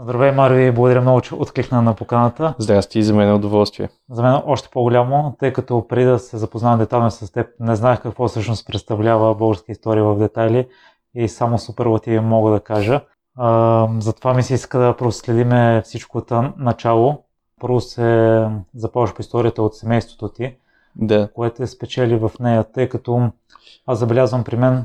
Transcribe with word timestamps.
Здравей, 0.00 0.32
Марио, 0.32 0.58
и 0.58 0.70
благодаря 0.72 1.00
много, 1.00 1.20
че 1.20 1.34
откликна 1.34 1.82
на 1.82 1.94
поканата. 1.94 2.54
Здрасти, 2.58 3.02
за 3.02 3.14
мен 3.14 3.28
е 3.28 3.32
удоволствие. 3.32 3.88
За 4.10 4.22
мен 4.22 4.34
е 4.34 4.42
още 4.46 4.68
по-голямо, 4.72 5.36
тъй 5.38 5.52
като 5.52 5.86
преди 5.88 6.06
да 6.06 6.18
се 6.18 6.36
запознавам 6.36 6.78
детално 6.78 7.10
с 7.10 7.32
теб, 7.32 7.46
не 7.60 7.76
знаех 7.76 8.02
какво 8.02 8.28
всъщност 8.28 8.66
представлява 8.66 9.34
българска 9.34 9.72
история 9.72 10.04
в 10.04 10.18
детайли 10.18 10.68
и 11.14 11.28
само 11.28 11.58
суперлативи 11.58 12.20
мога 12.20 12.50
да 12.50 12.60
кажа. 12.60 13.00
А, 13.36 13.88
затова 13.98 14.34
ми 14.34 14.42
се 14.42 14.54
иска 14.54 14.78
да 14.78 14.96
проследиме 14.96 15.82
всичко 15.84 16.18
от 16.18 16.32
начало. 16.56 17.22
Първо 17.60 17.80
се 17.80 18.48
започва 18.74 19.14
по 19.14 19.20
историята 19.20 19.62
от 19.62 19.76
семейството 19.76 20.28
ти, 20.28 20.56
да. 20.96 21.28
което 21.34 21.62
е 21.62 21.66
спечели 21.66 22.16
в 22.16 22.30
нея, 22.40 22.64
тъй 22.64 22.88
като 22.88 23.30
аз 23.86 23.98
забелязвам 23.98 24.44
при 24.44 24.56
мен, 24.56 24.84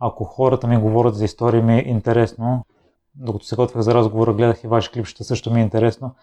ако 0.00 0.24
хората 0.24 0.66
ми 0.66 0.76
говорят 0.76 1.14
за 1.14 1.24
история 1.24 1.62
ми 1.62 1.78
е 1.78 1.84
интересно, 1.86 2.64
докато 3.16 3.44
се 3.44 3.56
готвях 3.56 3.82
за 3.82 3.94
разговора, 3.94 4.34
гледах 4.34 4.64
и 4.64 4.68
ваши 4.68 4.90
клипчета, 4.90 5.24
също 5.24 5.50
ми 5.50 5.60
е 5.60 5.62
интересно, 5.62 6.14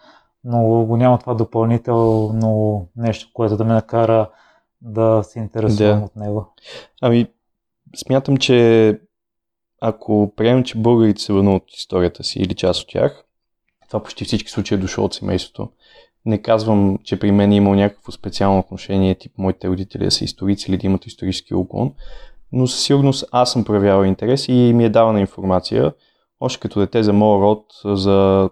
но 0.44 0.84
го 0.84 0.96
няма 0.96 1.18
това 1.18 1.34
допълнително 1.34 2.86
нещо, 2.96 3.30
което 3.32 3.56
да 3.56 3.64
ме 3.64 3.72
накара 3.72 4.30
да 4.80 5.22
се 5.22 5.38
интересувам 5.38 5.98
да. 5.98 6.04
от 6.04 6.16
него. 6.16 6.54
Ами, 7.00 7.26
смятам, 7.96 8.36
че 8.36 9.00
ако 9.80 10.32
приемем, 10.36 10.64
че 10.64 10.78
българите 10.78 11.22
се 11.22 11.32
върнат 11.32 11.62
от 11.62 11.72
историята 11.72 12.24
си 12.24 12.38
или 12.38 12.54
част 12.54 12.82
от 12.82 12.88
тях, 12.88 13.24
това 13.88 14.02
почти 14.02 14.24
всички 14.24 14.50
случаи 14.50 14.74
е 14.74 14.80
дошло 14.80 15.04
от 15.04 15.14
семейството. 15.14 15.68
Не 16.26 16.42
казвам, 16.42 16.98
че 17.04 17.18
при 17.18 17.30
мен 17.32 17.52
е 17.52 17.56
имал 17.56 17.74
някакво 17.74 18.12
специално 18.12 18.58
отношение, 18.58 19.14
тип 19.14 19.32
моите 19.38 19.68
родители 19.68 20.04
да 20.04 20.10
са 20.10 20.24
историци 20.24 20.70
или 20.70 20.78
да 20.78 20.86
имат 20.86 21.06
исторически 21.06 21.54
уклон, 21.54 21.94
но 22.52 22.66
със 22.66 22.84
сигурност 22.84 23.24
аз 23.32 23.52
съм 23.52 23.64
проявявал 23.64 24.04
интерес 24.04 24.48
и 24.48 24.52
ми 24.52 24.84
е 24.84 24.88
давана 24.88 25.20
информация, 25.20 25.92
още 26.42 26.60
като 26.60 26.80
дете 26.80 27.02
за 27.02 27.12
моя 27.12 27.40
род, 27.42 27.64
за 27.84 28.48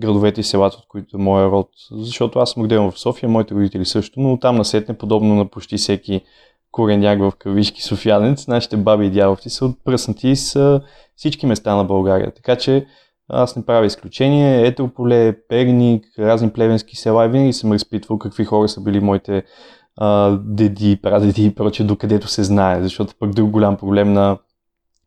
градовете 0.00 0.40
и 0.40 0.44
селата, 0.44 0.76
от 0.80 0.88
които 0.88 1.16
е 1.16 1.20
моя 1.20 1.50
род. 1.50 1.68
Защото 1.90 2.38
аз 2.38 2.50
съм 2.50 2.62
роден 2.62 2.90
в 2.90 2.98
София, 2.98 3.28
моите 3.28 3.54
родители 3.54 3.84
също, 3.84 4.20
но 4.20 4.38
там 4.38 4.56
насетне, 4.56 4.98
подобно 4.98 5.34
на 5.34 5.46
почти 5.46 5.76
всеки 5.76 6.22
кореняк 6.70 7.20
в 7.20 7.32
кавишки 7.38 7.82
софиянец, 7.82 8.46
нашите 8.46 8.76
баби 8.76 9.06
и 9.06 9.10
дядовци 9.10 9.50
са 9.50 9.66
отпръснати 9.66 10.36
с 10.36 10.80
всички 11.16 11.46
места 11.46 11.74
на 11.74 11.84
България. 11.84 12.34
Така 12.34 12.56
че 12.56 12.86
аз 13.28 13.56
не 13.56 13.64
правя 13.64 13.86
изключение. 13.86 14.66
Етрополе, 14.66 15.36
Перник, 15.48 16.04
разни 16.18 16.50
плевенски 16.50 16.96
села 16.96 17.26
и 17.26 17.28
винаги 17.28 17.52
съм 17.52 17.72
разпитвал 17.72 18.18
какви 18.18 18.44
хора 18.44 18.68
са 18.68 18.80
били 18.80 19.00
моите 19.00 19.42
а, 19.96 20.38
деди, 20.44 20.98
прадеди 21.02 21.44
и 21.44 21.54
прочее, 21.54 21.86
докъдето 21.86 22.28
се 22.28 22.44
знае. 22.44 22.82
Защото 22.82 23.14
пък 23.18 23.34
друг 23.34 23.50
голям 23.50 23.76
проблем 23.76 24.12
на 24.12 24.38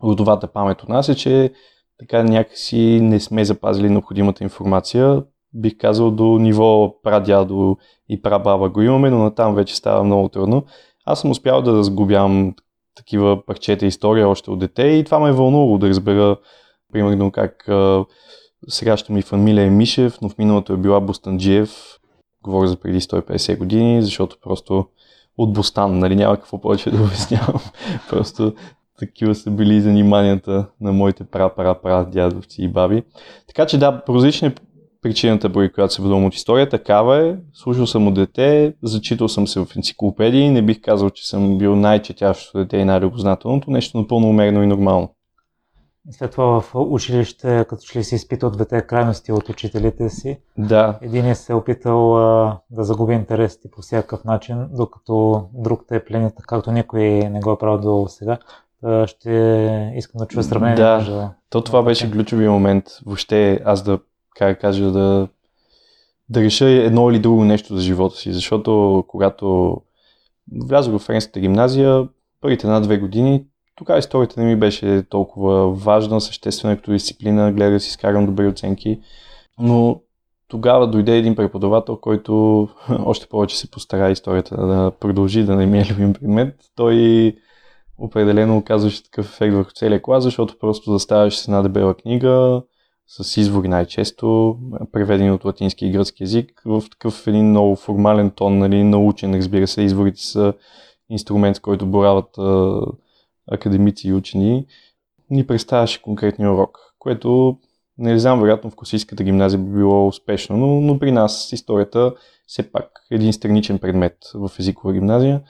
родовата 0.03 0.47
памет 0.47 0.83
от 0.83 0.89
нас 0.89 1.09
е, 1.09 1.15
че 1.15 1.53
така 2.01 2.23
някакси 2.23 2.99
не 3.01 3.19
сме 3.19 3.45
запазили 3.45 3.89
необходимата 3.89 4.43
информация. 4.43 5.23
Бих 5.53 5.77
казал 5.77 6.11
до 6.11 6.23
ниво 6.23 7.01
прадядо 7.03 7.77
и 8.09 8.21
прабаба 8.21 8.69
го 8.69 8.81
имаме, 8.81 9.09
но 9.09 9.23
натам 9.23 9.55
вече 9.55 9.75
става 9.75 10.03
много 10.03 10.29
трудно. 10.29 10.63
Аз 11.05 11.21
съм 11.21 11.31
успял 11.31 11.61
да 11.61 11.73
разгубявам 11.73 12.55
такива 12.95 13.45
парчета 13.45 13.85
история 13.85 14.29
още 14.29 14.51
от 14.51 14.59
дете 14.59 14.83
и 14.83 15.03
това 15.03 15.19
ме 15.19 15.29
е 15.29 15.33
вълнувало 15.33 15.77
да 15.77 15.89
разбера 15.89 16.37
примерно 16.93 17.31
как 17.31 17.69
сегашната 18.67 19.13
ми 19.13 19.21
фамилия 19.21 19.65
е 19.65 19.69
Мишев, 19.69 20.17
но 20.21 20.29
в 20.29 20.37
миналото 20.37 20.73
е 20.73 20.77
била 20.77 20.99
Бустанджиев. 20.99 21.97
Говоря 22.43 22.67
за 22.67 22.75
преди 22.75 23.01
150 23.01 23.57
години, 23.57 24.01
защото 24.01 24.37
просто 24.41 24.85
от 25.37 25.53
Бостан, 25.53 25.99
нали 25.99 26.15
няма 26.15 26.37
какво 26.37 26.61
повече 26.61 26.91
да 26.91 27.03
обяснявам. 27.03 27.61
просто 28.09 28.53
такива 29.05 29.35
са 29.35 29.51
били 29.51 29.81
заниманията 29.81 30.65
на 30.81 30.91
моите 30.91 31.23
пра-пра-пра 31.23 32.09
дядовци 32.09 32.63
и 32.63 32.67
баби. 32.67 33.03
Така 33.47 33.65
че 33.65 33.77
да, 33.77 34.03
по 34.05 34.15
различни 34.15 34.53
причината, 35.01 35.53
поради 35.53 35.71
която 35.71 35.93
се 35.93 36.01
вълнувам 36.01 36.25
от 36.25 36.35
история, 36.35 36.69
такава 36.69 37.27
е. 37.27 37.35
Слушал 37.53 37.87
съм 37.87 38.07
от 38.07 38.13
дете, 38.13 38.73
зачитал 38.83 39.27
съм 39.27 39.47
се 39.47 39.59
в 39.59 39.67
енциклопедии, 39.75 40.49
не 40.49 40.61
бих 40.61 40.81
казал, 40.81 41.09
че 41.09 41.29
съм 41.29 41.57
бил 41.57 41.75
най-четящото 41.75 42.57
дете 42.57 42.77
и 42.77 42.85
най-любознателното, 42.85 43.71
нещо 43.71 43.97
напълно 43.97 44.29
умерено 44.29 44.63
и 44.63 44.67
нормално. 44.67 45.15
След 46.11 46.31
това 46.31 46.61
в 46.61 46.75
училище, 46.75 47.65
като 47.69 47.83
че 47.83 47.99
ли 47.99 48.03
си 48.03 48.15
изпитал 48.15 48.49
двете 48.49 48.81
крайности 48.81 49.31
от 49.31 49.49
учителите 49.49 50.09
си. 50.09 50.39
Да. 50.57 50.99
Един 51.01 51.25
е 51.25 51.35
се 51.35 51.53
опитал 51.53 52.17
а, 52.17 52.57
да 52.71 52.83
загуби 52.83 53.13
интересите 53.13 53.71
по 53.71 53.81
всякакъв 53.81 54.23
начин, 54.23 54.67
докато 54.73 55.45
друг 55.53 55.81
те 55.87 55.95
е 55.95 56.05
пленят, 56.05 56.33
както 56.47 56.71
никой 56.71 57.03
не 57.03 57.39
го 57.39 57.51
е 57.51 57.57
правил 57.57 57.81
до 57.81 58.07
сега 58.09 58.37
ще 59.05 59.93
искам 59.95 60.19
да 60.19 60.25
чуя 60.25 60.43
сравнение. 60.43 60.75
Да, 60.75 60.97
между... 60.97 61.21
то 61.49 61.61
това 61.61 61.83
беше 61.83 62.11
ключови 62.11 62.47
момент. 62.47 62.85
Въобще 63.05 63.61
аз 63.65 63.83
да, 63.83 63.99
как 64.35 64.61
кажа, 64.61 64.91
да, 64.91 65.27
да 66.29 66.41
реша 66.41 66.65
едно 66.65 67.11
или 67.11 67.19
друго 67.19 67.43
нещо 67.43 67.75
за 67.75 67.81
живота 67.81 68.15
си, 68.15 68.33
защото 68.33 69.03
когато 69.07 69.77
влязох 70.67 70.93
в 70.93 71.05
френската 71.05 71.39
гимназия, 71.39 72.07
първите 72.41 72.67
една-две 72.67 72.97
години, 72.97 73.45
тогава 73.75 73.99
историята 73.99 74.39
не 74.41 74.45
ми 74.45 74.55
беше 74.55 75.03
толкова 75.09 75.71
важна, 75.73 76.21
съществена 76.21 76.75
като 76.75 76.91
дисциплина, 76.91 77.51
гледа 77.51 77.71
да 77.71 77.79
си 77.79 77.91
скарам 77.91 78.25
добри 78.25 78.47
оценки, 78.47 78.99
но 79.59 80.01
тогава 80.47 80.87
дойде 80.87 81.17
един 81.17 81.35
преподавател, 81.35 81.97
който 81.97 82.67
още 83.05 83.27
повече 83.27 83.57
се 83.57 83.71
постара 83.71 84.11
историята 84.11 84.67
да 84.67 84.91
продължи 84.99 85.43
да 85.43 85.55
не 85.55 85.65
ми 85.65 85.79
е 85.79 85.85
любим 85.91 86.13
предмет. 86.13 86.55
Той 86.75 86.95
определено 88.01 88.57
оказваше 88.57 89.03
такъв 89.03 89.25
ефект 89.25 89.53
върху 89.53 89.71
целия 89.71 90.01
клас, 90.01 90.23
защото 90.23 90.59
просто 90.59 90.91
заставаш 90.91 91.37
с 91.37 91.47
една 91.47 91.61
дебела 91.61 91.93
книга, 91.93 92.61
с 93.07 93.37
извори 93.37 93.67
най-често, 93.67 94.57
преведени 94.91 95.31
от 95.31 95.45
латински 95.45 95.85
и 95.85 95.91
гръцки 95.91 96.23
язик, 96.23 96.61
в 96.65 96.83
такъв 96.91 97.27
един 97.27 97.49
много 97.49 97.75
формален 97.75 98.31
тон, 98.31 98.57
нали, 98.57 98.83
научен, 98.83 99.35
разбира 99.35 99.67
се, 99.67 99.81
изворите 99.81 100.21
са 100.21 100.53
инструмент, 101.09 101.55
с 101.55 101.59
който 101.59 101.85
борават 101.85 102.37
а, 102.37 102.81
академици 103.51 104.07
и 104.07 104.13
учени, 104.13 104.65
ни 105.29 105.47
представяше 105.47 106.01
конкретния 106.01 106.53
урок, 106.53 106.77
което 106.99 107.57
не 107.97 108.19
знам, 108.19 108.41
вероятно 108.41 108.69
в 108.69 108.75
Косийската 108.75 109.23
гимназия 109.23 109.59
би 109.59 109.77
било 109.77 110.07
успешно, 110.07 110.57
но, 110.57 110.81
но 110.81 110.99
при 110.99 111.11
нас 111.11 111.53
историята 111.53 112.13
все 112.47 112.71
пак 112.71 112.91
е 113.11 113.15
един 113.15 113.33
страничен 113.33 113.79
предмет 113.79 114.17
в 114.33 114.51
езикова 114.59 114.93
гимназия 114.93 115.41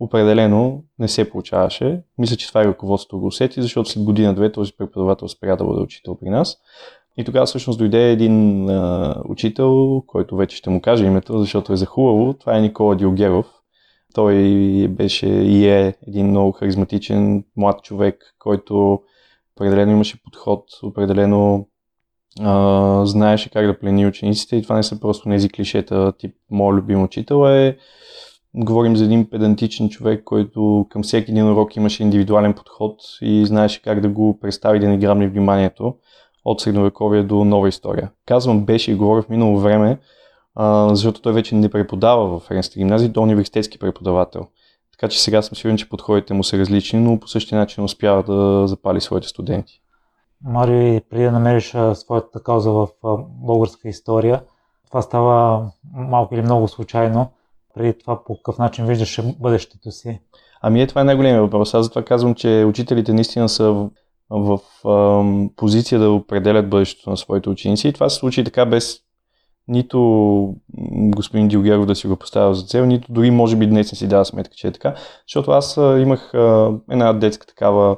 определено 0.00 0.84
не 0.98 1.08
се 1.08 1.30
получаваше. 1.30 2.02
Мисля, 2.18 2.36
че 2.36 2.48
това 2.48 2.62
е 2.62 2.64
ръководството 2.64 3.20
го 3.20 3.26
усети, 3.26 3.62
защото 3.62 3.90
след 3.90 4.04
година-две 4.04 4.52
този 4.52 4.72
преподавател 4.72 5.28
спря 5.28 5.56
да 5.56 5.64
бъде 5.64 5.80
учител 5.80 6.14
при 6.14 6.30
нас. 6.30 6.56
И 7.16 7.24
тогава 7.24 7.46
всъщност 7.46 7.78
дойде 7.78 8.10
един 8.10 8.70
а, 8.70 9.16
учител, 9.28 10.02
който 10.06 10.36
вече 10.36 10.56
ще 10.56 10.70
му 10.70 10.80
кажа 10.80 11.04
името, 11.04 11.38
защото 11.38 11.72
е 11.72 11.76
захубаво. 11.76 12.34
Това 12.34 12.56
е 12.56 12.60
Никола 12.60 12.96
Диогеров. 12.96 13.46
Той 14.14 14.34
беше 14.88 15.26
и 15.26 15.68
е 15.68 15.94
един 16.06 16.26
много 16.26 16.52
харизматичен 16.52 17.44
млад 17.56 17.82
човек, 17.82 18.34
който 18.38 19.02
определено 19.56 19.92
имаше 19.92 20.22
подход, 20.22 20.64
определено 20.82 21.68
а, 22.40 23.06
знаеше 23.06 23.50
как 23.50 23.66
да 23.66 23.78
плени 23.78 24.06
учениците 24.06 24.56
и 24.56 24.62
това 24.62 24.76
не 24.76 24.82
са 24.82 25.00
просто 25.00 25.28
тези 25.28 25.48
клишета, 25.48 26.12
тип 26.18 26.34
моят 26.50 26.76
любим 26.76 27.02
учител 27.02 27.48
е 27.48 27.76
Говорим 28.58 28.96
за 28.96 29.04
един 29.04 29.30
педантичен 29.30 29.88
човек, 29.88 30.24
който 30.24 30.86
към 30.90 31.02
всеки 31.02 31.30
един 31.30 31.48
урок 31.48 31.76
имаше 31.76 32.02
индивидуален 32.02 32.54
подход 32.54 33.00
и 33.20 33.46
знаеше 33.46 33.82
как 33.82 34.00
да 34.00 34.08
го 34.08 34.38
представи 34.40 34.78
да 34.78 34.88
не 34.88 34.98
грабне 34.98 35.28
вниманието 35.28 35.94
от 36.44 36.60
средновековие 36.60 37.22
до 37.22 37.44
нова 37.44 37.68
история. 37.68 38.10
Казвам 38.26 38.64
беше 38.64 38.92
и 38.92 38.94
говоря 38.94 39.22
в 39.22 39.28
минало 39.28 39.58
време, 39.58 39.98
защото 40.88 41.22
той 41.22 41.32
вече 41.32 41.54
не 41.54 41.68
преподава 41.68 42.26
в 42.26 42.42
Френската 42.42 42.78
гимназия, 42.78 43.12
той 43.12 43.22
е 43.22 43.24
университетски 43.24 43.78
преподавател. 43.78 44.46
Така 44.92 45.08
че 45.08 45.22
сега 45.22 45.42
съм 45.42 45.56
сигурен, 45.56 45.76
че 45.76 45.88
подходите 45.88 46.34
му 46.34 46.44
са 46.44 46.58
различни, 46.58 47.00
но 47.00 47.20
по 47.20 47.28
същия 47.28 47.58
начин 47.58 47.84
успява 47.84 48.22
да 48.22 48.66
запали 48.66 49.00
своите 49.00 49.28
студенти. 49.28 49.80
Марио, 50.44 51.00
преди 51.10 51.24
да 51.24 51.32
намериш 51.32 51.74
своята 51.94 52.42
кауза 52.42 52.70
в 52.70 52.88
българска 53.26 53.88
история, 53.88 54.42
това 54.86 55.02
става 55.02 55.66
малко 55.94 56.34
или 56.34 56.42
много 56.42 56.68
случайно 56.68 57.28
преди 57.76 57.98
това 57.98 58.24
по 58.24 58.36
какъв 58.36 58.58
начин 58.58 58.86
виждаше 58.86 59.34
бъдещето 59.40 59.90
си? 59.90 60.20
Ами 60.62 60.82
е, 60.82 60.86
това 60.86 61.00
е 61.00 61.04
най-големият 61.04 61.42
въпрос. 61.42 61.74
Аз 61.74 61.84
затова 61.84 62.02
казвам, 62.02 62.34
че 62.34 62.64
учителите 62.68 63.12
наистина 63.12 63.48
са 63.48 63.72
в, 63.72 63.90
в, 64.30 64.60
в 64.84 65.48
позиция 65.56 66.00
да 66.00 66.10
определят 66.10 66.70
бъдещето 66.70 67.10
на 67.10 67.16
своите 67.16 67.48
ученици 67.48 67.88
и 67.88 67.92
това 67.92 68.08
се 68.08 68.16
случи 68.16 68.44
така 68.44 68.66
без 68.66 68.98
нито 69.68 70.54
господин 70.88 71.48
Дилгеров 71.48 71.86
да 71.86 71.94
си 71.94 72.06
го 72.06 72.16
поставя 72.16 72.54
за 72.54 72.66
цел, 72.66 72.86
нито 72.86 73.12
дори 73.12 73.30
може 73.30 73.56
би 73.56 73.66
днес 73.66 73.92
не 73.92 73.96
си 73.96 74.08
дава 74.08 74.24
сметка, 74.24 74.54
че 74.56 74.66
е 74.66 74.72
така, 74.72 74.94
защото 75.28 75.50
аз 75.50 75.76
имах 75.76 76.30
една 76.90 77.12
детска 77.12 77.46
такава 77.46 77.96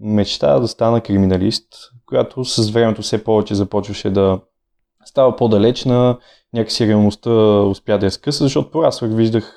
мечта 0.00 0.58
да 0.58 0.68
стана 0.68 1.00
криминалист, 1.00 1.68
която 2.06 2.44
с 2.44 2.70
времето 2.70 3.02
все 3.02 3.24
повече 3.24 3.54
започваше 3.54 4.10
да 4.10 4.40
става 5.08 5.36
по-далечна, 5.36 6.18
някакси 6.54 6.86
реалността 6.86 7.30
успя 7.62 7.98
да 7.98 8.06
я 8.06 8.10
скъса, 8.10 8.44
защото 8.44 8.70
пораствах, 8.70 9.10
виждах 9.14 9.54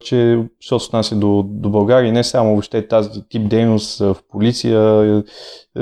че 0.00 0.44
що 0.60 0.78
се 0.78 0.86
отнася 0.86 1.16
до, 1.16 1.44
до 1.46 1.70
България, 1.70 2.12
не 2.12 2.24
само 2.24 2.50
въобще 2.50 2.88
тази 2.88 3.10
тип 3.28 3.48
дейност 3.48 3.98
в 3.98 4.16
полиция, 4.30 5.24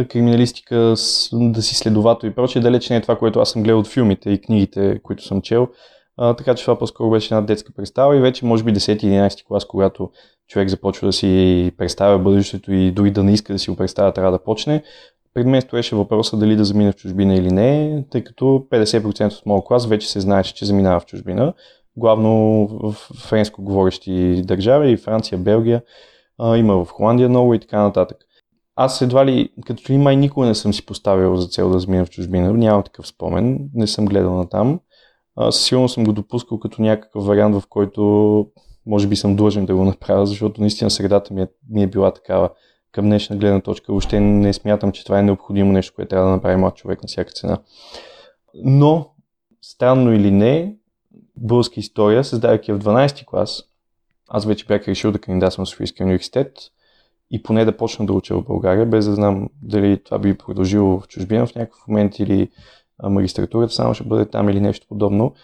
криминалистика, 0.08 0.94
да 1.32 1.62
си 1.62 1.74
следовател 1.74 2.28
и 2.28 2.34
прочее, 2.34 2.62
далеч 2.62 2.90
не 2.90 2.96
е 2.96 3.00
това, 3.00 3.18
което 3.18 3.40
аз 3.40 3.50
съм 3.50 3.62
гледал 3.62 3.78
от 3.78 3.86
филмите 3.86 4.30
и 4.30 4.40
книгите, 4.40 5.00
които 5.02 5.24
съм 5.24 5.42
чел. 5.42 5.68
А, 6.16 6.34
така 6.34 6.54
че 6.54 6.64
това 6.64 6.78
по-скоро 6.78 7.10
беше 7.10 7.34
една 7.34 7.46
детска 7.46 7.72
представа 7.72 8.16
и 8.16 8.20
вече 8.20 8.44
може 8.44 8.64
би 8.64 8.74
10-11 8.74 9.46
клас, 9.46 9.64
когато 9.64 10.10
човек 10.48 10.68
започва 10.68 11.06
да 11.06 11.12
си 11.12 11.72
представя 11.78 12.18
бъдещето 12.18 12.72
и 12.72 12.90
дори 12.90 13.10
да 13.10 13.22
не 13.22 13.32
иска 13.32 13.52
да 13.52 13.58
си 13.58 13.70
го 13.70 13.76
представя, 13.76 14.12
трябва 14.12 14.32
да 14.32 14.44
почне. 14.44 14.82
Пред 15.36 15.46
мен 15.46 15.60
стоеше 15.60 15.96
въпроса 15.96 16.36
дали 16.36 16.56
да 16.56 16.64
замина 16.64 16.92
в 16.92 16.96
чужбина 16.96 17.34
или 17.34 17.50
не, 17.50 18.04
тъй 18.10 18.24
като 18.24 18.44
50% 18.44 19.38
от 19.38 19.46
моят 19.46 19.64
клас 19.64 19.86
вече 19.86 20.08
се 20.08 20.20
знаеше, 20.20 20.54
че 20.54 20.64
заминава 20.64 21.00
в 21.00 21.06
чужбина, 21.06 21.52
главно 21.96 22.30
в 22.66 22.92
френско 23.28 23.62
говорещи 23.62 24.42
държави, 24.44 24.90
и 24.90 24.96
Франция, 24.96 25.38
Белгия, 25.38 25.82
а, 26.38 26.56
има 26.56 26.84
в 26.84 26.90
Холандия 26.90 27.28
много 27.28 27.54
и 27.54 27.58
така 27.58 27.82
нататък. 27.82 28.18
Аз 28.76 29.02
едва 29.02 29.26
ли, 29.26 29.48
като 29.66 29.92
ли 29.92 29.98
май 29.98 30.16
никога 30.16 30.46
не 30.46 30.54
съм 30.54 30.74
си 30.74 30.86
поставил 30.86 31.36
за 31.36 31.48
цел 31.48 31.70
да 31.70 31.78
замина 31.78 32.04
в 32.04 32.10
чужбина, 32.10 32.52
нямам 32.52 32.82
такъв 32.82 33.06
спомен, 33.06 33.70
не 33.74 33.86
съм 33.86 34.06
гледал 34.06 34.34
на 34.34 34.48
там. 34.48 34.80
Със 35.50 35.64
сигурно 35.64 35.88
съм 35.88 36.04
го 36.04 36.12
допускал 36.12 36.58
като 36.58 36.82
някакъв 36.82 37.24
вариант, 37.24 37.56
в 37.56 37.62
който 37.68 38.46
може 38.86 39.06
би 39.06 39.16
съм 39.16 39.36
длъжен 39.36 39.66
да 39.66 39.74
го 39.74 39.84
направя, 39.84 40.26
защото 40.26 40.60
наистина 40.60 40.90
средата 40.90 41.34
ми 41.34 41.42
е, 41.42 41.46
ми 41.70 41.82
е 41.82 41.86
била 41.86 42.10
такава 42.10 42.50
към 42.92 43.04
днешна 43.04 43.36
гледна 43.36 43.60
точка. 43.60 43.92
Въобще 43.92 44.20
не 44.20 44.52
смятам, 44.52 44.92
че 44.92 45.04
това 45.04 45.18
е 45.18 45.22
необходимо 45.22 45.72
нещо, 45.72 45.94
което 45.94 46.08
трябва 46.08 46.26
да 46.26 46.34
направи 46.34 46.56
млад 46.56 46.76
човек 46.76 47.02
на 47.02 47.06
всяка 47.06 47.32
цена. 47.32 47.58
Но, 48.54 49.10
странно 49.62 50.12
или 50.12 50.30
не, 50.30 50.76
българска 51.36 51.80
история, 51.80 52.24
създавайки 52.24 52.72
в 52.72 52.78
12 52.78 53.16
ти 53.16 53.26
клас, 53.26 53.62
аз 54.28 54.46
вече 54.46 54.66
бях 54.66 54.88
решил 54.88 55.12
да 55.12 55.18
кандидатствам 55.18 55.66
в 55.66 55.68
Софийския 55.68 56.04
университет 56.04 56.52
и 57.30 57.42
поне 57.42 57.64
да 57.64 57.76
почна 57.76 58.06
да 58.06 58.12
уча 58.12 58.34
в 58.34 58.44
България, 58.44 58.86
без 58.86 59.06
да 59.06 59.14
знам 59.14 59.48
дали 59.62 60.02
това 60.04 60.18
би 60.18 60.38
продължило 60.38 61.00
в 61.00 61.08
чужбина 61.08 61.46
в 61.46 61.54
някакъв 61.54 61.88
момент 61.88 62.18
или 62.18 62.50
магистратурата 63.02 63.74
само 63.74 63.94
ще 63.94 64.04
бъде 64.04 64.26
там 64.26 64.48
или 64.48 64.60
нещо 64.60 64.86
подобно. 64.88 65.34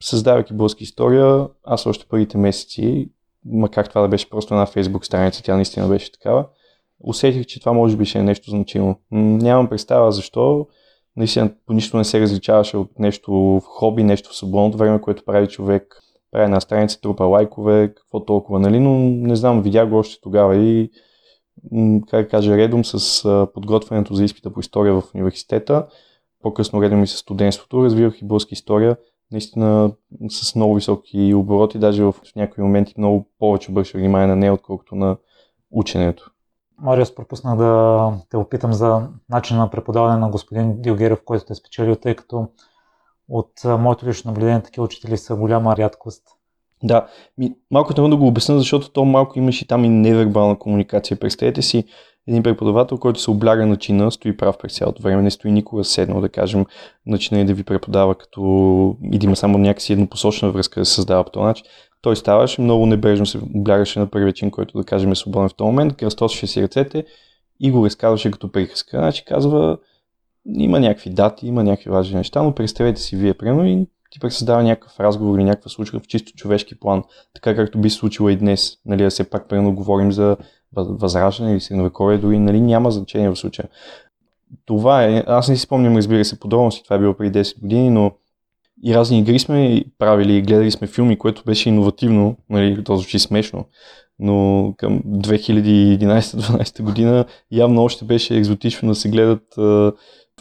Създавайки 0.00 0.54
българска 0.54 0.84
история, 0.84 1.48
аз 1.64 1.86
още 1.86 2.06
първите 2.08 2.38
месеци 2.38 3.10
макар 3.50 3.86
това 3.86 4.00
да 4.00 4.08
беше 4.08 4.30
просто 4.30 4.54
една 4.54 4.66
фейсбук 4.66 5.06
страница, 5.06 5.42
тя 5.42 5.56
наистина 5.56 5.88
беше 5.88 6.12
такава, 6.12 6.46
усетих, 7.00 7.46
че 7.46 7.60
това 7.60 7.72
може 7.72 7.96
би 7.96 8.04
ще 8.04 8.18
е 8.18 8.22
нещо 8.22 8.50
значимо. 8.50 8.96
Нямам 9.10 9.68
представа 9.68 10.12
защо, 10.12 10.66
наистина 11.16 11.50
по 11.66 11.72
нищо 11.72 11.96
не 11.96 12.04
се 12.04 12.20
различаваше 12.20 12.76
от 12.76 12.98
нещо 12.98 13.32
в 13.32 13.62
хоби, 13.64 14.04
нещо 14.04 14.30
в 14.30 14.36
свободното 14.36 14.78
време, 14.78 15.00
което 15.00 15.24
прави 15.24 15.48
човек, 15.48 16.02
прави 16.30 16.44
една 16.44 16.60
страница, 16.60 17.00
трупа 17.00 17.24
лайкове, 17.24 17.94
какво 17.96 18.24
толкова, 18.24 18.60
нали, 18.60 18.80
но 18.80 18.98
не 19.00 19.36
знам, 19.36 19.62
видях 19.62 19.88
го 19.88 19.96
още 19.96 20.20
тогава 20.20 20.56
и 20.56 20.90
как 22.10 22.24
да 22.24 22.28
кажа, 22.28 22.56
редом 22.56 22.84
с 22.84 23.48
подготвянето 23.54 24.14
за 24.14 24.24
изпита 24.24 24.52
по 24.52 24.60
история 24.60 24.94
в 24.94 25.02
университета, 25.14 25.86
по-късно 26.42 26.82
редом 26.82 27.02
и 27.02 27.06
с 27.06 27.16
студентството, 27.16 27.84
развивах 27.84 28.22
и 28.22 28.26
българска 28.26 28.52
история 28.52 28.96
наистина 29.32 29.92
с 30.30 30.54
много 30.54 30.74
високи 30.74 31.34
обороти, 31.34 31.78
даже 31.78 32.02
в 32.02 32.14
някои 32.36 32.64
моменти 32.64 32.94
много 32.98 33.28
повече 33.38 33.70
обръща 33.70 33.98
внимание 33.98 34.26
на 34.26 34.36
нея, 34.36 34.54
отколкото 34.54 34.94
на 34.94 35.16
ученето. 35.70 36.30
Мариус, 36.78 37.14
пропуснах 37.14 37.56
да 37.56 38.12
те 38.30 38.36
опитам 38.36 38.72
за 38.72 39.08
начина 39.30 39.60
на 39.60 39.70
преподаване 39.70 40.18
на 40.18 40.30
господин 40.30 40.82
Диогеров, 40.82 41.22
който 41.24 41.46
те 41.46 41.52
е 41.52 41.56
спечелил, 41.56 41.96
тъй 41.96 42.14
като 42.14 42.48
от 43.28 43.50
моето 43.64 44.06
лично 44.06 44.30
наблюдение 44.30 44.62
такива 44.62 44.84
учители 44.84 45.16
са 45.16 45.36
голяма 45.36 45.76
рядкост. 45.76 46.22
Да, 46.82 47.06
ми, 47.38 47.54
малко 47.70 47.94
трябва 47.94 48.08
да 48.08 48.16
го 48.16 48.26
обясня, 48.26 48.58
защото 48.58 48.90
то 48.90 49.04
малко 49.04 49.38
имаше 49.38 49.68
там 49.68 49.84
и 49.84 49.88
невербална 49.88 50.58
комуникация. 50.58 51.18
Представете 51.18 51.62
си, 51.62 51.84
един 52.28 52.42
преподавател, 52.42 52.98
който 52.98 53.20
се 53.20 53.30
обляга 53.30 53.66
на 53.66 53.76
чина, 53.76 54.10
стои 54.10 54.36
прав 54.36 54.58
през 54.58 54.76
цялото 54.76 55.02
време, 55.02 55.22
не 55.22 55.30
стои 55.30 55.52
никога 55.52 55.84
седнал, 55.84 56.20
да 56.20 56.28
кажем, 56.28 56.66
начина 57.06 57.40
и 57.40 57.44
да 57.44 57.54
ви 57.54 57.64
преподава 57.64 58.14
като 58.14 58.40
и 59.12 59.18
да 59.18 59.26
има 59.26 59.36
само 59.36 59.58
някакси 59.58 59.92
еднопосочна 59.92 60.50
връзка 60.50 60.80
да 60.80 60.84
се 60.84 60.94
създава 60.94 61.24
по 61.24 61.30
този 61.30 61.44
начин. 61.44 61.66
Той 62.02 62.16
ставаше 62.16 62.60
много 62.60 62.86
небрежно, 62.86 63.26
се 63.26 63.38
облягаше 63.54 63.98
на 63.98 64.06
първия 64.06 64.32
чин, 64.32 64.50
който 64.50 64.78
да 64.78 64.84
кажем 64.84 65.12
е 65.12 65.14
свободен 65.14 65.48
в 65.48 65.54
този 65.54 65.66
момент, 65.66 65.96
кръстосваше 65.96 66.46
си 66.46 66.62
ръцете 66.62 67.04
и 67.60 67.70
го 67.70 67.84
разказваше 67.84 68.30
като 68.30 68.52
приказка. 68.52 68.98
Значи 68.98 69.24
казва, 69.24 69.78
има 70.54 70.80
някакви 70.80 71.10
дати, 71.10 71.46
има 71.46 71.64
някакви 71.64 71.90
важни 71.90 72.16
неща, 72.16 72.42
но 72.42 72.54
представете 72.54 73.00
си 73.00 73.16
вие, 73.16 73.34
примерно, 73.34 73.66
и 73.66 73.86
ти 74.10 74.20
пък 74.20 74.32
създава 74.32 74.62
някакъв 74.62 75.00
разговор 75.00 75.38
или 75.38 75.44
някаква 75.44 75.70
случка 75.70 76.00
в 76.00 76.06
чисто 76.06 76.32
човешки 76.32 76.78
план, 76.80 77.02
така 77.34 77.56
както 77.56 77.78
би 77.78 77.90
се 77.90 77.96
случило 77.96 78.28
и 78.28 78.36
днес. 78.36 78.78
Нали, 78.86 79.02
да 79.02 79.10
се 79.10 79.30
пак, 79.30 79.48
примерно, 79.48 79.74
говорим 79.74 80.12
за 80.12 80.36
възраждане 80.84 81.52
или 81.52 81.60
средновековие, 81.60 82.18
дори 82.18 82.38
нали, 82.38 82.60
няма 82.60 82.90
значение 82.90 83.30
в 83.30 83.36
случая. 83.36 83.68
Това 84.64 85.04
е, 85.04 85.24
аз 85.26 85.48
не 85.48 85.56
си 85.56 85.62
спомням, 85.62 85.96
разбира 85.96 86.24
се, 86.24 86.40
подробности, 86.40 86.84
това 86.84 86.96
е 86.96 86.98
било 86.98 87.14
преди 87.14 87.38
10 87.38 87.60
години, 87.60 87.90
но 87.90 88.12
и 88.84 88.94
разни 88.94 89.18
игри 89.18 89.38
сме 89.38 89.84
правили 89.98 90.36
и 90.36 90.42
гледали 90.42 90.70
сме 90.70 90.86
филми, 90.86 91.18
което 91.18 91.42
беше 91.46 91.68
иновативно, 91.68 92.36
нали, 92.50 92.84
то 92.84 92.96
звучи 92.96 93.18
смешно, 93.18 93.64
но 94.18 94.74
към 94.76 95.02
2011-2012 95.02 96.82
година 96.82 97.24
явно 97.50 97.82
още 97.82 98.04
беше 98.04 98.36
екзотично 98.36 98.88
да 98.88 98.94
се 98.94 99.08
гледат 99.08 99.42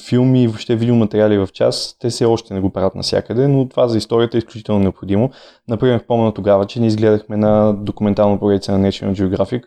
филми 0.01 0.43
и 0.43 0.47
въобще 0.47 0.75
видеоматериали 0.75 1.37
в 1.37 1.47
час, 1.53 1.97
те 1.99 2.09
все 2.09 2.25
още 2.25 2.53
не 2.53 2.59
го 2.59 2.69
правят 2.69 2.95
навсякъде, 2.95 3.47
но 3.47 3.69
това 3.69 3.87
за 3.87 3.97
историята 3.97 4.37
е 4.37 4.39
изключително 4.39 4.81
необходимо. 4.81 5.31
Например, 5.67 6.05
помня 6.07 6.33
тогава, 6.33 6.65
че 6.65 6.79
ние 6.79 6.87
изгледахме 6.87 7.37
на 7.37 7.73
документална 7.73 8.39
поредица 8.39 8.77
на 8.77 8.87
National 8.87 9.13
Geographic, 9.13 9.63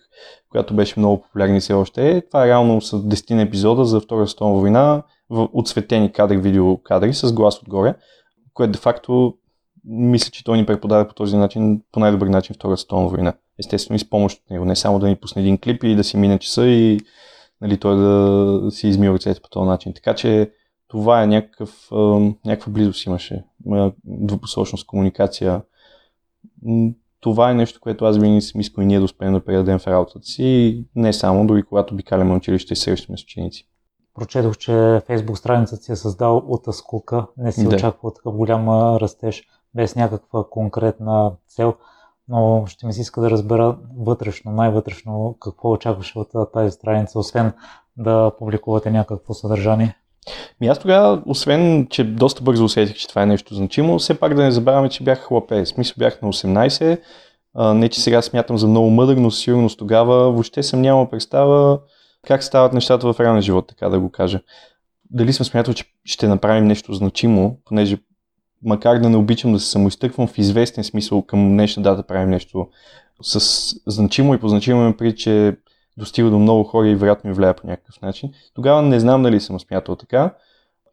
която 0.51 0.75
беше 0.75 1.01
много 1.01 1.23
популярна 1.23 1.57
и 1.57 1.61
все 1.61 1.73
още 1.73 2.11
е. 2.11 2.21
Това 2.21 2.45
е 2.45 2.49
реално 2.49 2.81
са 2.81 2.97
10 2.97 3.43
епизода 3.47 3.85
за 3.85 4.01
Втора 4.01 4.27
световна 4.27 4.61
война, 4.61 5.03
в 5.31 5.49
отсветени 5.53 6.13
кадри, 6.13 6.37
видеокадри 6.37 7.15
с 7.15 7.33
глас 7.33 7.63
отгоре, 7.63 7.95
което 8.55 8.73
де 8.73 8.79
факто 8.79 9.35
мисля, 9.85 10.31
че 10.31 10.45
той 10.45 10.59
ни 10.59 10.67
преподаде 10.67 11.09
по 11.09 11.15
този 11.15 11.37
начин, 11.37 11.83
по 11.93 12.01
най-добър 12.01 12.27
начин 12.27 12.55
Втора 12.55 12.77
световна 12.77 13.09
война. 13.09 13.35
Естествено 13.59 13.97
и 13.97 13.99
с 13.99 14.11
помощ 14.11 14.41
от 14.41 14.51
него, 14.51 14.65
не 14.65 14.77
само 14.77 14.99
да 14.99 15.09
ни 15.09 15.17
пусне 15.17 15.43
един 15.43 15.59
клип 15.59 15.85
и 15.85 15.95
да 15.95 16.05
си 16.05 16.17
мине 16.17 16.39
часа 16.39 16.67
и 16.67 17.01
нали, 17.61 17.81
той 17.81 17.97
да 17.97 18.71
си 18.71 18.89
измил 18.89 19.11
ръцете 19.11 19.41
по 19.41 19.49
този 19.49 19.69
начин. 19.69 19.95
Така 19.95 20.15
че 20.15 20.53
това 20.89 21.23
е 21.23 21.27
някакъв, 21.27 21.89
някаква 22.45 22.73
близост 22.73 23.07
имаше. 23.07 23.45
Двупосочност, 24.05 24.87
комуникация. 24.87 25.63
Това 27.21 27.51
е 27.51 27.55
нещо, 27.55 27.81
което 27.81 28.05
аз 28.05 28.19
винаги 28.19 28.41
съм 28.41 28.61
искал 28.61 28.83
и 28.83 28.87
ние 28.87 28.99
да 28.99 29.05
успеем 29.05 29.33
да 29.33 29.45
предадем 29.45 29.79
в 29.79 29.87
работата 29.87 30.27
си. 30.27 30.85
Не 30.97 31.13
само, 31.13 31.47
дори 31.47 31.63
когато 31.63 31.95
обикаляме 31.95 32.35
училище 32.35 32.73
и 32.73 32.77
срещаме 32.77 33.19
с 33.19 33.23
ученици. 33.23 33.69
Прочетох, 34.15 34.57
че 34.57 35.03
Фейсбук 35.07 35.39
страницата 35.39 35.83
си 35.83 35.93
е 35.93 35.97
създал 35.97 36.37
от 36.37 36.75
скука. 36.75 37.27
Не 37.37 37.53
си 37.53 37.69
да. 37.69 37.77
очаквал 37.77 38.13
такъв 38.13 38.37
голям 38.37 38.69
растеж, 38.97 39.43
без 39.75 39.97
някаква 39.97 40.45
конкретна 40.51 41.33
цел 41.49 41.75
но 42.29 42.65
ще 42.67 42.87
ми 42.87 42.93
се 42.93 43.01
иска 43.01 43.21
да 43.21 43.31
разбера 43.31 43.77
вътрешно, 43.99 44.53
най-вътрешно 44.53 45.37
какво 45.41 45.71
очакваше 45.71 46.19
от 46.19 46.53
тази 46.53 46.71
страница, 46.71 47.19
освен 47.19 47.53
да 47.97 48.33
публикувате 48.39 48.91
някакво 48.91 49.35
съдържание. 49.35 49.97
Ми 50.61 50.67
аз 50.67 50.79
тогава, 50.79 51.23
освен, 51.27 51.87
че 51.91 52.05
доста 52.05 52.43
бързо 52.43 52.65
усетих, 52.65 52.97
че 52.97 53.09
това 53.09 53.23
е 53.23 53.27
нещо 53.27 53.55
значимо, 53.55 53.99
все 53.99 54.21
пак 54.21 54.35
да 54.35 54.43
не 54.43 54.51
забравяме, 54.51 54.89
че 54.89 55.05
бях 55.05 55.19
хлапе. 55.19 55.67
Смисъл 55.67 55.95
бях 55.99 56.23
на 56.23 56.29
18, 56.29 57.01
а, 57.55 57.75
не 57.75 57.89
че 57.89 58.01
сега 58.01 58.23
смятам 58.23 58.59
за 58.59 58.69
много 58.69 58.91
мъдър, 58.91 59.17
но 59.17 59.31
сигурно 59.31 59.69
тогава 59.69 60.33
въобще 60.33 60.63
съм 60.63 60.81
нямал 60.81 61.11
представа 61.11 61.81
как 62.27 62.43
стават 62.43 62.73
нещата 62.73 63.13
в 63.13 63.21
реалния 63.21 63.43
живот, 63.43 63.69
така 63.69 63.89
да 63.89 64.01
го 64.01 64.11
кажа. 64.11 64.41
Дали 65.11 65.33
съм 65.33 65.47
смятал, 65.47 65.75
че 65.75 65.85
ще 66.05 66.29
направим 66.29 66.65
нещо 66.65 66.95
значимо, 66.95 67.59
понеже 67.65 67.99
макар 68.63 68.99
да 68.99 69.09
не 69.09 69.17
обичам 69.17 69.53
да 69.53 69.61
се 69.61 69.71
самоизтъквам, 69.71 70.27
в 70.27 70.39
известен 70.39 70.85
смисъл 70.85 71.23
към 71.23 71.49
днешна 71.49 71.83
дата 71.83 72.03
правим 72.03 72.31
нещо 72.31 72.69
с 73.23 73.41
значимо 73.87 74.35
и 74.35 74.41
позначимо 74.41 74.83
им 74.83 74.97
при, 74.97 75.17
че 75.17 75.57
достига 75.97 76.31
до 76.31 76.39
много 76.39 76.65
хора 76.65 76.89
и 76.89 76.95
вероятно 76.95 77.29
ми 77.29 77.35
влияе 77.35 77.55
по 77.55 77.67
някакъв 77.67 78.01
начин. 78.03 78.31
Тогава 78.55 78.83
не 78.83 79.01
знам 79.01 79.23
дали 79.23 79.41
съм 79.41 79.61
смятал 79.61 79.97
така 79.97 80.35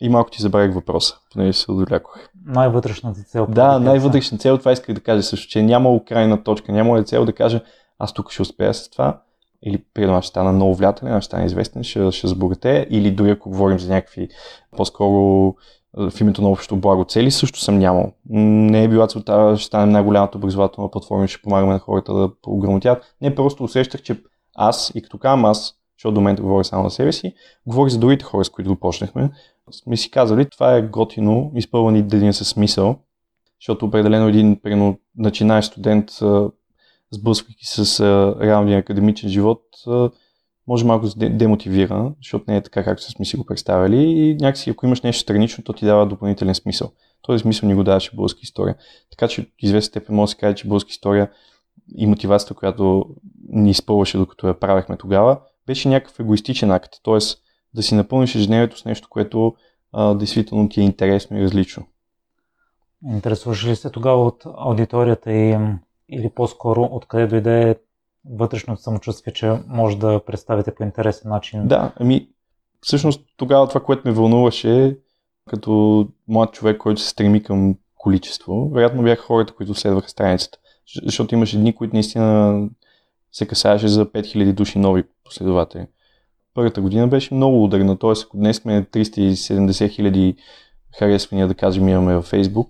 и 0.01 0.09
малко 0.09 0.29
ти 0.29 0.41
забравих 0.41 0.75
въпроса, 0.75 1.15
понеже 1.33 1.53
се 1.53 1.71
отвлякох. 1.71 2.19
Най-вътрешната 2.45 3.23
цел. 3.23 3.47
Да, 3.49 3.79
най-вътрешна 3.79 4.37
цел, 4.37 4.57
това 4.57 4.71
исках 4.71 4.95
да 4.95 5.01
кажа 5.01 5.23
също, 5.23 5.47
че 5.49 5.63
няма 5.63 6.05
крайна 6.05 6.43
точка, 6.43 6.71
няма 6.71 7.03
цел 7.03 7.25
да 7.25 7.33
кажа 7.33 7.61
аз 7.99 8.13
тук 8.13 8.31
ще 8.31 8.41
успея 8.41 8.73
с 8.73 8.89
това, 8.89 9.21
или 9.63 9.83
примерно 9.93 10.21
ще 10.21 10.29
стана 10.29 10.51
много 10.51 10.75
влиятелен, 10.75 11.21
ще 11.21 11.25
стана 11.25 11.45
известен, 11.45 11.83
ще, 11.83 12.11
ще 12.11 12.27
забогате, 12.27 12.87
или 12.89 13.11
дори 13.11 13.29
ако 13.29 13.49
говорим 13.49 13.79
за 13.79 13.93
някакви 13.93 14.29
по-скоро 14.77 15.55
в 15.97 16.21
името 16.21 16.41
на 16.41 16.49
общото 16.49 16.77
благо 16.77 17.05
цели 17.05 17.31
също 17.31 17.59
съм 17.59 17.77
нямал. 17.77 18.11
Не 18.29 18.83
е 18.83 18.87
била 18.87 19.07
целта, 19.07 19.53
ще 19.57 19.65
стане 19.65 19.91
най-голямата 19.91 20.37
образователна 20.37 20.91
платформа 20.91 21.27
ще 21.27 21.41
помагаме 21.41 21.73
на 21.73 21.79
хората 21.79 22.13
да 22.13 22.29
програмотят. 22.41 23.15
Не, 23.21 23.35
просто 23.35 23.63
усещах, 23.63 24.01
че 24.01 24.21
аз, 24.55 24.91
и 24.95 25.01
като 25.01 25.17
казвам 25.17 25.45
аз, 25.45 25.75
защото 25.97 26.13
до 26.13 26.21
момента 26.21 26.41
говоря 26.41 26.63
само 26.63 26.89
за 26.89 26.95
себе 26.95 27.11
си, 27.11 27.33
говоря 27.67 27.89
за 27.89 27.99
другите 27.99 28.25
хора, 28.25 28.45
с 28.45 28.49
които 28.49 28.69
започнахме. 28.69 29.29
Сме 29.71 29.97
си 29.97 30.11
казали, 30.11 30.49
това 30.49 30.75
е 30.75 30.81
готино, 30.81 31.51
изпълнен 31.55 31.95
един 31.95 32.33
със 32.33 32.47
смисъл, 32.47 32.95
защото 33.61 33.85
определено 33.85 34.27
един 34.27 34.59
прено, 34.63 34.97
начинаещ 35.17 35.71
студент 35.71 36.09
сблъсквайки 37.11 37.65
с 37.65 37.99
реалния 38.41 38.79
академичен 38.79 39.29
живот, 39.29 39.61
може 40.67 40.85
малко 40.85 41.07
да 41.07 41.29
демотивира, 41.29 42.13
защото 42.17 42.45
не 42.47 42.57
е 42.57 42.61
така, 42.61 42.83
както 42.83 43.11
сме 43.11 43.25
си 43.25 43.37
го 43.37 43.45
представили 43.45 43.97
и 43.97 44.35
някакси 44.35 44.69
ако 44.69 44.85
имаш 44.85 45.01
нещо 45.01 45.21
странично, 45.21 45.63
то 45.63 45.73
ти 45.73 45.85
дава 45.85 46.05
допълнителен 46.05 46.55
смисъл. 46.55 46.91
Този 47.21 47.39
смисъл 47.39 47.69
ни 47.69 47.75
го 47.75 47.83
даваше 47.83 48.15
българска 48.15 48.39
история. 48.43 48.75
Така 49.11 49.27
че 49.27 49.51
известен 49.59 49.89
степен 49.89 50.15
може 50.15 50.29
да 50.29 50.31
се 50.31 50.37
каже, 50.37 50.55
че 50.55 50.67
българска 50.67 50.89
история 50.89 51.31
и 51.97 52.07
мотивацията, 52.07 52.53
която 52.53 53.05
ни 53.49 53.69
изпълваше 53.69 54.17
докато 54.17 54.47
я 54.47 54.59
правехме 54.59 54.97
тогава, 54.97 55.39
беше 55.67 55.89
някакъв 55.89 56.19
егоистичен 56.19 56.71
акт. 56.71 56.93
Т.е. 57.03 57.17
да 57.73 57.83
си 57.83 57.95
напълниш 57.95 58.35
ежедневието 58.35 58.77
с 58.77 58.85
нещо, 58.85 59.07
което 59.09 59.55
а, 59.93 60.13
действително 60.13 60.69
ти 60.69 60.81
е 60.81 60.83
интересно 60.83 61.37
и 61.37 61.43
различно. 61.43 61.85
Интересуваш 63.05 63.65
ли 63.65 63.75
се 63.75 63.89
тогава 63.89 64.25
от 64.25 64.43
аудиторията 64.57 65.33
и, 65.33 65.57
или 66.09 66.29
по-скоро 66.35 66.89
откъде 66.91 67.27
дойде 67.27 67.79
вътрешното 68.31 68.81
самочувствие, 68.81 69.33
че 69.33 69.59
може 69.67 69.97
да 69.97 70.21
представите 70.25 70.75
по 70.75 70.83
интересен 70.83 71.29
начин? 71.29 71.67
Да, 71.67 71.91
ами 71.95 72.27
всъщност 72.81 73.21
тогава 73.37 73.67
това, 73.67 73.83
което 73.83 74.07
ме 74.07 74.13
вълнуваше 74.13 74.97
като 75.49 76.07
млад 76.27 76.53
човек, 76.53 76.77
който 76.77 77.01
се 77.01 77.09
стреми 77.09 77.43
към 77.43 77.75
количество, 77.95 78.69
вероятно 78.69 79.03
бяха 79.03 79.21
хората, 79.21 79.53
които 79.53 79.73
следваха 79.73 80.09
страницата. 80.09 80.57
Защото 81.03 81.35
имаше 81.35 81.57
дни, 81.57 81.75
които 81.75 81.95
наистина 81.95 82.59
се 83.31 83.47
касаеше 83.47 83.87
за 83.87 84.05
5000 84.05 84.53
души 84.53 84.79
нови 84.79 85.03
последователи. 85.23 85.87
Първата 86.53 86.81
година 86.81 87.07
беше 87.07 87.33
много 87.33 87.63
ударна, 87.63 87.99
т.е. 87.99 88.11
ако 88.25 88.37
днес 88.37 88.57
сме 88.57 88.85
370 88.91 89.89
хиляди 89.89 90.35
харесвания, 90.99 91.47
да 91.47 91.53
кажем, 91.53 91.89
имаме 91.89 92.15
във 92.15 92.31
Facebook, 92.31 92.69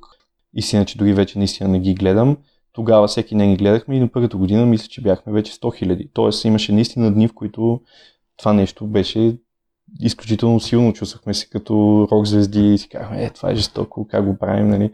истина, 0.53 0.85
че 0.85 0.97
дори 0.97 1.13
вече 1.13 1.37
наистина 1.37 1.69
не 1.69 1.79
ги 1.79 1.93
гледам, 1.93 2.37
тогава 2.75 3.07
всеки 3.07 3.35
не 3.35 3.47
ги 3.47 3.55
гледахме 3.55 3.95
и 3.95 3.99
на 3.99 4.07
първата 4.07 4.37
година 4.37 4.65
мисля, 4.65 4.87
че 4.87 5.01
бяхме 5.01 5.33
вече 5.33 5.53
100 5.53 5.75
хиляди. 5.75 6.09
Тоест 6.13 6.45
имаше 6.45 6.71
наистина 6.71 7.13
дни, 7.13 7.27
в 7.27 7.33
които 7.33 7.81
това 8.37 8.53
нещо 8.53 8.87
беше 8.87 9.37
изключително 9.99 10.59
силно. 10.59 10.93
Чувствахме 10.93 11.33
се 11.33 11.49
като 11.49 12.07
рок 12.11 12.25
звезди 12.25 12.73
и 12.73 12.77
си 12.77 12.89
казахме, 12.89 13.23
е, 13.23 13.29
това 13.29 13.51
е 13.51 13.55
жестоко, 13.55 14.07
как 14.07 14.25
го 14.25 14.37
правим, 14.37 14.67
нали? 14.67 14.91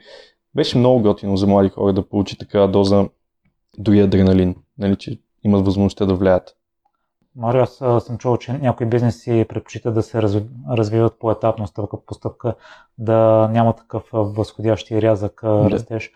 Беше 0.56 0.78
много 0.78 1.02
готино 1.02 1.38
за 1.38 1.48
млади 1.48 1.70
хора 1.70 1.94
да 1.94 2.10
получи 2.10 2.38
такава 2.38 2.68
доза 2.68 3.10
дори 3.78 4.00
адреналин, 4.00 4.56
нали, 4.78 4.96
че 4.96 5.20
имат 5.44 5.66
възможността 5.66 6.06
да 6.06 6.16
влияят. 6.16 6.56
Марио, 7.36 7.62
аз 7.62 8.06
съм 8.06 8.18
чувал, 8.18 8.38
че 8.38 8.54
някои 8.54 8.86
бизнеси 8.86 9.46
предпочитат 9.50 9.94
да 9.94 10.04
се 10.04 10.22
развиват 10.70 11.20
по-етапно, 11.20 11.68
стъпка 11.68 12.06
по 12.06 12.14
стъпка, 12.14 12.56
да 12.98 13.50
няма 13.52 13.76
такъв 13.76 14.04
възходящ 14.14 14.92
и 14.92 15.02
рязък 15.02 15.40
да. 15.44 15.70
растеж. 15.70 16.12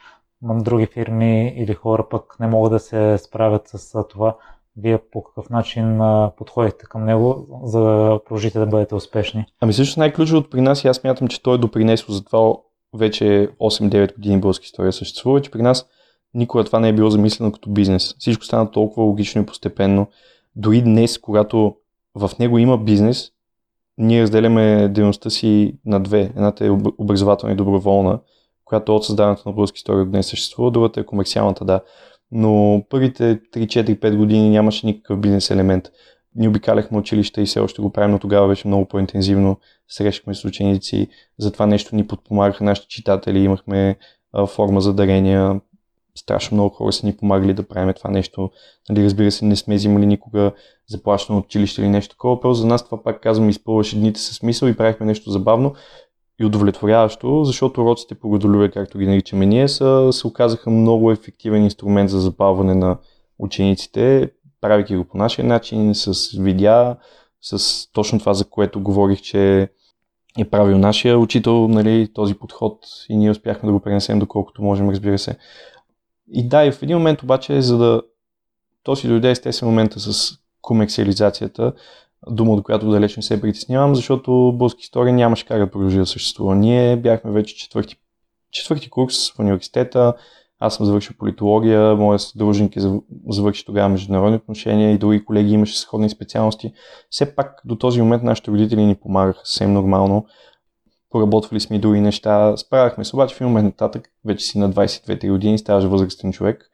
Други 0.45 0.85
фирми 0.85 1.53
или 1.57 1.73
хора 1.73 2.05
пък 2.09 2.35
не 2.39 2.47
могат 2.47 2.71
да 2.71 2.79
се 2.79 3.17
справят 3.17 3.67
с 3.67 4.03
това. 4.09 4.35
Вие 4.77 4.97
по 5.11 5.23
какъв 5.23 5.49
начин 5.49 5.99
подходите 6.37 6.85
към 6.85 7.05
него, 7.05 7.47
за 7.63 7.79
да 7.79 8.19
продължите 8.25 8.59
да 8.59 8.65
бъдете 8.65 8.95
успешни? 8.95 9.45
Ами 9.61 9.73
също 9.73 9.99
най-ключовото 9.99 10.49
при 10.49 10.61
нас 10.61 10.83
и 10.83 10.87
аз 10.87 11.03
мятам, 11.03 11.27
че 11.27 11.43
той 11.43 11.55
е 11.55 11.57
допринесло 11.57 12.13
за 12.13 12.25
това 12.25 12.53
вече 12.93 13.49
8-9 13.59 14.15
години 14.15 14.41
българска 14.41 14.65
история 14.65 14.93
съществува, 14.93 15.41
че 15.41 15.51
при 15.51 15.61
нас 15.61 15.87
никога 16.33 16.63
това 16.63 16.79
не 16.79 16.89
е 16.89 16.93
било 16.93 17.09
замислено 17.09 17.51
като 17.51 17.69
бизнес. 17.69 18.15
Всичко 18.19 18.45
стана 18.45 18.71
толкова 18.71 19.03
логично 19.03 19.41
и 19.41 19.45
постепенно. 19.45 20.07
Дори 20.55 20.81
днес, 20.81 21.17
когато 21.17 21.75
в 22.15 22.31
него 22.39 22.57
има 22.57 22.77
бизнес, 22.77 23.31
ние 23.97 24.21
разделяме 24.21 24.87
дейността 24.89 25.29
си 25.29 25.77
на 25.85 25.99
две. 25.99 26.21
Едната 26.21 26.65
е 26.65 26.69
образователна 26.97 27.53
и 27.53 27.57
доброволна, 27.57 28.19
която 28.65 28.95
от 28.95 29.05
създаването 29.05 29.49
на 29.49 29.53
български 29.53 29.77
история 29.77 30.05
днес 30.05 30.27
съществува, 30.27 30.71
другата 30.71 30.99
е 30.99 31.05
комерциалната, 31.05 31.65
да. 31.65 31.81
Но 32.31 32.83
първите 32.89 33.39
3-4-5 33.53 34.15
години 34.15 34.49
нямаше 34.49 34.85
никакъв 34.85 35.19
бизнес 35.19 35.51
елемент. 35.51 35.85
Ние 36.35 36.49
обикаляхме 36.49 36.97
училища 36.97 37.41
и 37.41 37.45
все 37.45 37.59
още 37.59 37.81
го 37.81 37.89
правим, 37.89 38.11
но 38.11 38.19
тогава 38.19 38.47
беше 38.47 38.67
много 38.67 38.85
по-интензивно. 38.85 39.57
Срещахме 39.87 40.33
с 40.33 40.45
ученици, 40.45 41.07
за 41.39 41.51
това 41.51 41.65
нещо 41.65 41.95
ни 41.95 42.07
подпомагаха 42.07 42.63
нашите 42.63 42.87
читатели, 42.87 43.39
имахме 43.39 43.97
а, 44.33 44.45
форма 44.45 44.81
за 44.81 44.93
дарения, 44.93 45.61
страшно 46.15 46.55
много 46.55 46.75
хора 46.75 46.93
са 46.93 47.05
ни 47.05 47.17
помагали 47.17 47.53
да 47.53 47.67
правим 47.67 47.93
това 47.93 48.09
нещо. 48.09 48.51
Нали, 48.89 49.03
разбира 49.03 49.31
се, 49.31 49.45
не 49.45 49.55
сме 49.55 49.75
взимали 49.75 50.05
никога 50.05 50.51
заплащано 50.87 51.39
училище 51.39 51.81
или 51.81 51.89
нещо 51.89 52.15
такова. 52.15 52.39
Просто 52.39 52.61
за 52.61 52.67
нас 52.67 52.85
това, 52.85 53.03
пак 53.03 53.21
казвам, 53.21 53.49
изпълваше 53.49 53.95
дните 53.95 54.19
с 54.19 54.33
смисъл 54.33 54.67
и 54.67 54.77
правихме 54.77 55.05
нещо 55.05 55.31
забавно 55.31 55.75
и 56.39 56.45
удовлетворяващо, 56.45 57.43
защото 57.43 57.81
уроците 57.81 58.15
по 58.15 58.33
родолюбие, 58.33 58.71
както 58.71 58.97
ги 58.97 59.07
наричаме 59.07 59.45
ние, 59.45 59.67
са, 59.67 60.09
се 60.11 60.27
оказаха 60.27 60.69
много 60.69 61.11
ефективен 61.11 61.63
инструмент 61.63 62.09
за 62.09 62.19
запалване 62.19 62.75
на 62.75 62.97
учениците, 63.39 64.31
правейки 64.61 64.95
го 64.95 65.05
по 65.05 65.17
нашия 65.17 65.45
начин, 65.45 65.95
с 65.95 66.37
видеа, 66.39 66.95
с 67.41 67.87
точно 67.91 68.19
това, 68.19 68.33
за 68.33 68.45
което 68.45 68.81
говорих, 68.81 69.21
че 69.21 69.69
е 70.37 70.45
правил 70.49 70.77
нашия 70.77 71.19
учител, 71.19 71.67
нали, 71.67 72.13
този 72.13 72.33
подход 72.33 72.79
и 73.09 73.17
ние 73.17 73.31
успяхме 73.31 73.67
да 73.67 73.73
го 73.73 73.79
пренесем 73.79 74.19
доколкото 74.19 74.63
можем, 74.63 74.89
разбира 74.89 75.17
се. 75.19 75.37
И 76.31 76.47
да, 76.47 76.65
и 76.65 76.71
в 76.71 76.83
един 76.83 76.97
момент 76.97 77.23
обаче, 77.23 77.61
за 77.61 77.77
да 77.77 78.01
то 78.83 78.95
си 78.95 79.07
дойде 79.07 79.31
естествен 79.31 79.69
момента 79.69 79.99
с 79.99 80.37
комерциализацията, 80.61 81.73
дума, 82.29 82.53
от 82.53 82.63
която 82.63 82.91
далеч 82.91 83.17
не 83.17 83.23
се 83.23 83.41
притеснявам, 83.41 83.95
защото 83.95 84.31
български 84.31 84.81
история 84.81 85.13
нямаше 85.13 85.45
как 85.45 85.59
да 85.59 85.71
продължи 85.71 85.97
да 85.97 86.05
съществува. 86.05 86.55
Ние 86.55 86.95
бяхме 86.95 87.31
вече 87.31 87.55
четвърти, 87.55 87.95
четвърти 88.51 88.89
курс 88.89 89.31
в 89.31 89.39
университета, 89.39 90.13
аз 90.59 90.75
съм 90.75 90.85
завършил 90.85 91.15
политология, 91.19 91.95
моят 91.95 92.21
съдружник 92.21 92.75
е 92.75 92.79
завърши 93.29 93.65
тогава 93.65 93.89
международни 93.89 94.35
отношения 94.35 94.91
и 94.91 94.97
други 94.97 95.25
колеги 95.25 95.53
имаше 95.53 95.79
сходни 95.79 96.09
специалности. 96.09 96.73
Все 97.09 97.35
пак 97.35 97.61
до 97.65 97.75
този 97.75 98.01
момент 98.01 98.23
нашите 98.23 98.51
родители 98.51 98.85
ни 98.85 98.95
помагаха 98.95 99.39
съвсем 99.43 99.73
нормално 99.73 100.25
поработвали 101.09 101.59
сме 101.59 101.75
и 101.75 101.79
други 101.79 102.01
неща. 102.01 102.57
Справяхме 102.57 103.05
се, 103.05 103.15
обаче 103.15 103.35
в 103.35 103.41
момент 103.41 103.65
нататък, 103.65 104.09
вече 104.25 104.45
си 104.45 104.59
на 104.59 104.71
22 104.71 105.31
години, 105.31 105.57
ставаш 105.57 105.83
възрастен 105.83 106.31
човек. 106.31 106.69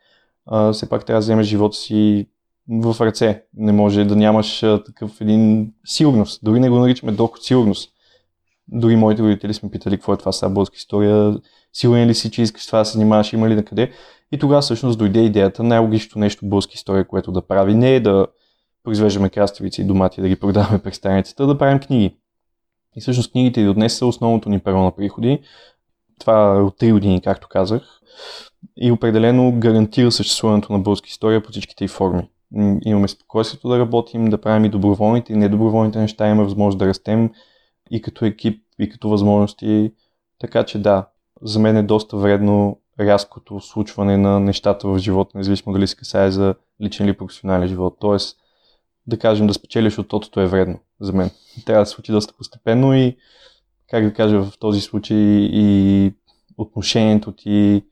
А, 0.45 0.71
все 0.71 0.89
пак 0.89 1.05
трябва 1.05 1.17
да 1.17 1.23
вземеш 1.23 1.47
живота 1.47 1.77
си 1.77 2.27
в 2.71 2.95
ръце. 3.01 3.43
Не 3.53 3.71
може 3.71 4.05
да 4.05 4.15
нямаш 4.15 4.59
такъв 4.59 5.21
един 5.21 5.73
сигурност. 5.85 6.39
Дори 6.43 6.59
не 6.59 6.69
го 6.69 6.79
наричаме 6.79 7.11
доход 7.11 7.43
сигурност. 7.43 7.89
Дори 8.67 8.95
моите 8.95 9.23
родители 9.23 9.53
сме 9.53 9.71
питали 9.71 9.97
какво 9.97 10.13
е 10.13 10.17
това 10.17 10.31
са 10.31 10.49
българска 10.49 10.75
история, 10.77 11.37
сигурен 11.73 12.07
ли 12.07 12.15
си, 12.15 12.31
че 12.31 12.41
искаш 12.41 12.65
това 12.65 12.79
да 12.79 12.85
се 12.85 12.93
занимаваш, 12.93 13.33
има 13.33 13.49
ли 13.49 13.55
на 13.55 13.65
къде. 13.65 13.91
И 14.31 14.39
тогава 14.39 14.61
всъщност 14.61 14.99
дойде 14.99 15.19
идеята, 15.19 15.63
най-логичното 15.63 16.19
нещо 16.19 16.45
българска 16.45 16.73
история, 16.75 17.07
което 17.07 17.31
да 17.31 17.47
прави, 17.47 17.73
не 17.73 17.95
е 17.95 17.99
да 17.99 18.27
произвеждаме 18.83 19.29
краставици 19.29 19.81
и 19.81 19.85
домати, 19.85 20.21
да 20.21 20.27
ги 20.27 20.35
продаваме 20.35 20.79
през 20.79 20.95
страницата, 20.95 21.47
да 21.47 21.57
правим 21.57 21.79
книги. 21.79 22.17
И 22.95 23.01
всъщност 23.01 23.31
книгите 23.31 23.61
и 23.61 23.65
до 23.65 23.73
днес 23.73 23.97
са 23.97 24.05
основното 24.05 24.49
ни 24.49 24.59
перо 24.59 24.83
на 24.83 24.95
приходи. 24.95 25.39
Това 26.19 26.55
е 26.55 26.61
от 26.61 26.79
3 26.79 26.91
години, 26.91 27.21
както 27.21 27.47
казах. 27.47 27.81
И 28.77 28.91
определено 28.91 29.59
гарантира 29.59 30.11
съществуването 30.11 30.73
на 30.73 30.79
българска 30.79 31.07
история 31.07 31.43
по 31.43 31.51
всичките 31.51 31.85
й 31.85 31.87
форми. 31.87 32.29
Имаме 32.85 33.07
спокойствието 33.07 33.69
да 33.69 33.79
работим, 33.79 34.29
да 34.29 34.41
правим 34.41 34.65
и 34.65 34.69
доброволните 34.69 35.33
и 35.33 35.35
недоброволните 35.35 35.99
неща, 35.99 36.27
имаме 36.27 36.43
възможност 36.43 36.77
да 36.77 36.87
растем 36.87 37.31
и 37.91 38.01
като 38.01 38.25
екип, 38.25 38.63
и 38.79 38.89
като 38.89 39.09
възможности. 39.09 39.93
Така 40.39 40.63
че 40.63 40.79
да, 40.79 41.07
за 41.41 41.59
мен 41.59 41.77
е 41.77 41.83
доста 41.83 42.17
вредно 42.17 42.79
рязкото 42.99 43.59
случване 43.59 44.17
на 44.17 44.39
нещата 44.39 44.87
в 44.87 44.99
живота, 44.99 45.37
независимо 45.37 45.73
дали 45.73 45.87
се 45.87 45.95
касае 45.95 46.31
за 46.31 46.55
личен 46.81 47.05
или 47.05 47.17
професионален 47.17 47.67
живот. 47.67 47.97
Тоест, 47.99 48.37
да 49.07 49.19
кажем, 49.19 49.47
да 49.47 49.53
спечелиш 49.53 49.97
от 49.97 50.07
тотото 50.07 50.39
е 50.41 50.45
вредно 50.45 50.79
за 50.99 51.13
мен. 51.13 51.29
Трябва 51.65 51.81
да 51.81 51.85
се 51.85 51.95
случи 51.95 52.11
доста 52.11 52.33
постепенно 52.33 52.93
и, 52.93 53.17
как 53.89 54.03
да 54.03 54.13
кажа, 54.13 54.43
в 54.43 54.59
този 54.59 54.81
случай 54.81 55.17
и 55.51 56.13
отношението 56.57 57.31
ти, 57.31 57.83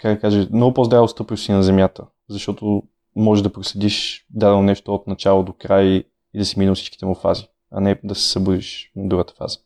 как 0.00 0.14
да 0.14 0.20
кажа, 0.20 0.48
много 0.52 0.74
по-здраво 0.74 1.08
стъпиш 1.08 1.40
си 1.40 1.52
на 1.52 1.62
земята, 1.62 2.06
защото 2.28 2.82
може 3.16 3.42
да 3.42 3.52
проследиш 3.52 4.26
дадено 4.30 4.62
нещо 4.62 4.94
от 4.94 5.06
начало 5.06 5.42
до 5.42 5.52
край 5.52 6.04
и 6.34 6.38
да 6.38 6.44
си 6.44 6.58
минал 6.58 6.74
всичките 6.74 7.06
му 7.06 7.14
фази, 7.14 7.48
а 7.72 7.80
не 7.80 8.00
да 8.04 8.14
се 8.14 8.28
събудиш 8.28 8.92
на 8.96 9.08
другата 9.08 9.34
фаза. 9.34 9.58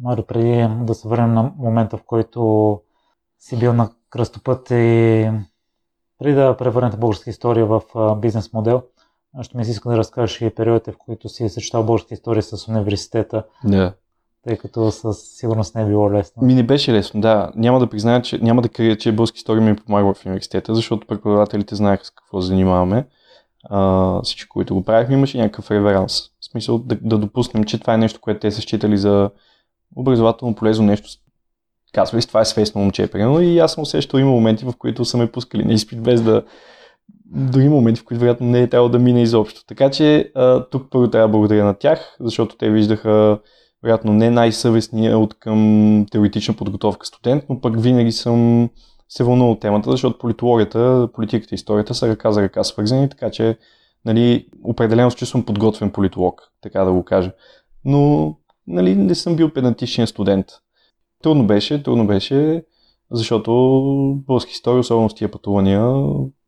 Марио, 0.00 0.24
преди 0.24 0.84
да 0.84 0.94
се 0.94 1.08
върнем 1.08 1.34
на 1.34 1.52
момента, 1.58 1.96
в 1.96 2.02
който 2.02 2.80
си 3.38 3.58
бил 3.58 3.72
на 3.72 3.90
кръстопът 4.10 4.70
и 4.70 5.30
преди 6.18 6.34
да 6.34 6.56
превърнете 6.56 6.96
българска 6.96 7.30
история 7.30 7.66
в 7.66 7.82
бизнес 8.16 8.52
модел, 8.52 8.82
ще 9.42 9.56
ми 9.56 9.64
се 9.64 9.70
иска 9.70 9.90
да 9.90 9.96
разкажеш 9.96 10.40
и 10.40 10.54
периодите, 10.54 10.92
в 10.92 10.98
които 10.98 11.28
си 11.28 11.48
съчетал 11.48 11.84
българска 11.84 12.14
история 12.14 12.42
с 12.42 12.68
университета. 12.68 13.44
Да. 13.64 13.94
Тъй 14.44 14.56
като 14.56 14.90
със 14.90 15.18
сигурност 15.18 15.74
не 15.74 15.82
е 15.82 15.86
било 15.86 16.12
лесно. 16.12 16.42
Ми 16.42 16.54
не 16.54 16.62
беше 16.62 16.92
лесно, 16.92 17.20
да. 17.20 17.50
Няма 17.54 17.78
да 17.78 17.86
призная, 17.86 18.22
че 18.22 18.38
няма 18.38 18.62
да 18.62 18.68
крия, 18.68 18.98
че 18.98 19.12
българска 19.12 19.36
история 19.36 19.62
ми 19.62 19.70
е 19.70 19.76
помагала 19.76 20.14
в 20.14 20.26
университета, 20.26 20.74
защото 20.74 21.06
преподавателите 21.06 21.74
знаеха 21.74 22.04
с 22.04 22.10
какво 22.10 22.40
занимаваме. 22.40 23.06
А, 23.64 24.22
всички, 24.22 24.48
които 24.48 24.74
го 24.74 24.84
правихме, 24.84 25.14
имаше 25.14 25.38
някакъв 25.38 25.70
реверанс. 25.70 26.22
В 26.40 26.44
смисъл 26.44 26.78
да, 26.78 26.98
да 27.02 27.18
допуснем, 27.18 27.64
че 27.64 27.80
това 27.80 27.94
е 27.94 27.98
нещо, 27.98 28.20
което 28.20 28.40
те 28.40 28.50
са 28.50 28.60
считали 28.60 28.98
за 28.98 29.30
образователно 29.96 30.54
полезно 30.54 30.86
нещо. 30.86 31.08
Казвали, 31.92 32.22
това 32.22 32.40
е 32.40 32.44
свестно 32.44 32.80
момче, 32.80 33.06
примерно, 33.06 33.40
и 33.40 33.58
аз 33.58 33.72
съм 33.72 33.82
усещал, 33.82 34.18
има 34.18 34.30
моменти, 34.30 34.64
в 34.64 34.72
които 34.78 35.04
са 35.04 35.18
ме 35.18 35.32
пускали 35.32 35.64
на 35.64 35.72
изпит 35.72 36.02
без 36.02 36.22
да, 36.22 36.42
дори 37.26 37.68
моменти, 37.68 38.00
в 38.00 38.04
които 38.04 38.20
вероятно 38.20 38.46
не 38.46 38.62
е 38.62 38.68
трябвало 38.68 38.88
да 38.88 38.98
мине 38.98 39.22
изобщо. 39.22 39.66
Така 39.66 39.90
че 39.90 40.32
а, 40.34 40.64
тук 40.64 40.86
първо 40.90 41.10
трябва 41.10 41.28
да 41.28 41.32
благодаря 41.32 41.64
на 41.64 41.74
тях, 41.74 42.16
защото 42.20 42.56
те 42.56 42.70
виждаха 42.70 43.38
вероятно 43.82 44.12
не 44.12 44.30
най-съвестния 44.30 45.18
от 45.18 45.34
към 45.34 46.06
теоретична 46.10 46.54
подготовка 46.54 47.06
студент, 47.06 47.44
но 47.48 47.60
пък 47.60 47.80
винаги 47.80 48.12
съм 48.12 48.70
се 49.08 49.24
вълнувал 49.24 49.52
от 49.52 49.60
темата, 49.60 49.90
защото 49.90 50.18
политологията, 50.18 51.08
политиката 51.14 51.54
и 51.54 51.56
историята 51.56 51.94
са 51.94 52.08
ръка 52.08 52.32
за 52.32 52.42
ръка 52.42 52.64
свързани, 52.64 53.08
така 53.08 53.30
че 53.30 53.58
нали, 54.04 54.46
определено 54.64 55.10
че 55.10 55.26
съм 55.26 55.44
подготвен 55.44 55.90
политолог, 55.90 56.42
така 56.60 56.84
да 56.84 56.92
го 56.92 57.04
кажа. 57.04 57.32
Но 57.84 58.34
нали, 58.66 58.96
не 58.96 59.14
съм 59.14 59.36
бил 59.36 59.52
педантичен 59.52 60.06
студент. 60.06 60.46
Трудно 61.22 61.46
беше, 61.46 61.82
трудно 61.82 62.06
беше, 62.06 62.64
защото 63.10 63.52
български 64.26 64.52
история, 64.52 64.80
особено 64.80 65.10
с 65.10 65.14
тия 65.14 65.30
пътувания, 65.30 65.82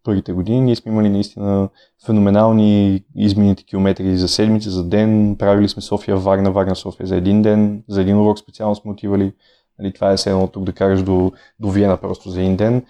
първите 0.04 0.32
години, 0.32 0.60
ние 0.60 0.76
сме 0.76 0.92
имали 0.92 1.08
наистина 1.08 1.68
феноменални 2.06 3.04
измините 3.16 3.64
километри 3.64 4.16
за 4.16 4.28
седмица, 4.28 4.70
за 4.70 4.84
ден. 4.84 5.36
Правили 5.38 5.68
сме 5.68 5.82
София, 5.82 6.16
Варна, 6.16 6.50
Варна, 6.50 6.76
София 6.76 7.06
за 7.06 7.16
един 7.16 7.42
ден. 7.42 7.84
За 7.88 8.00
един 8.00 8.18
урок 8.18 8.38
специално 8.38 8.74
сме 8.74 8.90
отивали. 8.90 9.32
Нали, 9.78 9.92
това 9.92 10.12
е 10.12 10.18
седно 10.18 10.48
тук 10.48 10.64
да 10.64 10.72
караш 10.72 11.02
до, 11.02 11.32
до 11.60 11.70
Виена 11.70 11.96
просто 11.96 12.30
за 12.30 12.40
един 12.40 12.56
ден. 12.56 12.86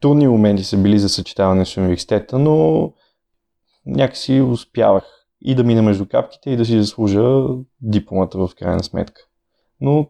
Трудни 0.00 0.28
моменти 0.28 0.64
са 0.64 0.76
били 0.76 0.98
за 0.98 1.08
съчетаване 1.08 1.64
с 1.64 1.76
университета, 1.76 2.38
но 2.38 2.92
някакси 3.86 4.40
успявах 4.40 5.04
и 5.42 5.54
да 5.54 5.64
мина 5.64 5.82
между 5.82 6.06
капките 6.06 6.50
и 6.50 6.56
да 6.56 6.64
си 6.64 6.78
заслужа 6.78 7.44
дипломата 7.80 8.38
в 8.38 8.50
крайна 8.58 8.84
сметка. 8.84 9.20
Но, 9.80 10.08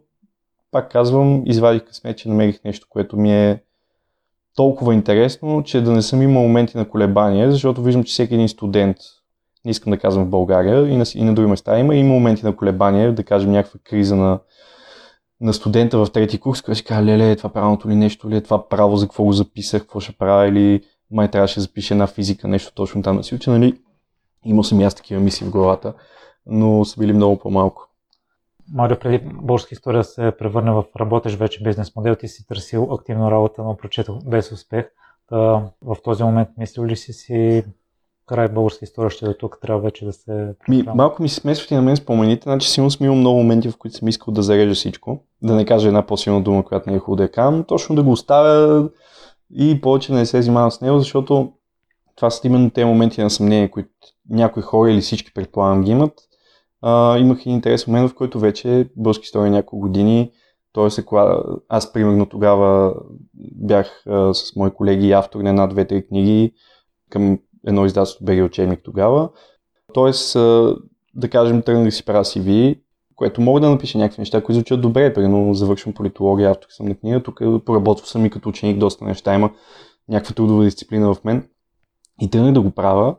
пак 0.71 0.91
казвам, 0.91 1.43
извадих 1.47 1.85
късмет, 1.85 2.19
че 2.19 2.29
намерих 2.29 2.64
нещо, 2.64 2.87
което 2.91 3.17
ми 3.17 3.33
е 3.33 3.62
толкова 4.57 4.95
интересно, 4.95 5.63
че 5.63 5.81
да 5.81 5.93
не 5.93 6.03
съм 6.03 6.23
имал 6.23 6.43
моменти 6.43 6.77
на 6.77 6.89
колебания, 6.89 7.53
защото 7.53 7.83
виждам, 7.83 8.05
че 8.05 8.13
всеки 8.13 8.35
един 8.35 8.49
студент, 8.49 8.97
не 9.65 9.71
искам 9.71 9.91
да 9.91 9.99
казвам 9.99 10.25
в 10.25 10.31
България 10.31 10.89
и 10.89 10.97
на, 10.97 11.05
и 11.15 11.25
на 11.25 11.35
други 11.35 11.51
места 11.51 11.79
има, 11.79 11.95
има 11.95 12.09
моменти 12.09 12.45
на 12.45 12.57
колебания, 12.57 13.13
да 13.15 13.25
кажем 13.25 13.51
някаква 13.51 13.81
криза 13.85 14.17
на, 14.17 14.41
на 15.41 15.53
студента 15.55 15.99
в 15.99 16.11
трети 16.13 16.39
курс, 16.39 16.63
който 16.63 16.79
си 16.79 16.85
казва, 16.85 17.05
леле, 17.05 17.37
това 17.37 17.51
правилното 17.51 17.89
ли 17.89 17.95
нещо 17.95 18.31
ли 18.31 18.37
е, 18.37 18.41
това 18.41 18.69
право, 18.69 18.97
за 18.97 19.07
какво 19.07 19.25
го 19.25 19.33
записах, 19.33 19.83
какво 19.83 20.01
ще 20.01 20.13
правя 20.13 20.49
или 20.49 20.83
май 21.11 21.31
трябваше 21.31 21.55
да 21.55 21.61
запиша 21.61 21.95
една 21.95 22.07
физика, 22.07 22.49
нещо 22.49 22.73
точно 22.75 23.03
там 23.03 23.17
да 23.17 23.25
си 23.25 23.35
уча, 23.35 23.51
нали? 23.51 23.79
Имал 24.45 24.63
съм 24.65 24.81
и 24.81 24.85
аз 24.85 24.95
такива 24.95 25.21
мисли 25.21 25.47
в 25.47 25.51
главата, 25.51 25.95
но 26.47 26.85
са 26.85 27.01
били 27.01 27.13
много 27.13 27.39
по-малко. 27.39 27.89
Марио, 28.73 28.99
преди 28.99 29.26
българска 29.42 29.68
история 29.73 30.04
се 30.04 30.33
превърне 30.38 30.71
в 30.71 30.85
работещ 31.00 31.38
вече 31.38 31.62
бизнес 31.62 31.97
модел, 31.97 32.14
ти 32.14 32.28
си 32.28 32.47
търсил 32.47 32.88
активно 32.92 33.30
работа, 33.30 33.62
но 33.62 33.76
прочетох 33.76 34.25
без 34.25 34.52
успех. 34.52 34.85
Та, 35.28 35.37
в 35.83 35.97
този 36.04 36.25
момент 36.25 36.49
мислил 36.59 36.85
ли 36.87 36.97
си 36.97 37.12
си 37.12 37.64
край 38.26 38.49
българска 38.49 38.85
история 38.85 39.11
ще 39.11 39.26
до 39.26 39.35
тук, 39.35 39.59
трябва 39.62 39.83
вече 39.83 40.04
да 40.04 40.12
се... 40.12 40.54
Ми, 40.68 40.85
малко 40.94 41.23
ми 41.23 41.28
се 41.28 41.35
смесват 41.35 41.71
и 41.71 41.75
на 41.75 41.83
мен 41.83 41.97
спомените, 41.97 42.42
значи 42.42 42.68
сигурно 42.71 42.90
съм 42.90 43.06
имал 43.06 43.16
много 43.16 43.38
моменти, 43.38 43.71
в 43.71 43.76
които 43.76 43.97
съм 43.97 44.09
искал 44.09 44.35
да 44.35 44.42
зарежа 44.42 44.75
всичко, 44.75 45.25
да 45.42 45.54
не 45.54 45.64
кажа 45.64 45.88
една 45.88 46.06
по-силна 46.06 46.42
дума, 46.42 46.64
която 46.64 46.90
не 46.90 46.97
е 46.97 46.99
хубаво 46.99 47.16
да 47.16 47.30
кам, 47.30 47.64
точно 47.64 47.97
да 47.97 48.02
го 48.02 48.12
оставя 48.12 48.88
и 49.50 49.80
повече 49.80 50.12
не 50.12 50.26
се 50.26 50.42
занимавам 50.42 50.71
с 50.71 50.80
него, 50.80 50.99
защото 50.99 51.52
това 52.16 52.30
са 52.30 52.47
именно 52.47 52.71
те 52.71 52.85
моменти 52.85 53.23
на 53.23 53.30
съмнение, 53.30 53.71
които 53.71 53.90
някои 54.30 54.62
хора 54.62 54.90
или 54.90 55.00
всички 55.00 55.35
предполагам 55.35 55.85
ги 55.85 55.90
имат. 55.90 56.12
А, 56.87 57.19
имах 57.19 57.47
и 57.47 57.50
интерес 57.50 57.87
момент, 57.87 58.11
в 58.11 58.14
който 58.14 58.41
вече 58.41 58.88
български 58.97 59.25
история 59.25 59.50
няколко 59.50 59.81
години, 59.81 60.31
т.е. 60.73 61.05
аз 61.69 61.93
примерно 61.93 62.26
тогава 62.26 62.95
бях 63.55 64.03
а, 64.07 64.35
с 64.35 64.57
мои 64.57 64.71
колеги 64.71 65.12
автор 65.12 65.41
на 65.41 65.50
една, 65.50 65.67
две, 65.67 65.85
три 65.85 66.07
книги 66.07 66.53
към 67.11 67.38
едно 67.67 67.87
издателство 67.87 68.25
беги 68.25 68.43
учебник 68.43 68.81
тогава. 68.85 69.29
Тоест, 69.95 70.37
а, 70.37 70.76
да 71.14 71.31
кажем, 71.31 71.62
тръгнах 71.62 71.85
да 71.85 71.93
си 71.93 72.05
правя 72.05 72.25
CV, 72.25 72.81
което 73.17 73.41
мога 73.41 73.61
да 73.61 73.71
напиша 73.71 73.99
някакви 73.99 74.21
неща, 74.21 74.43
които 74.43 74.55
звучат 74.55 74.81
добре, 74.81 75.14
примерно 75.14 75.55
завършвам 75.55 75.95
политология, 75.95 76.50
автор 76.50 76.67
съм 76.71 76.87
на 76.87 76.95
книга, 76.95 77.23
тук 77.23 77.41
поработвал 77.67 78.07
съм 78.07 78.26
и 78.26 78.31
като 78.31 78.49
ученик, 78.49 78.79
доста 78.79 79.05
неща 79.05 79.35
има 79.35 79.51
някаква 80.09 80.35
трудова 80.35 80.64
дисциплина 80.64 81.14
в 81.14 81.25
мен. 81.25 81.49
И 82.20 82.31
тръгнах 82.31 82.53
да 82.53 82.61
го 82.61 82.70
правя 82.70 83.16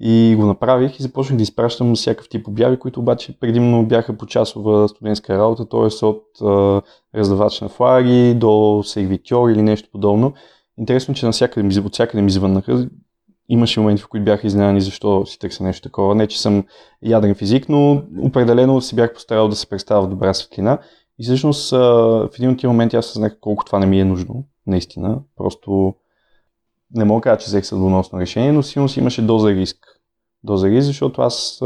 и 0.00 0.36
го 0.38 0.46
направих 0.46 0.98
и 0.98 1.02
започнах 1.02 1.36
да 1.36 1.42
изпращам 1.42 1.94
всякакъв 1.94 2.28
тип 2.28 2.48
обяви, 2.48 2.78
които 2.78 3.00
обаче 3.00 3.40
предимно 3.40 3.86
бяха 3.86 4.16
по 4.16 4.26
часова 4.26 4.88
студентска 4.88 5.38
работа, 5.38 5.68
т.е. 5.68 6.06
от 6.06 6.24
а, 6.42 6.82
раздавач 7.14 7.60
на 7.60 7.68
флаги 7.68 8.34
до 8.34 8.82
сервитьор 8.84 9.48
или 9.48 9.62
нещо 9.62 9.88
подобно. 9.92 10.32
Интересно, 10.78 11.14
че 11.14 11.26
навсякъде 11.26 11.80
от 11.80 11.92
всякъде 11.92 12.22
ми 12.22 12.30
звъннаха. 12.30 12.88
Имаше 13.48 13.80
моменти, 13.80 14.02
в 14.02 14.08
които 14.08 14.24
бях 14.24 14.44
изненадани 14.44 14.80
защо 14.80 15.26
си 15.26 15.38
търся 15.38 15.64
нещо 15.64 15.82
такова. 15.82 16.14
Не, 16.14 16.26
че 16.26 16.40
съм 16.40 16.64
ядрен 17.02 17.34
физик, 17.34 17.68
но 17.68 18.02
определено 18.22 18.80
си 18.80 18.96
бях 18.96 19.14
постарал 19.14 19.48
да 19.48 19.56
се 19.56 19.68
представя 19.68 20.06
в 20.06 20.10
добра 20.10 20.34
светлина. 20.34 20.78
И 21.18 21.24
всъщност 21.24 21.70
в 21.70 22.30
един 22.38 22.50
от 22.50 22.58
тия 22.58 22.70
моменти 22.70 22.96
аз 22.96 23.06
съзнах 23.06 23.36
колко 23.40 23.64
това 23.64 23.78
не 23.78 23.86
ми 23.86 24.00
е 24.00 24.04
нужно. 24.04 24.44
Наистина. 24.66 25.18
Просто 25.36 25.94
не 26.94 27.04
мога 27.04 27.20
да 27.20 27.22
кажа, 27.22 27.40
че 27.40 27.46
взех 27.46 27.66
съдоносно 27.66 28.20
решение, 28.20 28.52
но 28.52 28.62
силно 28.62 28.88
си 28.88 29.00
имаше 29.00 29.22
доза 29.22 29.50
риск. 29.50 29.78
Доза 30.44 30.68
риск, 30.68 30.86
защото 30.86 31.22
аз 31.22 31.62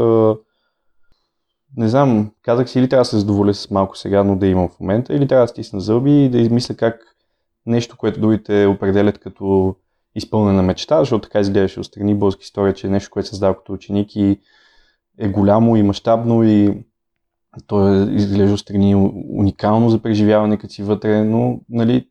не 1.77 1.87
знам, 1.87 2.31
казах 2.41 2.69
си 2.69 2.79
или 2.79 2.89
трябва 2.89 3.01
да 3.01 3.05
се 3.05 3.19
задоволя 3.19 3.53
с 3.53 3.71
малко 3.71 3.97
сега, 3.97 4.23
но 4.23 4.35
да 4.35 4.47
имам 4.47 4.69
в 4.69 4.79
момента, 4.79 5.13
или 5.13 5.27
трябва 5.27 5.43
да 5.43 5.47
стисна 5.47 5.81
зъби 5.81 6.25
и 6.25 6.29
да 6.29 6.37
измисля 6.37 6.75
как 6.75 7.15
нещо, 7.65 7.97
което 7.97 8.21
другите 8.21 8.65
определят 8.65 9.17
като 9.17 9.75
изпълнена 10.15 10.63
мечта, 10.63 10.99
защото 10.99 11.21
така 11.21 11.39
изглеждаше 11.39 11.79
отстрани 11.79 12.15
българска 12.15 12.43
история, 12.43 12.73
че 12.73 12.87
е 12.87 12.89
нещо, 12.89 13.09
което 13.11 13.29
създава 13.29 13.57
като 13.57 13.73
ученик 13.73 14.15
и 14.15 14.39
е 15.19 15.29
голямо 15.29 15.75
и 15.75 15.83
мащабно 15.83 16.43
и 16.43 16.83
то 17.67 17.93
е, 17.93 18.11
изглежда 18.11 18.53
отстрани 18.53 18.95
уникално 19.29 19.89
за 19.89 19.99
преживяване, 19.99 20.57
като 20.57 20.73
си 20.73 20.83
вътре, 20.83 21.23
но 21.23 21.59
нали, 21.69 22.07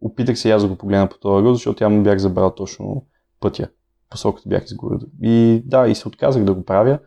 опитах 0.00 0.38
се 0.38 0.50
аз 0.50 0.62
да 0.62 0.68
го 0.68 0.76
погледна 0.76 1.08
по 1.08 1.18
този 1.18 1.44
ръст, 1.44 1.54
защото 1.54 1.84
явно 1.84 2.02
бях 2.02 2.18
забрал 2.18 2.54
точно 2.54 3.04
пътя. 3.40 3.68
Посоката 4.10 4.48
бях 4.48 4.64
изгорил. 4.64 4.98
И 5.22 5.62
да, 5.64 5.88
и 5.88 5.94
се 5.94 6.08
отказах 6.08 6.44
да 6.44 6.54
го 6.54 6.64
правя. 6.64 6.98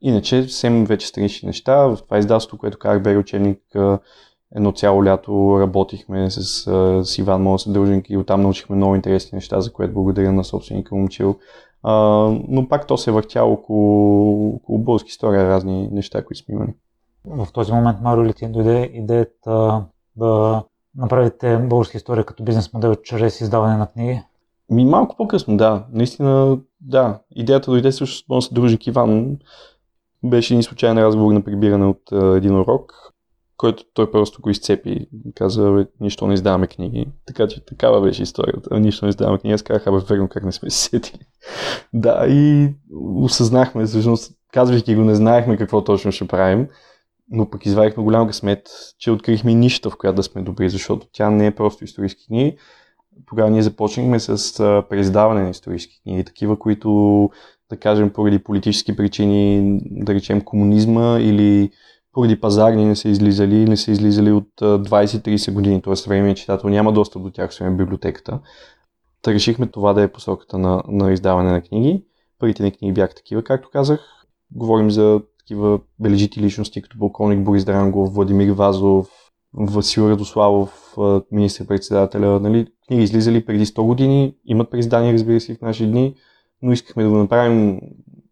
Иначе 0.00 0.42
съвсем 0.42 0.84
вече 0.84 1.06
странични 1.06 1.46
неща. 1.46 1.76
В 1.76 1.98
това 2.04 2.18
издателство, 2.18 2.58
което 2.58 2.78
карах 2.78 3.02
бери 3.02 3.16
учебник, 3.16 3.58
едно 4.54 4.72
цяло 4.72 5.04
лято 5.04 5.60
работихме 5.60 6.30
с, 6.30 6.42
с 7.04 7.18
Иван 7.18 7.42
Моя 7.42 7.58
съдружник 7.58 8.10
и 8.10 8.16
оттам 8.16 8.42
научихме 8.42 8.76
много 8.76 8.94
интересни 8.94 9.36
неща, 9.36 9.60
за 9.60 9.72
което 9.72 9.94
благодаря 9.94 10.32
на 10.32 10.44
собственика 10.44 10.94
Момчил. 10.94 11.38
А, 11.82 11.92
но 12.48 12.68
пак 12.68 12.86
то 12.86 12.96
се 12.96 13.10
въртяло 13.10 13.52
около, 13.52 14.54
около 14.54 14.78
български 14.78 15.08
история, 15.08 15.48
разни 15.48 15.88
неща, 15.92 16.24
които 16.24 16.44
сме 16.44 16.54
имали. 16.54 16.74
В 17.24 17.52
този 17.52 17.72
момент, 17.72 17.98
Марио, 18.00 18.24
ли 18.24 18.34
ти 18.34 18.48
дойде 18.48 18.90
идеята 18.94 19.84
да 20.16 20.64
направите 20.96 21.58
българска 21.58 21.96
история 21.96 22.24
като 22.24 22.44
бизнес 22.44 22.72
модел 22.72 22.94
чрез 22.94 23.40
издаване 23.40 23.76
на 23.76 23.86
книги? 23.86 24.22
Ми 24.70 24.84
малко 24.84 25.16
по-късно, 25.16 25.56
да. 25.56 25.86
Наистина, 25.92 26.58
да. 26.80 27.18
Идеята 27.36 27.70
дойде 27.70 27.92
също 27.92 28.16
с 28.16 28.28
моят 28.28 28.44
съдружник 28.44 28.86
Иван. 28.86 29.36
Беше 30.24 30.54
един 30.54 30.62
случайен 30.62 30.98
разговор 30.98 31.32
на 31.32 31.42
прибиране 31.44 31.86
от 31.86 32.12
а, 32.12 32.36
един 32.36 32.56
урок, 32.56 32.92
който 33.56 33.84
той 33.94 34.10
просто 34.10 34.42
го 34.42 34.50
изцепи. 34.50 35.06
Каза, 35.34 35.86
нищо 36.00 36.26
не 36.26 36.34
издаваме 36.34 36.66
книги. 36.66 37.06
Така 37.26 37.48
че 37.48 37.64
такава 37.64 38.00
беше 38.00 38.22
историята. 38.22 38.80
Нищо 38.80 39.04
не 39.04 39.08
издаваме 39.08 39.38
книги. 39.38 39.54
Аз 39.54 39.62
казах, 39.62 39.86
абе, 39.86 39.98
верно, 40.08 40.28
как 40.28 40.44
не 40.44 40.52
сме 40.52 40.70
се 40.70 40.78
сетили. 40.78 41.22
да, 41.92 42.26
и 42.28 42.70
осъзнахме, 43.16 43.84
всъщност, 43.84 44.32
казвайки 44.52 44.94
го, 44.94 45.02
не 45.02 45.14
знаехме 45.14 45.56
какво 45.56 45.84
точно 45.84 46.12
ще 46.12 46.28
правим 46.28 46.68
но 47.30 47.50
пък 47.50 47.66
извадихме 47.66 48.02
голям 48.02 48.26
късмет, 48.26 48.68
че 48.98 49.10
открихме 49.10 49.54
нища, 49.54 49.90
в 49.90 49.96
която 49.96 50.16
да 50.16 50.22
сме 50.22 50.42
добри, 50.42 50.70
защото 50.70 51.06
тя 51.12 51.30
не 51.30 51.46
е 51.46 51.54
просто 51.54 51.84
исторически 51.84 52.26
книги. 52.26 52.56
Тогава 53.26 53.50
ние 53.50 53.62
започнахме 53.62 54.20
с 54.20 54.58
преиздаване 54.90 55.42
на 55.42 55.50
исторически 55.50 56.02
книги, 56.02 56.24
такива, 56.24 56.58
които, 56.58 57.30
да 57.70 57.76
кажем, 57.76 58.10
поради 58.10 58.38
политически 58.38 58.96
причини, 58.96 59.78
да 59.90 60.14
речем 60.14 60.40
комунизма 60.40 61.18
или 61.20 61.70
поради 62.12 62.40
пазарни 62.40 62.84
не 62.84 62.96
са 62.96 63.08
излизали, 63.08 63.64
не 63.64 63.76
са 63.76 63.90
излизали 63.90 64.32
от 64.32 64.48
20-30 64.60 65.52
години, 65.52 65.82
т.е. 65.82 65.96
съвременният 65.96 66.38
читател 66.38 66.70
няма 66.70 66.92
достъп 66.92 67.22
до 67.22 67.30
тях 67.30 67.50
в 67.52 67.76
библиотеката. 67.76 68.40
Та 69.22 69.32
решихме 69.32 69.66
това 69.66 69.92
да 69.92 70.02
е 70.02 70.12
посоката 70.12 70.58
на, 70.58 70.82
на 70.88 71.12
издаване 71.12 71.52
на 71.52 71.62
книги. 71.62 72.04
Първите 72.38 72.62
ни 72.62 72.72
книги 72.72 72.92
бяха 72.92 73.14
такива, 73.14 73.44
както 73.44 73.70
казах. 73.72 74.00
Говорим 74.50 74.90
за 74.90 75.22
такива 75.42 75.80
бележити 75.98 76.40
личности, 76.40 76.82
като 76.82 76.98
полковник 76.98 77.44
Борис 77.44 77.64
Дрангов, 77.64 78.14
Владимир 78.14 78.50
Вазов, 78.50 79.08
Васил 79.54 80.02
Радославов, 80.02 80.96
министър-председателя. 81.32 82.40
Нали, 82.40 82.66
книги 82.86 83.02
излизали 83.02 83.44
преди 83.44 83.66
100 83.66 83.82
години, 83.86 84.34
имат 84.44 84.70
преиздания, 84.70 85.12
разбира 85.12 85.40
се, 85.40 85.54
в 85.54 85.60
наши 85.60 85.86
дни, 85.86 86.14
но 86.62 86.72
искахме 86.72 87.02
да 87.02 87.08
го 87.08 87.16
направим 87.16 87.80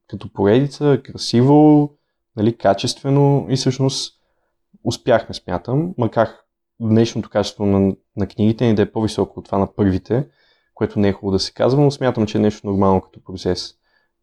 като 0.09 0.33
поредица, 0.33 1.01
красиво, 1.05 1.91
нали, 2.37 2.57
качествено 2.57 3.47
и 3.49 3.57
всъщност 3.57 4.15
успяхме, 4.85 5.35
смятам, 5.35 5.95
макар 5.99 6.29
днешното 6.81 7.31
качество 7.31 7.67
на, 7.67 7.97
на 8.17 8.27
книгите 8.27 8.67
ни 8.67 8.75
да 8.75 8.83
е 8.83 8.93
по-високо 8.93 9.39
от 9.39 9.45
това 9.45 9.59
на 9.59 9.75
първите, 9.75 10.27
което 10.75 10.99
не 10.99 11.09
е 11.09 11.13
хубаво 11.13 11.33
да 11.33 11.39
се 11.39 11.53
казва, 11.53 11.83
но 11.83 11.91
смятам, 11.91 12.27
че 12.27 12.39
е 12.39 12.41
нещо 12.41 12.67
нормално 12.67 13.01
като 13.01 13.25
процес. 13.25 13.75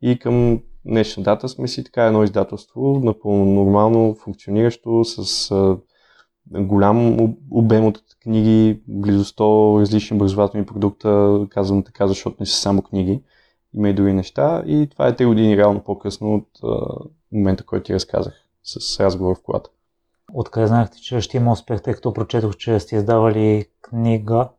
И 0.01 0.19
към 0.19 0.61
днешна 0.87 1.23
дата 1.23 1.49
сме 1.49 1.67
си 1.67 1.83
така 1.83 2.05
едно 2.05 2.23
издателство, 2.23 2.99
напълно 3.03 3.45
нормално, 3.45 4.15
функциониращо, 4.15 5.05
с 5.05 5.51
а, 5.51 5.77
голям 6.51 7.17
обем 7.51 7.85
от 7.85 8.01
книги, 8.23 8.81
близо 8.87 9.23
100 9.23 9.81
различни 9.81 10.15
образователни 10.15 10.65
продукта, 10.65 11.39
казвам 11.49 11.83
така, 11.83 12.07
защото 12.07 12.37
не 12.39 12.45
са 12.45 12.61
само 12.61 12.81
книги, 12.81 13.23
има 13.73 13.89
и 13.89 13.93
други 13.93 14.13
неща 14.13 14.63
и 14.65 14.87
това 14.91 15.07
е 15.07 15.15
3 15.15 15.27
години 15.27 15.57
реално 15.57 15.83
по-късно 15.83 16.35
от 16.35 16.47
а, 16.63 16.77
момента, 17.31 17.63
който 17.63 17.83
ти 17.83 17.93
разказах 17.93 18.33
с 18.63 18.99
разговор 18.99 19.35
в 19.35 19.43
колата. 19.43 19.69
Откъде 20.33 20.67
знаехте, 20.67 20.97
че 20.97 21.21
ще 21.21 21.37
има 21.37 21.51
успех, 21.51 21.81
тъй 21.81 21.93
като 21.93 22.13
прочетох, 22.13 22.57
че 22.57 22.79
сте 22.79 22.95
издавали 22.95 23.65
книга 23.81 24.49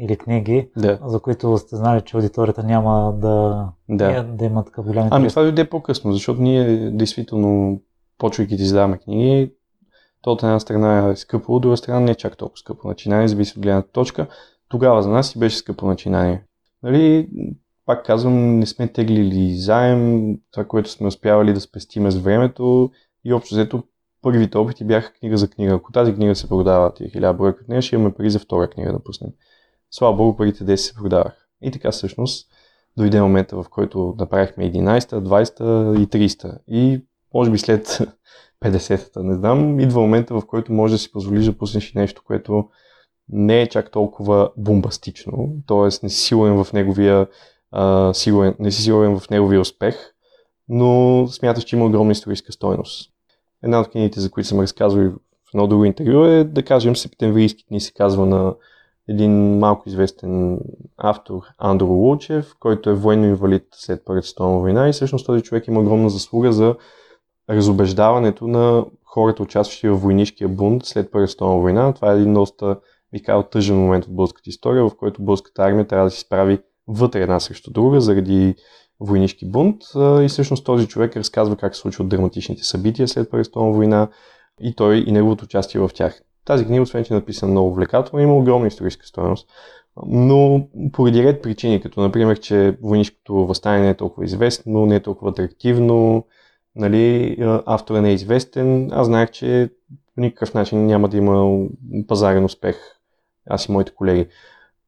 или 0.00 0.16
книги, 0.16 0.70
да. 0.76 0.98
за 1.06 1.20
които 1.20 1.58
сте 1.58 1.76
знали, 1.76 2.00
че 2.00 2.16
аудиторията 2.16 2.62
няма 2.62 3.14
да, 3.18 3.68
да. 3.88 4.22
да 4.22 4.44
има 4.44 4.64
такъв 4.64 4.86
голям 4.86 5.04
интерес. 5.04 5.20
Ами 5.20 5.28
това 5.28 5.42
дойде 5.42 5.70
по-късно, 5.70 6.12
защото 6.12 6.42
ние 6.42 6.90
действително, 6.90 7.80
почвайки 8.18 8.56
да 8.56 8.62
издаваме 8.62 8.98
книги, 8.98 9.52
то 10.22 10.32
от 10.32 10.42
една 10.42 10.60
страна 10.60 11.08
е 11.08 11.16
скъпо, 11.16 11.54
от 11.54 11.62
друга 11.62 11.76
страна 11.76 12.00
не 12.00 12.10
е 12.10 12.14
чак 12.14 12.36
толкова 12.36 12.58
скъпо 12.58 12.88
начинание, 12.88 13.28
зависи 13.28 13.58
от 13.58 13.62
гледната 13.62 13.92
точка. 13.92 14.26
Тогава 14.68 15.02
за 15.02 15.10
нас 15.10 15.34
и 15.34 15.38
беше 15.38 15.56
скъпо 15.56 15.86
начинание. 15.86 16.42
Нали, 16.82 17.28
пак 17.86 18.06
казвам, 18.06 18.58
не 18.58 18.66
сме 18.66 18.88
теглили 18.88 19.56
заем, 19.56 20.34
това, 20.50 20.64
което 20.64 20.90
сме 20.90 21.06
успявали 21.06 21.52
да 21.52 21.60
спестиме 21.60 22.10
с 22.10 22.16
времето 22.16 22.90
и 23.24 23.32
общо 23.32 23.54
взето 23.54 23.82
първите 24.22 24.58
опити 24.58 24.84
бяха 24.84 25.12
книга 25.12 25.36
за 25.36 25.50
книга. 25.50 25.74
Ако 25.74 25.92
тази 25.92 26.14
книга 26.14 26.34
се 26.34 26.48
продава, 26.48 26.94
тия 26.94 27.10
хиляда 27.10 27.34
бройки 27.34 27.58
от 27.62 27.68
нея, 27.68 27.82
ще 27.82 27.94
имаме 27.94 28.14
пари 28.14 28.30
за 28.30 28.38
втора 28.38 28.70
книга 28.70 28.92
да 28.92 28.98
пуснем. 28.98 29.30
Слава 29.96 30.16
Богу, 30.16 30.36
парите 30.36 30.64
10 30.64 30.76
се 30.76 30.94
продавах. 30.94 31.32
И 31.62 31.70
така 31.70 31.90
всъщност 31.90 32.48
дойде 32.96 33.22
момента, 33.22 33.56
в 33.56 33.68
който 33.70 34.14
направихме 34.18 34.72
11-та, 34.72 35.20
20-та 35.20 35.64
и 36.00 36.28
300. 36.28 36.58
И 36.68 37.04
може 37.34 37.50
би 37.50 37.58
след 37.58 37.86
50-та, 38.64 39.22
не 39.22 39.34
знам, 39.34 39.80
идва 39.80 40.00
момента, 40.00 40.34
в 40.34 40.46
който 40.46 40.72
може 40.72 40.94
да 40.94 40.98
си 40.98 41.12
позволиш 41.12 41.44
да 41.44 41.58
пуснеш 41.58 41.92
нещо, 41.92 42.22
което 42.26 42.68
не 43.28 43.62
е 43.62 43.68
чак 43.68 43.90
толкова 43.90 44.50
бомбастично, 44.56 45.48
т.е. 45.66 45.88
не 46.02 46.10
си 46.10 46.20
сигурен 46.20 46.64
в 46.64 46.72
неговия, 46.72 47.26
а, 47.70 48.14
сигурен, 48.14 48.54
не 48.58 48.70
си 48.70 48.82
сигурен 48.82 49.18
в 49.18 49.30
неговия 49.30 49.60
успех, 49.60 50.14
но 50.68 51.26
смяташ, 51.28 51.64
че 51.64 51.76
има 51.76 51.86
огромна 51.86 52.12
историческа 52.12 52.52
стойност. 52.52 53.10
Една 53.62 53.80
от 53.80 53.90
книгите, 53.90 54.20
за 54.20 54.30
които 54.30 54.48
съм 54.48 54.60
разказвал 54.60 55.10
в 55.10 55.54
едно 55.54 55.66
друго 55.66 55.84
интервю 55.84 56.24
е, 56.24 56.44
да 56.44 56.62
кажем, 56.62 56.96
Септемврийски 56.96 57.64
дни 57.68 57.80
се 57.80 57.92
казва 57.92 58.26
на 58.26 58.54
един 59.08 59.58
малко 59.58 59.88
известен 59.88 60.60
автор 60.96 61.42
Андро 61.58 61.86
Лучев, 61.86 62.54
който 62.60 62.90
е 62.90 62.94
военно 62.94 63.24
инвалид 63.24 63.66
след 63.72 64.02
Първата 64.04 64.26
световна 64.26 64.58
война 64.58 64.88
и 64.88 64.92
всъщност 64.92 65.26
този 65.26 65.42
човек 65.42 65.66
има 65.66 65.80
огромна 65.80 66.10
заслуга 66.10 66.52
за 66.52 66.74
разобеждаването 67.50 68.46
на 68.46 68.84
хората, 69.04 69.42
участващи 69.42 69.88
в 69.88 69.96
войнишкия 69.96 70.48
бунт 70.48 70.84
след 70.84 71.10
Първата 71.10 71.30
световна 71.30 71.60
война. 71.60 71.92
Това 71.92 72.12
е 72.12 72.16
един 72.16 72.34
доста, 72.34 72.76
би 73.12 73.22
казал, 73.22 73.42
тъжен 73.42 73.76
момент 73.76 74.04
от 74.04 74.14
българската 74.14 74.50
история, 74.50 74.88
в 74.88 74.96
който 74.96 75.22
българската 75.22 75.62
армия 75.62 75.86
трябва 75.86 76.06
да 76.06 76.10
се 76.10 76.20
справи 76.20 76.58
вътре 76.88 77.22
една 77.22 77.40
срещу 77.40 77.70
друга 77.70 78.00
заради 78.00 78.54
войнишки 79.00 79.50
бунт. 79.50 79.82
И 79.96 80.26
всъщност 80.28 80.64
този 80.64 80.88
човек 80.88 81.16
разказва 81.16 81.56
как 81.56 81.74
се 81.74 81.80
случват 81.80 82.08
драматичните 82.08 82.64
събития 82.64 83.08
след 83.08 83.30
Първата 83.30 83.60
война 83.60 84.08
и 84.60 84.74
той 84.74 85.04
и 85.06 85.12
неговото 85.12 85.44
участие 85.44 85.80
в 85.80 85.90
тях. 85.94 86.20
Тази 86.44 86.64
книга, 86.64 86.82
освен 86.82 87.04
че 87.04 87.14
е 87.14 87.16
написана 87.16 87.50
много 87.50 87.68
увлекателно, 87.68 88.22
има 88.22 88.36
огромна 88.36 88.66
историческа 88.66 89.06
стоеност. 89.06 89.48
Но 90.06 90.66
поради 90.92 91.24
ред 91.24 91.42
причини, 91.42 91.80
като 91.80 92.00
например, 92.00 92.40
че 92.40 92.76
войнишкото 92.82 93.34
възстание 93.34 93.82
не 93.82 93.90
е 93.90 93.96
толкова 93.96 94.24
известно, 94.24 94.86
не 94.86 94.96
е 94.96 95.02
толкова 95.02 95.30
атрактивно, 95.30 96.24
нали, 96.76 97.36
автора 97.66 98.00
не 98.00 98.10
е 98.10 98.14
известен, 98.14 98.90
аз 98.92 99.06
знаех, 99.06 99.30
че 99.30 99.70
по 100.14 100.20
никакъв 100.20 100.54
начин 100.54 100.86
няма 100.86 101.08
да 101.08 101.16
има 101.16 101.66
пазарен 102.08 102.44
успех, 102.44 102.76
аз 103.50 103.66
и 103.66 103.72
моите 103.72 103.94
колеги. 103.94 104.26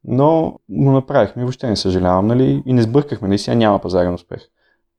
Но 0.04 0.58
го 0.68 0.90
направихме, 0.90 1.42
въобще 1.42 1.68
не 1.68 1.76
съжалявам, 1.76 2.26
нали, 2.26 2.62
и 2.66 2.72
не 2.72 2.82
сбъркахме, 2.82 3.28
наистина 3.28 3.56
няма 3.56 3.78
пазарен 3.78 4.14
успех. 4.14 4.40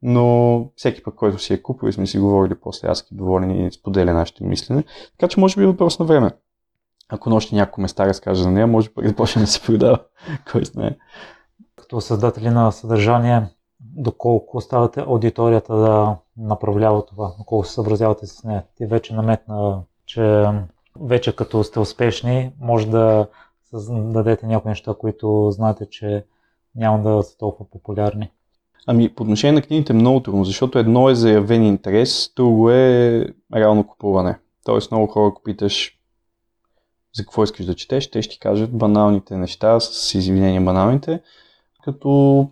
Но 0.02 0.70
всеки 0.76 1.02
път, 1.02 1.14
който 1.14 1.38
си 1.38 1.54
е 1.54 1.62
купил 1.62 1.88
и 1.88 1.92
сме 1.92 2.06
си 2.06 2.18
говорили 2.18 2.54
после, 2.54 2.88
аз 2.88 3.08
доволен 3.12 3.66
и 3.66 3.72
споделя 3.72 4.12
нашите 4.12 4.44
мислене. 4.44 4.84
Така 5.18 5.28
че 5.28 5.40
може 5.40 5.56
би 5.56 5.62
е 5.62 5.66
въпрос 5.66 5.98
на 5.98 6.06
време. 6.06 6.30
Ако 7.08 7.30
още 7.30 7.54
няколко 7.54 7.80
места 7.80 8.06
разкажа 8.06 8.42
за 8.42 8.50
нея, 8.50 8.66
може 8.66 8.94
пък 8.94 9.06
да 9.06 9.16
почне 9.16 9.42
да 9.42 9.48
се 9.48 9.60
продава. 9.60 9.98
Кой 10.52 10.64
знае. 10.64 10.96
Като 11.76 12.00
създатели 12.00 12.50
на 12.50 12.72
съдържание, 12.72 13.42
доколко 13.80 14.56
оставате 14.56 15.00
аудиторията 15.00 15.76
да 15.76 16.16
направлява 16.36 17.06
това, 17.06 17.34
доколко 17.38 17.66
се 17.66 17.72
съобразявате 17.72 18.26
с 18.26 18.44
нея. 18.44 18.64
Ти 18.76 18.86
вече 18.86 19.14
наметна, 19.14 19.82
че 20.06 20.44
вече 21.00 21.36
като 21.36 21.64
сте 21.64 21.80
успешни, 21.80 22.52
може 22.60 22.86
да 22.86 23.26
дадете 23.90 24.46
някои 24.46 24.68
неща, 24.68 24.94
които 24.98 25.50
знаете, 25.50 25.86
че 25.90 26.24
няма 26.74 27.02
да 27.02 27.22
са 27.22 27.38
толкова 27.38 27.70
популярни. 27.70 28.30
Ами, 28.86 29.14
по 29.14 29.22
отношение 29.22 29.52
на 29.52 29.62
книгите 29.62 29.92
е 29.92 29.96
много 29.96 30.20
трудно, 30.20 30.44
защото 30.44 30.78
едно 30.78 31.08
е 31.08 31.14
заявен 31.14 31.62
интерес, 31.62 32.32
друго 32.36 32.70
е 32.70 33.24
реално 33.54 33.86
купуване. 33.86 34.38
Тоест, 34.64 34.90
много 34.90 35.06
хора, 35.06 35.28
ако 35.28 35.42
питаш 35.42 35.97
за 37.18 37.24
какво 37.24 37.44
искаш 37.44 37.66
да 37.66 37.74
четеш, 37.74 38.10
те 38.10 38.22
ще 38.22 38.32
ти 38.32 38.38
кажат 38.40 38.78
баналните 38.78 39.36
неща, 39.36 39.80
с 39.80 40.14
извинение 40.14 40.60
баналните, 40.60 41.20
като 41.84 42.48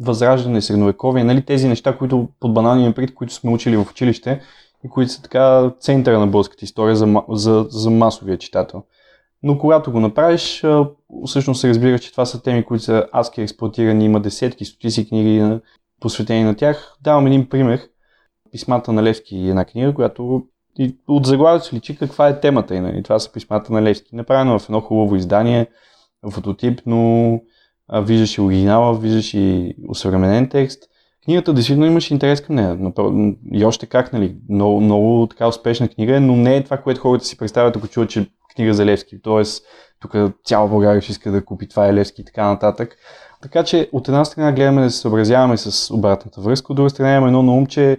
възраждане, 0.00 0.62
средновековие, 0.62 1.24
нали, 1.24 1.44
тези 1.44 1.68
неща, 1.68 1.98
които 1.98 2.28
под 2.40 2.54
баналния 2.54 2.94
пред, 2.94 3.14
които 3.14 3.34
сме 3.34 3.50
учили 3.50 3.76
в 3.76 3.86
училище 3.90 4.40
и 4.84 4.88
които 4.88 5.12
са 5.12 5.22
така 5.22 5.72
центъра 5.80 6.18
на 6.18 6.26
българската 6.26 6.64
история 6.64 6.96
за, 6.96 7.22
за, 7.28 7.66
за 7.70 7.90
масовия 7.90 8.38
читател. 8.38 8.82
Но 9.42 9.58
когато 9.58 9.92
го 9.92 10.00
направиш, 10.00 10.64
всъщност 11.26 11.60
се 11.60 11.68
разбира, 11.68 11.98
че 11.98 12.10
това 12.10 12.24
са 12.24 12.42
теми, 12.42 12.64
които 12.64 12.84
са 12.84 13.06
адски 13.12 13.42
експлуатирани, 13.42 14.04
има 14.04 14.20
десетки, 14.20 14.64
стотици 14.64 15.08
книги 15.08 15.58
посветени 16.00 16.44
на 16.44 16.56
тях. 16.56 16.96
Давам 17.00 17.26
един 17.26 17.48
пример. 17.48 17.80
Писмата 18.52 18.92
на 18.92 19.02
Левски 19.02 19.36
е 19.36 19.48
една 19.48 19.64
книга, 19.64 19.94
която 19.94 20.46
и 20.78 20.96
от 21.08 21.26
заглавието 21.26 21.66
се 21.66 21.76
личи 21.76 21.96
каква 21.96 22.28
е 22.28 22.40
темата. 22.40 22.74
И, 22.74 22.80
нали? 22.80 23.02
Това 23.02 23.18
са 23.18 23.32
писмата 23.32 23.72
на 23.72 23.82
Левски. 23.82 24.16
Направено 24.16 24.58
в 24.58 24.68
едно 24.68 24.80
хубаво 24.80 25.16
издание, 25.16 25.66
фототипно, 26.30 27.40
виждаш 27.92 28.38
и 28.38 28.40
оригинала, 28.40 28.98
виждаш 28.98 29.34
и 29.34 29.74
усъвременен 29.88 30.48
текст. 30.48 30.82
Книгата 31.24 31.52
действително 31.52 31.86
имаше 31.86 32.14
интерес 32.14 32.40
към 32.40 32.54
нея. 32.54 32.78
И 33.52 33.64
още 33.64 33.86
как, 33.86 34.12
нали, 34.12 34.36
много, 34.48 34.80
много 34.80 35.26
така 35.30 35.48
успешна 35.48 35.88
книга, 35.88 36.20
но 36.20 36.36
не 36.36 36.56
е 36.56 36.64
това, 36.64 36.76
което 36.76 37.00
хората 37.00 37.24
си 37.24 37.38
представят, 37.38 37.76
ако 37.76 37.88
чуват, 37.88 38.10
че 38.10 38.26
книга 38.54 38.74
за 38.74 38.86
Левски. 38.86 39.22
Тоест, 39.22 39.64
тук 40.00 40.16
цяла 40.44 40.68
България 40.68 41.02
ще 41.02 41.12
иска 41.12 41.32
да 41.32 41.44
купи 41.44 41.68
това 41.68 41.88
е 41.88 41.94
Левски 41.94 42.20
и 42.20 42.24
така 42.24 42.46
нататък. 42.46 42.96
Така 43.42 43.64
че 43.64 43.88
от 43.92 44.08
една 44.08 44.24
страна 44.24 44.52
гледаме 44.52 44.82
да 44.82 44.90
се 44.90 44.98
съобразяваме 44.98 45.56
с 45.56 45.94
обратната 45.94 46.40
връзка, 46.40 46.72
от 46.72 46.76
друга 46.76 46.90
страна 46.90 47.12
имаме 47.12 47.26
едно 47.26 47.42
на 47.42 47.52
ум, 47.52 47.66
че 47.66 47.98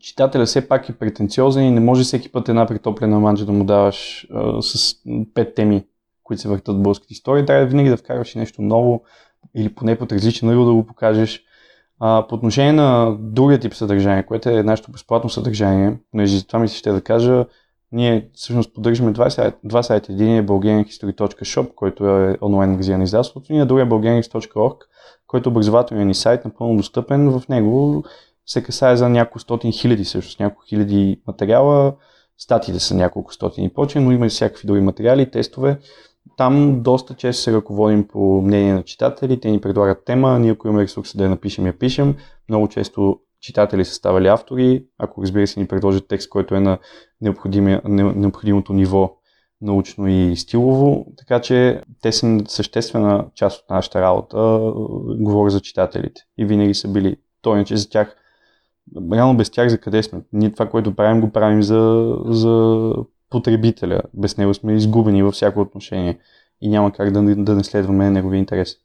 читателя 0.00 0.44
все 0.44 0.68
пак 0.68 0.88
е 0.88 0.98
претенциозен 0.98 1.64
и 1.64 1.70
не 1.70 1.80
може 1.80 2.02
всеки 2.02 2.32
път 2.32 2.48
една 2.48 2.66
притоплена 2.66 3.20
манджа 3.20 3.46
да 3.46 3.52
му 3.52 3.64
даваш 3.64 4.26
а, 4.34 4.62
с 4.62 4.94
пет 5.34 5.54
теми, 5.54 5.86
които 6.22 6.42
се 6.42 6.48
въртат 6.48 6.76
в 6.76 6.82
българската 6.82 7.12
история. 7.12 7.46
Трябва 7.46 7.66
винаги 7.66 7.88
да 7.88 7.96
вкарваш 7.96 8.34
нещо 8.34 8.62
ново 8.62 9.02
или 9.54 9.74
поне 9.74 9.98
под 9.98 10.12
различен 10.12 10.48
ъгъл 10.48 10.64
да 10.64 10.72
го 10.74 10.86
покажеш. 10.86 11.44
А, 12.00 12.26
по 12.28 12.34
отношение 12.34 12.72
на 12.72 13.16
другия 13.20 13.60
тип 13.60 13.74
съдържание, 13.74 14.26
което 14.26 14.48
е 14.48 14.62
нашето 14.62 14.92
безплатно 14.92 15.30
съдържание, 15.30 15.98
понеже 16.10 16.46
това 16.46 16.58
ми 16.58 16.68
се 16.68 16.76
ще 16.76 16.92
да 16.92 17.00
кажа, 17.00 17.44
ние 17.92 18.28
всъщност 18.34 18.74
поддържаме 18.74 19.12
два 19.12 19.30
сайта. 19.30 19.58
Два 19.64 19.82
сайта. 19.82 20.12
Един 20.12 20.36
е 20.36 20.46
bulgarianhistory.shop, 20.46 21.74
който 21.74 22.08
е 22.08 22.38
онлайн 22.42 22.70
магазин 22.70 22.98
на 22.98 23.04
издателството, 23.04 23.52
и 23.52 23.66
другия 23.66 23.84
е 23.84 23.88
bulgarians.org, 23.88 24.76
който 25.26 25.48
е 25.48 25.52
образователният 25.52 26.06
ни 26.06 26.14
сайт, 26.14 26.44
напълно 26.44 26.76
достъпен. 26.76 27.30
В 27.30 27.48
него 27.48 28.04
се 28.46 28.62
касае 28.62 28.96
за 28.96 29.08
няколко 29.08 29.38
стотин 29.38 29.72
хиляди, 29.72 30.04
също 30.04 30.42
няколко 30.42 30.62
хиляди 30.68 31.20
материала. 31.26 31.94
Статиите 32.38 32.80
са 32.80 32.94
няколко 32.94 33.34
стотин 33.34 33.64
и 33.64 33.74
прочее, 33.74 34.02
но 34.02 34.12
има 34.12 34.26
и 34.26 34.28
всякакви 34.28 34.66
други 34.66 34.80
материали, 34.80 35.30
тестове. 35.30 35.78
Там 36.36 36.82
доста 36.82 37.14
често 37.14 37.42
се 37.42 37.52
ръководим 37.52 38.08
по 38.08 38.42
мнение 38.42 38.74
на 38.74 38.82
читатели, 38.82 39.40
те 39.40 39.50
ни 39.50 39.60
предлагат 39.60 40.04
тема, 40.04 40.38
ние 40.38 40.52
ако 40.52 40.68
имаме 40.68 40.82
ресурса 40.82 41.18
да 41.18 41.24
я 41.24 41.30
напишем, 41.30 41.66
я 41.66 41.78
пишем. 41.78 42.16
Много 42.48 42.68
често 42.68 43.20
читатели 43.40 43.84
са 43.84 43.94
ставали 43.94 44.28
автори, 44.28 44.86
ако 44.98 45.22
разбира 45.22 45.46
се 45.46 45.60
ни 45.60 45.66
предложат 45.66 46.08
текст, 46.08 46.28
който 46.28 46.54
е 46.54 46.60
на 46.60 46.78
необходимото 47.94 48.72
ниво 48.72 49.16
научно 49.60 50.08
и 50.08 50.36
стилово, 50.36 51.06
така 51.16 51.40
че 51.40 51.82
те 52.02 52.12
са 52.12 52.38
съществена 52.48 53.26
част 53.34 53.62
от 53.62 53.70
нашата 53.70 54.00
работа, 54.00 54.36
говоря 55.18 55.50
за 55.50 55.60
читателите 55.60 56.22
и 56.38 56.44
винаги 56.44 56.74
са 56.74 56.88
били. 56.88 57.16
Той 57.42 57.56
иначе 57.56 57.76
за 57.76 57.88
тях, 57.90 58.16
реално 59.12 59.36
без 59.36 59.50
тях 59.50 59.68
за 59.68 59.78
къде 59.78 60.02
сме? 60.02 60.20
Ние 60.32 60.52
това, 60.52 60.70
което 60.70 60.96
правим, 60.96 61.20
го 61.20 61.30
правим 61.30 61.62
за, 61.62 62.14
за 62.26 62.92
потребителя. 63.30 64.00
Без 64.14 64.36
него 64.36 64.54
сме 64.54 64.72
изгубени 64.72 65.22
във 65.22 65.34
всяко 65.34 65.60
отношение 65.60 66.18
и 66.60 66.68
няма 66.68 66.92
как 66.92 67.10
да, 67.10 67.36
да 67.36 67.54
не 67.54 67.64
следваме 67.64 68.10
негови 68.10 68.38
интерес. 68.38 68.76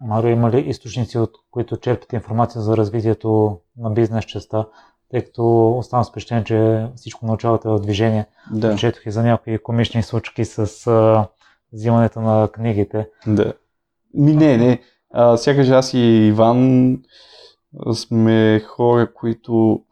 Марио, 0.00 0.30
има 0.30 0.50
ли 0.50 0.60
източници, 0.60 1.18
от 1.18 1.30
които 1.50 1.76
черпите 1.76 2.16
информация 2.16 2.60
за 2.60 2.76
развитието 2.76 3.58
на 3.76 3.90
бизнес 3.90 4.24
частта, 4.24 4.66
тъй 5.10 5.20
като 5.24 5.70
оставам 5.78 6.04
с 6.04 6.10
впечатление, 6.10 6.44
че 6.44 6.86
всичко 6.96 7.26
научавате 7.26 7.68
в 7.68 7.78
движение. 7.78 8.26
Да. 8.52 8.76
Четох 8.76 9.06
и 9.06 9.10
за 9.10 9.22
някои 9.22 9.58
комични 9.58 10.02
случки 10.02 10.44
с 10.44 10.86
а, 10.86 11.28
взимането 11.72 12.20
на 12.20 12.48
книгите. 12.52 13.08
Да. 13.26 13.52
Ми 14.14 14.32
не, 14.32 14.56
не. 14.56 14.80
А, 15.12 15.36
сякаш 15.36 15.68
аз 15.68 15.94
и 15.94 15.98
Иван 15.98 16.92
сме 17.94 18.60
хора, 18.60 19.14
които 19.14 19.82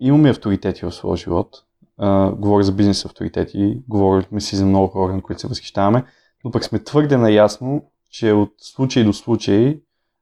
имаме 0.00 0.30
авторитети 0.30 0.84
в 0.84 0.92
своя 0.92 1.16
живот. 1.16 1.62
А, 1.98 2.30
говоря 2.30 2.64
за 2.64 2.72
бизнес 2.72 3.04
авторитети, 3.04 3.82
говорихме 3.88 4.40
си 4.40 4.56
за 4.56 4.66
много 4.66 4.86
хора, 4.86 5.12
на 5.12 5.22
които 5.22 5.40
се 5.40 5.48
възхищаваме, 5.48 6.04
но 6.44 6.50
пък 6.50 6.64
сме 6.64 6.78
твърде 6.78 7.16
наясно, 7.16 7.84
че 8.10 8.32
от 8.32 8.52
случай 8.58 9.04
до 9.04 9.12
случай 9.12 9.80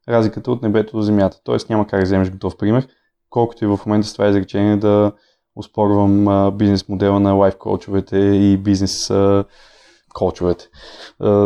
разликата 0.08 0.50
от 0.50 0.62
небето 0.62 0.96
до 0.96 1.02
земята. 1.02 1.40
Тоест 1.44 1.70
няма 1.70 1.86
как 1.86 2.00
да 2.00 2.04
вземеш 2.04 2.30
готов 2.30 2.56
пример, 2.56 2.88
колкото 3.30 3.64
и 3.64 3.68
в 3.68 3.80
момента 3.86 4.08
с 4.08 4.12
това 4.12 4.28
изречение 4.28 4.76
да 4.76 5.12
успорвам 5.56 6.28
а, 6.28 6.50
бизнес 6.50 6.88
модела 6.88 7.20
на 7.20 7.32
лайф 7.32 7.56
коучовете 7.58 8.18
и 8.18 8.56
бизнес 8.56 9.10
а, 9.10 9.44
коучовете. 10.14 10.68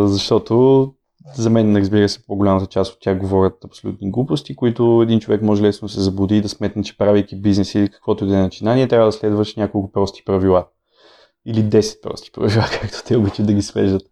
Защото 0.05 0.95
за 1.35 1.51
мен, 1.51 1.77
разбира 1.77 2.09
се, 2.09 2.27
по-голямата 2.27 2.67
част 2.67 2.93
от 2.93 3.01
тях 3.01 3.19
говорят 3.19 3.65
абсолютни 3.65 4.11
глупости, 4.11 4.57
които 4.57 5.01
един 5.03 5.21
човек 5.21 5.43
може 5.43 5.63
лесно 5.63 5.89
се 5.89 6.01
заблуди 6.01 6.37
и 6.37 6.41
да 6.41 6.49
сметне, 6.49 6.83
че 6.83 6.97
правейки 6.97 7.41
бизнес 7.41 7.75
или 7.75 7.89
каквото 7.89 8.25
и 8.25 8.29
да 8.29 8.37
е 8.37 8.43
начинание, 8.43 8.89
трябва 8.89 9.07
да 9.07 9.13
следваш 9.13 9.57
няколко 9.57 9.93
прости 9.93 10.23
правила. 10.25 10.67
Или 11.47 11.65
10 11.65 12.03
прости 12.03 12.33
правила, 12.33 12.65
както 12.81 13.05
те 13.07 13.17
обичат 13.17 13.47
да 13.47 13.53
ги 13.53 13.63
свеждат 13.63 14.03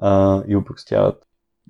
а, 0.00 0.42
и 0.48 0.56
упростяват. 0.56 1.22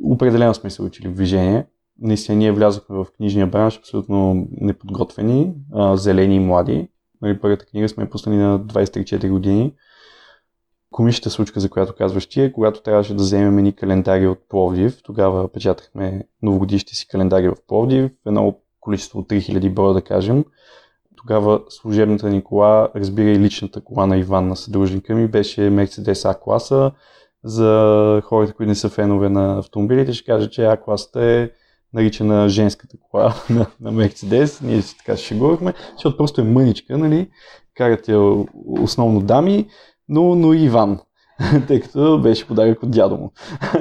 Определено 0.04 0.54
сме 0.54 0.70
се 0.70 0.82
учили 0.82 1.08
в 1.08 1.14
движение. 1.14 1.66
Наистина 2.00 2.38
ние 2.38 2.52
влязохме 2.52 2.96
в 2.96 3.06
книжния 3.16 3.46
бранш 3.46 3.78
абсолютно 3.78 4.46
неподготвени, 4.50 5.52
а, 5.72 5.96
зелени 5.96 6.36
и 6.36 6.40
млади. 6.40 6.88
Нали, 7.22 7.40
първата 7.40 7.66
книга 7.66 7.88
сме 7.88 8.10
пуснали 8.10 8.36
на 8.36 8.60
24 8.60 9.30
години 9.30 9.74
комичната 10.98 11.30
случка, 11.30 11.60
за 11.60 11.70
която 11.70 11.94
казваш 11.94 12.26
ти, 12.26 12.40
е 12.40 12.52
когато 12.52 12.82
трябваше 12.82 13.14
да 13.14 13.22
вземем 13.22 13.56
ни 13.56 13.72
календари 13.72 14.26
от 14.26 14.38
Пловдив. 14.48 15.02
Тогава 15.02 15.48
печатахме 15.48 16.22
новогодишните 16.42 16.94
си 16.94 17.08
календари 17.08 17.48
в 17.48 17.56
Пловдив, 17.68 18.10
едно 18.26 18.54
количество 18.80 19.18
от 19.18 19.28
3000 19.28 19.74
броя, 19.74 19.94
да 19.94 20.02
кажем. 20.02 20.44
Тогава 21.16 21.60
служебната 21.68 22.30
ни 22.30 22.44
кола, 22.44 22.88
разбира 22.96 23.30
и 23.30 23.38
личната 23.38 23.84
кола 23.84 24.06
на 24.06 24.16
Иван, 24.16 24.48
на 24.48 24.56
съдружника 24.56 25.14
ми, 25.14 25.28
беше 25.28 25.60
Mercedes 25.60 26.30
А-класа. 26.30 26.92
За 27.44 28.22
хората, 28.24 28.52
които 28.52 28.68
не 28.68 28.74
са 28.74 28.88
фенове 28.88 29.28
на 29.28 29.58
автомобилите, 29.58 30.12
ще 30.12 30.24
кажа, 30.24 30.50
че 30.50 30.64
А-класата 30.64 31.24
е 31.24 31.50
наричана 31.94 32.48
женската 32.48 32.96
кола 33.10 33.34
на, 33.50 33.66
на 33.80 33.92
Mercedes. 33.92 34.62
Ние 34.62 34.82
така 34.98 35.16
шегувахме, 35.16 35.74
защото 35.92 36.16
просто 36.16 36.40
е 36.40 36.44
мъничка, 36.44 36.98
нали? 36.98 37.30
Карат 37.74 38.08
я 38.08 38.18
основно 38.82 39.20
дами 39.20 39.68
но, 40.08 40.34
но 40.34 40.52
и 40.52 40.62
Иван, 40.62 41.00
тъй 41.68 41.80
като 41.80 42.20
беше 42.22 42.46
подарък 42.46 42.82
от 42.82 42.90
дядо 42.90 43.16
му. 43.16 43.32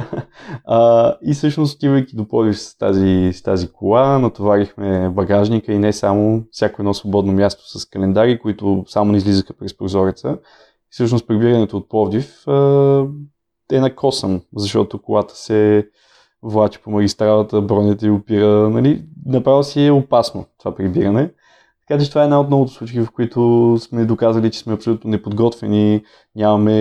а, 0.65 1.13
и 1.21 1.33
всъщност, 1.33 1.75
отивайки 1.75 2.15
до 2.15 2.27
Пловдив 2.27 2.59
с 2.59 2.77
тази, 2.77 3.31
с 3.33 3.43
тази 3.43 3.67
кола, 3.67 4.19
натоварихме 4.19 5.09
багажника 5.09 5.73
и 5.73 5.79
не 5.79 5.93
само 5.93 6.43
всяко 6.51 6.81
едно 6.81 6.93
свободно 6.93 7.33
място 7.33 7.79
с 7.79 7.85
календари, 7.85 8.39
които 8.39 8.83
само 8.87 9.11
не 9.11 9.17
излизаха 9.17 9.53
през 9.53 9.77
прозореца. 9.77 10.37
И 10.87 10.89
всъщност 10.89 11.27
прибирането 11.27 11.77
от 11.77 11.89
Пловдив 11.89 12.47
а, 12.47 13.05
е 13.71 13.79
на 13.79 13.95
косъм, 13.95 14.41
защото 14.55 15.01
колата 15.01 15.35
се 15.35 15.87
влачи 16.43 16.81
по 16.81 16.91
магистралата, 16.91 17.61
бронята 17.61 18.07
и 18.07 18.09
опира. 18.09 18.69
Нали? 18.69 19.05
Направо 19.25 19.63
си 19.63 19.85
е 19.85 19.91
опасно 19.91 20.45
това 20.59 20.75
прибиране. 20.75 21.31
Така 21.88 22.04
че 22.04 22.10
това 22.10 22.21
е 22.21 22.23
една 22.23 22.39
от 22.39 22.47
многото 22.47 22.71
случаи, 22.71 23.02
в 23.02 23.12
които 23.12 23.78
сме 23.80 24.06
доказали, 24.06 24.52
че 24.52 24.60
сме 24.60 24.73
абсолютно 24.73 25.10
неподготвени, 25.10 26.04
нямаме 26.36 26.73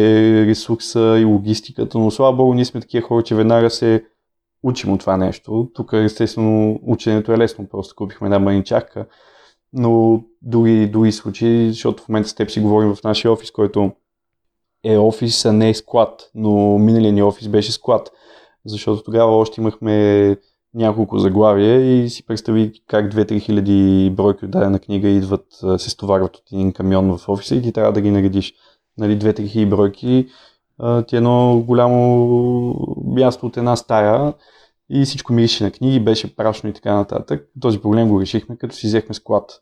ресурса 0.47 1.19
и 1.21 1.25
логистиката, 1.25 1.99
но 1.99 2.11
слава 2.11 2.37
богу, 2.37 2.55
ние 2.55 2.64
сме 2.64 2.81
такива 2.81 3.07
хора, 3.07 3.23
че 3.23 3.35
веднага 3.35 3.71
се 3.71 4.05
учим 4.62 4.92
от 4.92 5.01
това 5.01 5.16
нещо. 5.16 5.71
Тук 5.75 5.92
естествено 5.92 6.81
ученето 6.83 7.33
е 7.33 7.38
лесно, 7.38 7.69
просто 7.69 7.95
купихме 7.97 8.27
една 8.27 8.38
маничарка, 8.38 9.07
но 9.73 10.23
други, 10.42 10.87
други 10.87 11.12
случаи, 11.12 11.69
защото 11.69 12.03
в 12.03 12.09
момента 12.09 12.29
с 12.29 12.35
теб 12.35 12.51
си 12.51 12.61
говорим 12.61 12.95
в 12.95 13.03
нашия 13.05 13.33
офис, 13.33 13.51
който 13.51 13.92
е 14.85 14.99
офис, 14.99 15.45
а 15.45 15.53
не 15.53 15.69
е 15.69 15.75
склад, 15.75 16.31
но 16.35 16.79
миналия 16.79 17.12
ни 17.12 17.23
офис 17.23 17.49
беше 17.49 17.73
склад, 17.73 18.11
защото 18.64 19.03
тогава 19.03 19.37
още 19.37 19.61
имахме 19.61 20.37
няколко 20.77 21.19
заглавия 21.19 22.05
и 22.05 22.11
си 22.11 22.27
представи 22.27 22.73
как 22.89 23.15
2-3 23.15 23.41
хиляди 23.41 24.12
бройки 24.17 24.45
от 24.45 24.51
дадена 24.51 24.79
книга 24.79 25.09
идват, 25.09 25.47
се 25.79 25.91
стоварват 25.91 26.37
от 26.37 26.43
един 26.53 26.73
камион 26.73 27.19
в 27.19 27.29
офиса 27.29 27.55
и 27.55 27.62
ти 27.62 27.73
трябва 27.73 27.93
да 27.93 28.01
ги 28.01 28.11
наредиш. 28.11 28.55
Нали, 28.99 29.19
2-3 29.19 29.49
хиляди 29.49 29.71
бройки 29.71 30.29
ти 31.07 31.17
е 31.17 31.19
едно 31.19 31.62
голямо 31.67 32.75
място 33.05 33.47
от 33.47 33.57
една 33.57 33.77
стая 33.77 34.35
и 34.91 35.05
всичко 35.05 35.33
мирише 35.33 35.65
на 35.65 35.71
книги, 35.71 36.01
беше 36.01 36.37
прашно 36.37 36.71
и 36.71 36.73
така 36.73 36.95
нататък. 36.95 37.49
Този 37.61 37.79
проблем 37.79 38.09
го 38.09 38.21
решихме, 38.21 38.57
като 38.57 38.75
си 38.75 38.87
взехме 38.87 39.15
склад. 39.15 39.61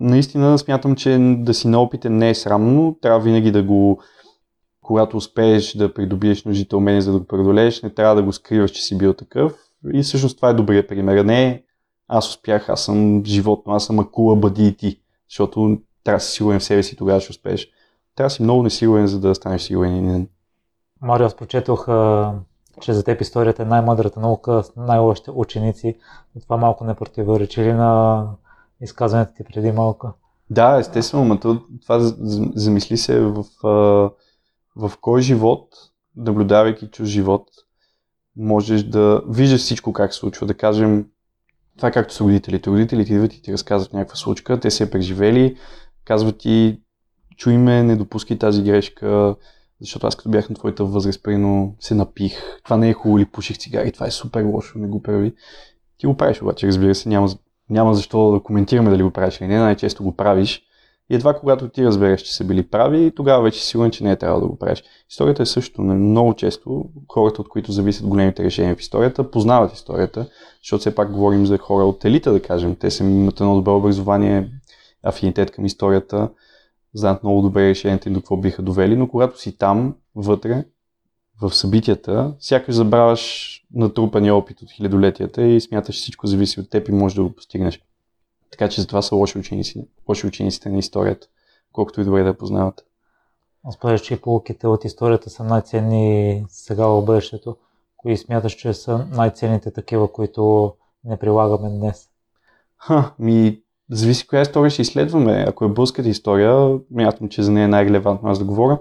Наистина 0.00 0.58
смятам, 0.58 0.96
че 0.96 1.18
да 1.38 1.54
си 1.54 1.68
на 1.68 1.82
опите 1.82 2.10
не 2.10 2.30
е 2.30 2.34
срамно, 2.34 2.96
трябва 3.00 3.20
винаги 3.20 3.50
да 3.50 3.62
го 3.62 4.00
когато 4.80 5.16
успееш 5.16 5.72
да 5.72 5.94
придобиеш 5.94 6.44
нужните 6.44 6.76
умения 6.76 7.02
за 7.02 7.12
да 7.12 7.18
го 7.18 7.26
преодолееш, 7.26 7.82
не 7.82 7.90
трябва 7.90 8.14
да 8.14 8.22
го 8.22 8.32
скриваш, 8.32 8.70
че 8.70 8.82
си 8.82 8.98
бил 8.98 9.12
такъв 9.12 9.52
и 9.92 10.02
всъщност 10.02 10.36
това 10.36 10.48
е 10.48 10.54
добрият 10.54 10.88
пример. 10.88 11.24
Не 11.24 11.62
аз 12.08 12.28
успях, 12.28 12.68
аз 12.68 12.84
съм 12.84 13.24
животно, 13.24 13.72
аз 13.72 13.86
съм 13.86 13.98
акула, 13.98 14.36
бъди 14.36 14.66
и 14.66 14.76
ти. 14.76 15.00
Защото 15.28 15.78
трябва 16.04 16.16
да 16.16 16.24
си 16.24 16.32
сигурен 16.32 16.60
в 16.60 16.64
себе 16.64 16.82
си, 16.82 16.96
тогава 16.96 17.20
ще 17.20 17.30
успееш. 17.30 17.68
Трябва 18.16 18.26
да 18.26 18.34
си 18.34 18.42
много 18.42 18.62
несигурен, 18.62 19.06
за 19.06 19.20
да 19.20 19.34
станеш 19.34 19.62
сигурен. 19.62 20.28
Марио, 21.00 21.26
аз 21.26 21.36
прочетох, 21.36 21.86
че 22.80 22.92
за 22.92 23.04
теб 23.04 23.20
историята 23.20 23.62
е 23.62 23.66
най-мъдрата 23.66 24.20
наука 24.20 24.62
най-лошите 24.76 25.30
ученици. 25.30 25.98
Това 26.42 26.56
малко 26.56 26.84
не 26.84 26.94
противоречи 26.94 27.62
ли 27.62 27.72
на 27.72 28.26
изказването 28.80 29.32
ти 29.36 29.44
преди 29.44 29.72
малко? 29.72 30.12
Да, 30.50 30.78
естествено, 30.78 31.24
но 31.24 31.38
това 31.82 31.98
замисли 32.54 32.96
се 32.96 33.20
в, 33.20 33.44
в 34.76 34.92
кой 35.00 35.20
живот, 35.20 35.68
наблюдавайки 36.16 36.86
чуж 36.86 37.08
живот, 37.08 37.48
можеш 38.36 38.82
да 38.82 39.22
виждаш 39.28 39.60
всичко 39.60 39.92
как 39.92 40.12
се 40.12 40.18
случва. 40.18 40.46
Да 40.46 40.54
кажем, 40.54 41.06
това 41.76 41.88
е 41.88 41.92
както 41.92 42.14
са 42.14 42.24
родителите. 42.24 42.70
Родителите 42.70 43.14
идват 43.14 43.34
и 43.34 43.42
ти 43.42 43.52
разказват 43.52 43.92
някаква 43.92 44.16
случка, 44.16 44.60
те 44.60 44.70
се 44.70 44.84
е 44.84 44.90
преживели, 44.90 45.56
казват 46.04 46.38
ти, 46.38 46.80
чуй 47.36 47.58
ме, 47.58 47.82
не 47.82 47.96
допускай 47.96 48.38
тази 48.38 48.62
грешка, 48.62 49.36
защото 49.80 50.06
аз 50.06 50.16
като 50.16 50.30
бях 50.30 50.48
на 50.48 50.56
твоята 50.56 50.84
възраст, 50.84 51.22
прино 51.22 51.76
се 51.80 51.94
напих. 51.94 52.32
Това 52.64 52.76
не 52.76 52.88
е 52.88 52.92
хубаво 52.92 53.18
или 53.18 53.26
пуших 53.26 53.58
цигари, 53.58 53.92
това 53.92 54.06
е 54.06 54.10
супер 54.10 54.42
лошо, 54.42 54.78
не 54.78 54.88
го 54.88 55.02
прави. 55.02 55.34
Ти 55.98 56.06
го 56.06 56.16
правиш 56.16 56.42
обаче, 56.42 56.66
разбира 56.66 56.94
се, 56.94 57.08
няма, 57.08 57.28
няма 57.70 57.94
защо 57.94 58.32
да 58.32 58.40
коментираме 58.40 58.90
дали 58.90 59.02
го 59.02 59.10
правиш 59.10 59.40
или 59.40 59.48
не, 59.48 59.58
най-често 59.58 60.04
го 60.04 60.16
правиш 60.16 60.62
и 61.10 61.14
едва 61.14 61.34
когато 61.34 61.68
ти 61.68 61.84
разбереш, 61.84 62.22
че 62.22 62.34
са 62.34 62.44
били 62.44 62.62
прави, 62.62 63.12
тогава 63.16 63.42
вече 63.42 63.60
си 63.60 63.66
сигурен, 63.66 63.90
че 63.90 64.04
не 64.04 64.10
е 64.10 64.16
трябвало 64.16 64.40
да 64.40 64.48
го 64.48 64.58
правиш. 64.58 64.82
Историята 65.10 65.42
е 65.42 65.46
също. 65.46 65.82
Много 65.82 66.34
често 66.34 66.84
хората, 67.08 67.40
от 67.40 67.48
които 67.48 67.72
зависят 67.72 68.06
големите 68.06 68.44
решения 68.44 68.76
в 68.76 68.80
историята, 68.80 69.30
познават 69.30 69.72
историята, 69.72 70.26
защото 70.62 70.80
все 70.80 70.94
пак 70.94 71.12
говорим 71.12 71.46
за 71.46 71.58
хора 71.58 71.84
от 71.84 72.04
елита, 72.04 72.32
да 72.32 72.42
кажем. 72.42 72.76
Те 72.76 72.90
са 72.90 73.04
имат 73.04 73.40
едно 73.40 73.54
добро 73.54 73.76
образование, 73.76 74.50
афинитет 75.02 75.50
към 75.50 75.64
историята, 75.64 76.28
знаят 76.94 77.22
много 77.22 77.42
добре 77.42 77.68
решенията 77.68 78.08
им 78.08 78.14
до 78.14 78.20
какво 78.20 78.36
биха 78.36 78.62
довели, 78.62 78.96
но 78.96 79.08
когато 79.08 79.40
си 79.40 79.58
там, 79.58 79.94
вътре, 80.14 80.64
в 81.42 81.54
събитията, 81.54 82.34
сякаш 82.38 82.74
забравяш 82.74 83.50
натрупания 83.74 84.34
опит 84.34 84.62
от 84.62 84.70
хилядолетията 84.70 85.42
и 85.42 85.60
смяташ, 85.60 85.96
че 85.96 86.00
всичко 86.00 86.26
зависи 86.26 86.60
от 86.60 86.70
теб 86.70 86.88
и 86.88 86.92
можеш 86.92 87.16
да 87.16 87.22
го 87.22 87.32
постигнеш. 87.32 87.80
Така 88.58 88.68
че 88.68 88.80
затова 88.80 89.02
са 89.02 89.14
лоши 89.14 89.38
ученици, 89.38 89.86
лоши 90.08 90.26
учениците 90.26 90.68
на 90.68 90.78
историята, 90.78 91.26
колкото 91.72 92.00
и 92.00 92.04
добре 92.04 92.22
да 92.22 92.28
я 92.28 92.38
познават. 92.38 92.84
Според, 93.74 94.02
че 94.02 94.20
полуките 94.20 94.66
от 94.66 94.84
историята 94.84 95.30
са 95.30 95.44
най-ценни 95.44 96.44
сега 96.48 96.86
в 96.86 97.04
бъдещето. 97.04 97.56
Кои 97.96 98.16
смяташ, 98.16 98.52
че 98.52 98.74
са 98.74 99.06
най-ценните 99.12 99.70
такива, 99.70 100.12
които 100.12 100.72
не 101.04 101.16
прилагаме 101.16 101.70
днес? 101.70 102.08
Ха, 102.78 103.14
ми, 103.18 103.60
зависи 103.90 104.26
коя 104.26 104.42
история 104.42 104.70
ще 104.70 104.82
изследваме. 104.82 105.44
Ако 105.48 105.64
е 105.64 105.68
българската 105.68 106.08
история, 106.08 106.78
мятам, 106.90 107.28
че 107.28 107.42
за 107.42 107.52
нея 107.52 107.64
е 107.64 107.68
най-релевантно 107.68 108.30
аз 108.30 108.38
да 108.38 108.44
говоря. 108.44 108.78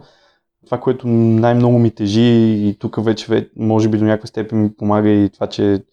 Това, 0.66 0.80
което 0.80 1.08
най-много 1.08 1.80
ми 1.80 1.92
тежи 1.96 2.22
и 2.68 2.78
тук 2.80 3.04
вече, 3.04 3.50
може 3.56 3.90
би 3.90 3.98
до 3.98 4.06
някаква 4.06 4.28
степен 4.28 4.62
ми 4.62 4.76
помага 4.76 5.10
и 5.10 5.30
това, 5.30 5.48
че 5.48 5.84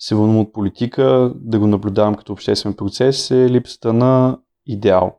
се 0.00 0.14
вълнувам 0.14 0.40
от 0.40 0.52
политика, 0.52 1.32
да 1.34 1.58
го 1.58 1.66
наблюдавам 1.66 2.14
като 2.14 2.32
обществен 2.32 2.74
процес, 2.74 3.30
е 3.30 3.50
липсата 3.50 3.92
на 3.92 4.38
идеал. 4.66 5.16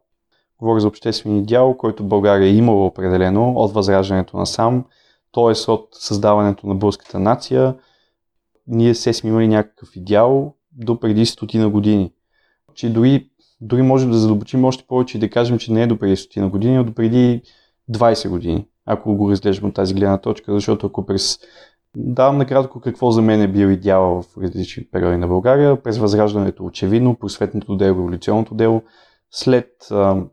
Говоря 0.60 0.80
за 0.80 0.88
обществен 0.88 1.38
идеал, 1.38 1.78
който 1.78 2.04
България 2.04 2.48
е 2.48 2.56
имала 2.56 2.86
определено 2.86 3.54
от 3.56 3.74
възраждането 3.74 4.38
на 4.38 4.46
сам, 4.46 4.86
т.е. 5.32 5.72
от 5.72 5.88
създаването 5.92 6.68
на 6.68 6.76
българската 6.76 7.20
нация. 7.20 7.76
ние 8.68 8.96
се 8.96 9.14
сме 9.14 9.30
имали 9.30 9.48
някакъв 9.48 9.96
идеал 9.96 10.56
до 10.72 11.00
преди 11.00 11.26
стотина 11.26 11.70
години. 11.70 12.14
Че 12.74 12.90
дори, 12.90 13.30
дори 13.62 13.82
можем 13.82 14.12
да 14.12 14.18
задълбочим 14.18 14.66
още 14.66 14.84
повече 14.88 15.18
и 15.18 15.20
да 15.20 15.30
кажем, 15.30 15.58
че 15.58 15.72
не 15.72 15.84
е 15.84 15.88
до 15.88 15.98
преди 15.98 16.16
стотина 16.16 16.50
години, 16.50 16.78
а 16.78 16.84
до 16.84 16.94
преди 16.94 17.42
20 17.92 18.30
години, 18.30 18.68
ако 18.86 19.16
го 19.16 19.32
разглеждаме 19.32 19.70
от 19.70 19.76
тази 19.76 19.94
гледна 19.94 20.18
точка, 20.18 20.54
защото 20.54 20.88
ако 20.88 21.06
през 21.06 21.40
Давам 21.96 22.38
накратко 22.38 22.80
какво 22.80 23.12
за 23.12 23.22
мен 23.22 23.42
е 23.42 23.48
бил 23.48 23.68
идеал 23.68 24.22
в 24.22 24.38
различни 24.38 24.84
периоди 24.92 25.18
на 25.18 25.28
България. 25.28 25.84
През 25.84 25.98
възраждането 25.98 26.66
очевидно, 26.66 27.16
просветното 27.16 27.76
дело, 27.76 27.98
революционното 27.98 28.56
дело. 28.56 28.82
След 29.32 29.72
а, 29.92 30.24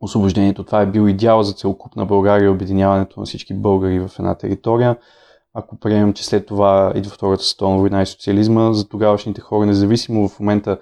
освобождението 0.00 0.64
това 0.64 0.82
е 0.82 0.90
бил 0.90 1.08
идеал 1.08 1.42
за 1.42 1.52
целокупна 1.52 2.06
България, 2.06 2.52
обединяването 2.52 3.20
на 3.20 3.26
всички 3.26 3.54
българи 3.54 4.00
в 4.00 4.10
една 4.18 4.34
територия. 4.34 4.96
Ако 5.54 5.78
приемем, 5.78 6.12
че 6.12 6.24
след 6.24 6.46
това 6.46 6.92
идва 6.96 7.10
Втората 7.10 7.42
световна 7.42 7.78
война 7.78 8.02
и 8.02 8.06
социализма, 8.06 8.72
за 8.72 8.88
тогавашните 8.88 9.40
хора, 9.40 9.66
независимо 9.66 10.28
в 10.28 10.40
момента 10.40 10.78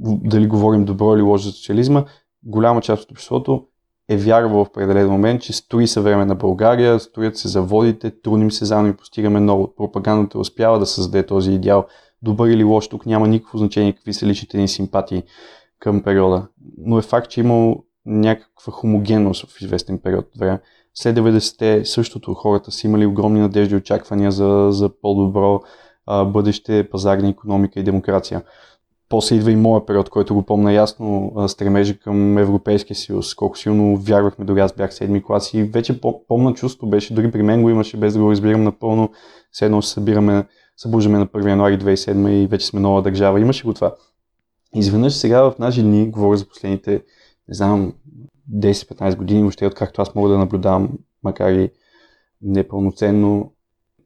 дали 0.00 0.46
говорим 0.46 0.84
добро 0.84 1.14
или 1.14 1.22
лошо 1.22 1.44
за 1.44 1.52
социализма, 1.52 2.04
голяма 2.42 2.80
част 2.80 3.02
от 3.04 3.10
обществото 3.10 3.66
е 4.08 4.16
вярвал 4.16 4.64
в 4.64 4.68
определен 4.68 5.10
момент, 5.10 5.42
че 5.42 5.52
строи 5.52 5.86
съвременна 5.86 6.34
България, 6.34 7.00
строят 7.00 7.36
се 7.36 7.48
заводите, 7.48 8.20
трудим 8.22 8.50
се 8.50 8.64
заедно 8.64 8.88
и 8.88 8.96
постигаме 8.96 9.40
много. 9.40 9.74
Пропагандата 9.76 10.38
успява 10.38 10.78
да 10.78 10.86
създаде 10.86 11.26
този 11.26 11.52
идеал. 11.52 11.86
Добър 12.22 12.48
или 12.48 12.64
лош, 12.64 12.88
тук 12.88 13.06
няма 13.06 13.28
никакво 13.28 13.58
значение 13.58 13.92
какви 13.92 14.14
са 14.14 14.26
личните 14.26 14.58
ни 14.58 14.68
симпатии 14.68 15.22
към 15.78 16.02
периода. 16.02 16.46
Но 16.78 16.98
е 16.98 17.02
факт, 17.02 17.30
че 17.30 17.40
е 17.40 17.44
имало 17.44 17.84
някаква 18.06 18.72
хомогенност 18.72 19.50
в 19.50 19.60
известен 19.60 19.98
период 19.98 20.26
от 20.34 20.40
време. 20.40 20.60
След 20.94 21.16
90-те 21.16 21.84
същото 21.84 22.34
хората 22.34 22.72
са 22.72 22.86
имали 22.86 23.06
огромни 23.06 23.40
надежди 23.40 23.74
и 23.74 23.78
очаквания 23.78 24.30
за, 24.30 24.68
за 24.70 24.88
по-добро 25.00 25.60
а, 26.06 26.24
бъдеще, 26.24 26.90
пазарна 26.90 27.28
економика 27.28 27.80
и 27.80 27.82
демокрация. 27.82 28.42
После 29.08 29.36
идва 29.36 29.50
и 29.50 29.56
моя 29.56 29.86
период, 29.86 30.10
който 30.10 30.34
го 30.34 30.42
помня 30.42 30.72
ясно, 30.72 31.32
стремежа 31.48 31.98
към 31.98 32.38
Европейския 32.38 32.96
съюз, 32.96 33.34
колко 33.34 33.58
силно 33.58 33.96
вярвахме, 33.96 34.44
дори 34.44 34.60
аз 34.60 34.72
бях 34.72 34.94
седми 34.94 35.22
клас 35.22 35.54
и 35.54 35.62
вече 35.62 36.00
помна 36.28 36.54
чувство 36.54 36.86
беше, 36.86 37.14
дори 37.14 37.30
при 37.30 37.42
мен 37.42 37.62
го 37.62 37.70
имаше, 37.70 37.96
без 37.96 38.12
да 38.12 38.20
го 38.20 38.30
разбирам 38.30 38.64
напълно, 38.64 39.10
все 39.50 39.64
едно 39.64 39.82
се 39.82 39.92
събираме, 39.92 40.46
събуждаме 40.76 41.18
на 41.18 41.26
1 41.26 41.48
януари 41.48 41.78
2007 41.78 42.30
и 42.30 42.46
вече 42.46 42.66
сме 42.66 42.80
нова 42.80 43.02
държава, 43.02 43.40
имаше 43.40 43.64
го 43.64 43.74
това. 43.74 43.94
Изведнъж 44.74 45.14
сега 45.14 45.42
в 45.42 45.58
наши 45.58 45.82
дни, 45.82 46.10
говоря 46.10 46.36
за 46.36 46.48
последните, 46.48 46.92
не 47.48 47.54
знам, 47.54 47.92
10-15 48.54 49.16
години, 49.16 49.40
въобще 49.40 49.66
откакто 49.66 50.02
аз 50.02 50.14
мога 50.14 50.28
да 50.28 50.38
наблюдавам, 50.38 50.90
макар 51.22 51.52
и 51.52 51.70
непълноценно, 52.42 53.52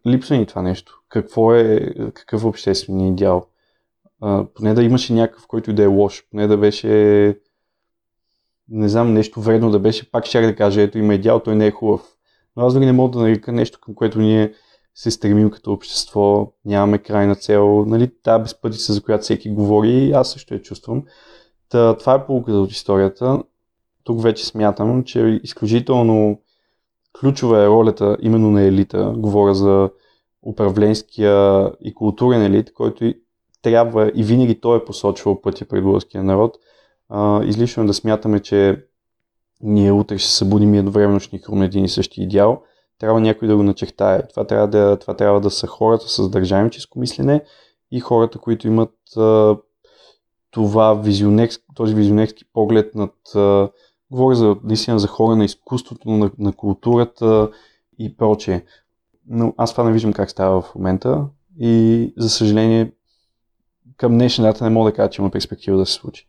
липсва 0.06 0.36
ни 0.36 0.46
това 0.46 0.62
нещо. 0.62 1.02
Какво 1.08 1.54
е, 1.54 1.94
какъв 2.14 2.42
е 2.42 2.46
обществения 2.46 3.08
идеал? 3.08 3.46
Поне 4.54 4.74
да 4.74 4.83
имаше 4.83 5.12
някакъв, 5.12 5.46
който 5.46 5.70
и 5.70 5.74
да 5.74 5.83
е 5.83 5.87
лош, 5.87 6.24
поне 6.30 6.46
да 6.46 6.56
беше 6.56 6.88
не 8.70 8.88
знам, 8.88 9.14
нещо 9.14 9.40
вредно 9.40 9.70
да 9.70 9.78
беше, 9.78 10.11
пак 10.11 10.26
ще 10.26 10.40
да 10.40 10.56
кажа, 10.56 10.83
ето 10.83 10.98
има 10.98 11.14
идеал, 11.14 11.40
той 11.40 11.56
не 11.56 11.66
е 11.66 11.70
хубав. 11.70 12.02
Но 12.56 12.66
аз 12.66 12.74
дори 12.74 12.87
не 12.87 12.92
мога 12.92 13.18
да 13.18 13.24
нарека 13.24 13.52
нещо, 13.52 13.78
към 13.80 13.94
което 13.94 14.18
ние 14.18 14.52
се 14.94 15.11
стремим 15.11 15.50
като 15.50 15.72
общество, 15.72 16.52
нямаме 16.64 16.98
крайна 16.98 17.35
цел, 17.35 17.85
нали, 17.87 18.11
тази 18.22 18.42
безпътица, 18.42 18.92
за 18.92 19.02
която 19.02 19.22
всеки 19.22 19.50
говори, 19.50 20.12
аз 20.12 20.30
също 20.30 20.54
я 20.54 20.62
чувствам. 20.62 21.04
Та, 21.68 21.96
това 21.96 22.14
е 22.14 22.26
полуката 22.26 22.59
от 22.59 22.70
историята. 22.70 23.42
Тук 24.04 24.22
вече 24.22 24.46
смятам, 24.46 25.04
че 25.04 25.40
изключително 25.42 26.40
ключова 27.20 27.62
е 27.62 27.68
ролята 27.68 28.16
именно 28.20 28.50
на 28.50 28.62
елита. 28.62 29.14
Говоря 29.16 29.54
за 29.54 29.90
управленския 30.42 31.70
и 31.80 31.94
културен 31.94 32.42
елит, 32.42 32.72
който 32.72 33.04
трябва 33.62 34.12
и 34.14 34.23
винаги 34.23 34.61
той 34.61 34.79
е 34.79 34.85
посочвал 34.85 35.40
пътя 35.40 35.64
пред 35.64 35.85
българския 35.85 36.25
народ. 36.25 36.57
А, 37.09 37.44
излишно 37.44 37.83
е 37.83 37.87
да 37.87 37.94
смятаме, 37.94 38.40
че 38.40 38.85
ние 39.62 39.92
утре 39.92 40.18
ще 40.18 40.31
събудим 40.31 40.75
и 40.75 40.79
едновременно 40.79 41.20
ще 41.20 41.37
ни 41.37 41.42
хрумне 41.42 41.64
един 41.64 41.85
и 41.85 41.88
същи 41.88 42.23
идеал. 42.23 42.62
Трябва 42.99 43.20
някой 43.20 43.49
да 43.49 43.57
го 43.57 43.62
начертае. 43.62 44.29
Това 44.29 44.46
трябва 44.46 44.68
да, 44.68 44.99
това 44.99 45.14
трябва 45.14 45.40
да 45.40 45.51
са 45.51 45.66
хората 45.66 46.09
с 46.09 46.29
държавническо 46.29 46.99
мислене 46.99 47.44
и 47.90 48.01
хората, 48.01 48.38
които 48.38 48.66
имат 48.66 48.94
а, 49.16 49.57
това 50.51 50.94
визионерски, 50.94 51.64
този 51.75 51.94
визионерски 51.94 52.44
поглед 52.53 52.94
над... 52.94 53.14
А, 53.35 53.68
говоря 54.11 54.35
за, 54.35 54.57
наистина 54.64 54.99
за 54.99 55.09
хора 55.09 55.37
на 55.37 55.44
изкуството, 55.44 56.11
на, 56.11 56.31
на 56.38 56.53
културата 56.53 57.51
и 57.99 58.16
прочее. 58.16 58.64
Но 59.27 59.55
аз 59.57 59.73
това 59.73 59.85
не 59.85 59.92
виждам 59.92 60.12
как 60.12 60.31
става 60.31 60.61
в 60.61 60.75
момента 60.75 61.27
и 61.61 62.12
за 62.16 62.31
съжаление 62.31 62.92
към 64.00 64.12
днешна 64.12 64.44
дата 64.44 64.64
не 64.64 64.70
мога 64.70 64.90
да 64.90 64.96
кажа, 64.96 65.10
че 65.10 65.22
има 65.22 65.30
перспектива 65.30 65.78
да 65.78 65.86
се 65.86 65.92
случи. 65.92 66.28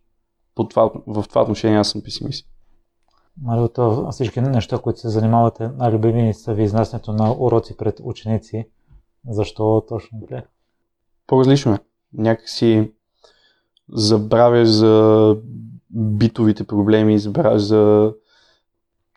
По 0.55 0.67
това, 0.67 0.91
в 1.07 1.25
това 1.29 1.41
отношение 1.41 1.77
аз 1.77 1.89
съм 1.89 2.01
песимист. 2.01 2.47
От 3.47 3.79
всички 4.11 4.41
неща, 4.41 4.77
които 4.77 4.99
се 4.99 5.09
занимавате, 5.09 5.67
най-любими 5.67 6.33
са 6.33 6.53
ви 6.53 6.63
изнасянето 6.63 7.13
на 7.13 7.35
уроци 7.39 7.77
пред 7.77 7.99
ученици. 8.03 8.67
Защо 9.29 9.85
точно 9.89 10.19
бе? 10.29 10.43
По-различно 11.27 11.73
е. 11.73 11.79
Някакси 12.13 12.91
забравяш 13.89 14.67
за 14.67 15.37
битовите 15.89 16.63
проблеми, 16.63 17.19
забравяш 17.19 17.61
за 17.61 18.13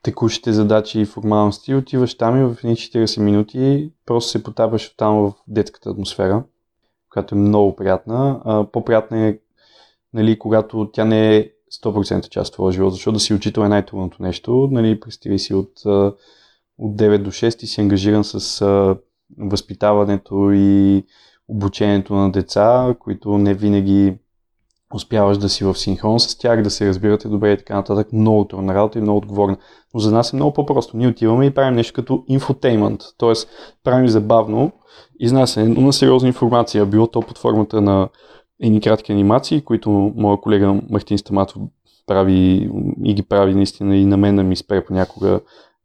текущите 0.03 0.53
задачи 0.53 1.01
и 1.01 1.07
формалности, 1.07 1.75
отиваш 1.75 2.17
там 2.17 2.41
и 2.41 2.45
в 2.45 2.57
едни 2.65 2.77
40 2.77 3.21
минути 3.21 3.93
просто 4.07 4.31
се 4.31 4.43
потапаш 4.43 4.95
там 4.97 5.17
в 5.17 5.33
детската 5.49 5.91
атмосфера 5.91 6.45
която 7.15 7.35
е 7.35 7.39
много 7.39 7.77
приятна. 7.77 8.41
По-приятна 8.73 9.27
е, 9.27 9.39
нали, 10.13 10.39
когато 10.39 10.91
тя 10.93 11.05
не 11.05 11.37
е 11.37 11.51
100% 11.83 12.29
част 12.29 12.49
от 12.49 12.55
твоя 12.55 12.73
живот, 12.73 12.93
защото 12.93 13.13
да 13.13 13.21
си 13.21 13.35
учител 13.35 13.61
е 13.61 13.69
най-трудното 13.69 14.23
нещо. 14.23 14.69
Нали, 14.73 15.01
представи 15.01 15.39
си 15.39 15.55
от, 15.55 15.73
от 16.79 16.97
9 16.97 17.19
до 17.19 17.31
6 17.31 17.65
и 17.65 17.67
си 17.67 17.81
ангажиран 17.81 18.25
с 18.25 18.65
възпитаването 19.39 20.51
и 20.53 21.05
обучението 21.49 22.15
на 22.15 22.33
деца, 22.33 22.97
които 22.99 23.39
не 23.39 23.55
винаги 23.55 24.19
успяваш 24.95 25.39
да 25.39 25.49
си 25.49 25.65
в 25.65 25.75
синхрон 25.75 26.21
с 26.21 26.39
тях, 26.39 26.63
да 26.63 26.71
се 26.71 26.89
разбирате 26.89 27.29
добре 27.29 27.53
и 27.53 27.57
така 27.57 27.75
нататък. 27.75 28.13
Много 28.13 28.45
трудна 28.45 28.75
работа 28.75 28.99
и 28.99 29.03
много 29.03 29.19
отговорна. 29.19 29.57
Но 29.95 30.01
за 30.01 30.13
нас 30.13 30.33
е 30.33 30.37
много 30.37 30.53
по-просто. 30.53 30.97
Ние 30.97 31.09
отиваме 31.09 31.47
и 31.47 31.55
правим 31.55 31.75
нещо 31.75 31.93
като 31.93 32.25
инфотеймент, 32.29 33.01
т.е. 33.19 33.33
правим 33.85 34.09
забавно 34.09 34.73
изнасяне 35.21 35.69
на 35.69 35.93
сериозна 35.93 36.29
информация, 36.29 36.87
било 36.87 37.07
то 37.07 37.21
под 37.21 37.39
формата 37.39 37.81
на 37.81 38.09
едни 38.63 38.81
кратки 38.81 39.13
анимации, 39.13 39.61
които 39.61 40.13
моя 40.17 40.41
колега 40.41 40.81
Мартин 40.91 41.19
Стаматов 41.19 41.63
прави 42.07 42.71
и 43.05 43.15
ги 43.15 43.23
прави 43.23 43.55
наистина 43.55 43.97
и 43.97 44.07
на 44.07 44.17
мен 44.17 44.37
да 44.37 44.43
ми 44.43 44.57
спре 44.57 44.85
понякога 44.85 45.41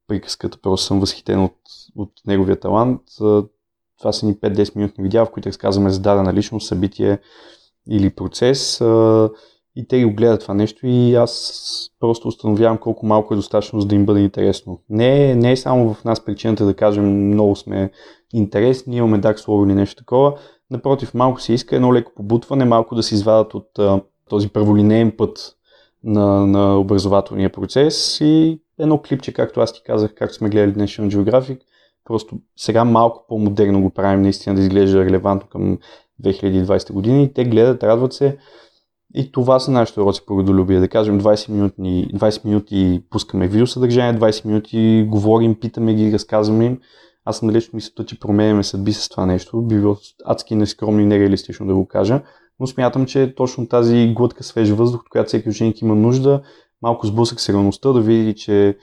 приказката, 0.08 0.58
просто 0.62 0.86
съм 0.86 1.00
възхитен 1.00 1.44
от, 1.44 1.56
от 1.96 2.12
неговия 2.28 2.60
талант. 2.60 3.02
Това 4.00 4.12
са 4.12 4.26
ни 4.26 4.36
5-10 4.36 4.76
минутни 4.76 5.04
видеа, 5.04 5.26
в 5.26 5.32
които 5.32 5.50
разказваме 5.50 5.90
за 5.90 6.00
дадена 6.00 6.34
личност, 6.34 6.68
събитие 6.68 7.20
или 7.90 8.10
процес 8.10 8.82
и 9.76 9.88
те 9.88 10.06
го 10.06 10.14
гледат 10.14 10.42
това 10.42 10.54
нещо 10.54 10.88
и 10.88 11.16
аз 11.16 11.92
просто 12.00 12.28
установявам 12.28 12.78
колко 12.78 13.06
малко 13.06 13.34
е 13.34 13.38
достатъчно, 13.38 13.82
за 13.82 13.88
да 13.88 13.96
им 13.96 14.06
бъде 14.06 14.20
интересно. 14.20 14.82
Не, 14.90 15.36
не 15.36 15.52
е 15.52 15.58
само 15.58 15.94
в 15.94 16.04
нас 16.04 16.26
причината 16.26 16.66
да 16.66 16.74
кажем 16.74 17.28
много 17.28 17.56
сме 17.56 17.92
интересни, 18.34 18.98
имаме 18.98 19.18
дак 19.18 19.40
слово 19.40 19.66
или 19.66 19.74
нещо 19.74 19.96
такова. 19.96 20.38
Напротив, 20.72 21.14
малко 21.14 21.42
се 21.42 21.54
иска 21.54 21.76
едно 21.76 21.94
леко 21.94 22.12
побутване, 22.16 22.66
малко 22.66 22.96
да 22.96 23.04
се 23.04 23.16
извадат 23.16 23.54
от 23.54 23.80
а, 23.80 24.02
този 24.30 24.50
праволинейен 24.50 25.12
път 25.18 25.56
на, 26.04 26.48
на 26.48 26.80
образователния 26.80 27.52
процес 27.52 28.18
и 28.22 28.62
едно 28.80 29.02
клипче, 29.02 29.34
както 29.34 29.60
аз 29.60 29.74
ти 29.74 29.82
казах, 29.86 30.14
както 30.14 30.36
сме 30.36 30.50
гледали 30.50 30.86
National 30.86 31.16
Geographic, 31.16 31.60
просто 32.06 32.38
сега 32.58 32.84
малко 32.84 33.26
по-модерно 33.28 33.82
го 33.82 33.90
правим, 33.90 34.22
наистина 34.22 34.56
да 34.56 34.62
изглежда 34.62 35.06
релевантно 35.06 35.50
към 35.50 35.78
2020 36.24 36.94
година 36.94 37.22
и 37.22 37.34
те 37.34 37.46
гледат, 37.46 37.84
радват 37.84 38.14
се. 38.14 38.38
И 39.16 39.32
това 39.32 39.60
са 39.60 39.72
нашите 39.72 40.02
уроци 40.02 40.22
по 40.26 40.38
родолюбие. 40.38 40.80
Да 40.80 40.88
кажем 40.88 41.22
20 41.22 41.50
минути, 41.50 42.08
20 42.14 42.46
минути 42.46 43.04
пускаме 43.10 43.48
видеосъдържание, 43.48 44.20
20 44.20 44.46
минути 44.46 45.06
говорим, 45.10 45.56
питаме 45.56 45.94
ги, 45.94 46.14
разказваме 46.14 46.66
им. 46.66 46.80
Аз 47.26 47.38
съм 47.38 47.48
далеч 47.48 47.74
мисълта, 47.74 48.06
че 48.06 48.20
променяме 48.20 48.64
съдби 48.64 48.94
с 48.94 49.10
това 49.10 49.26
нещо. 49.26 49.62
Би 49.62 49.76
било 49.76 49.98
адски 50.26 50.56
нескромно 50.56 51.00
и 51.00 51.06
нереалистично 51.06 51.68
да 51.68 51.76
го 51.76 51.88
кажа. 51.88 52.22
Но 52.60 52.68
смятам, 52.68 53.06
че 53.06 53.34
точно 53.36 53.68
тази 53.68 54.14
глътка 54.16 54.44
свеж 54.44 54.70
въздух, 54.70 55.04
която 55.10 55.28
всеки 55.28 55.50
ученик 55.50 55.82
има 55.82 55.96
нужда, 55.96 56.42
малко 56.82 57.08
сблъсък 57.08 57.40
с 57.40 57.50
реалността, 57.50 57.94
да 57.94 58.02
види, 58.02 58.36
че 58.36 58.78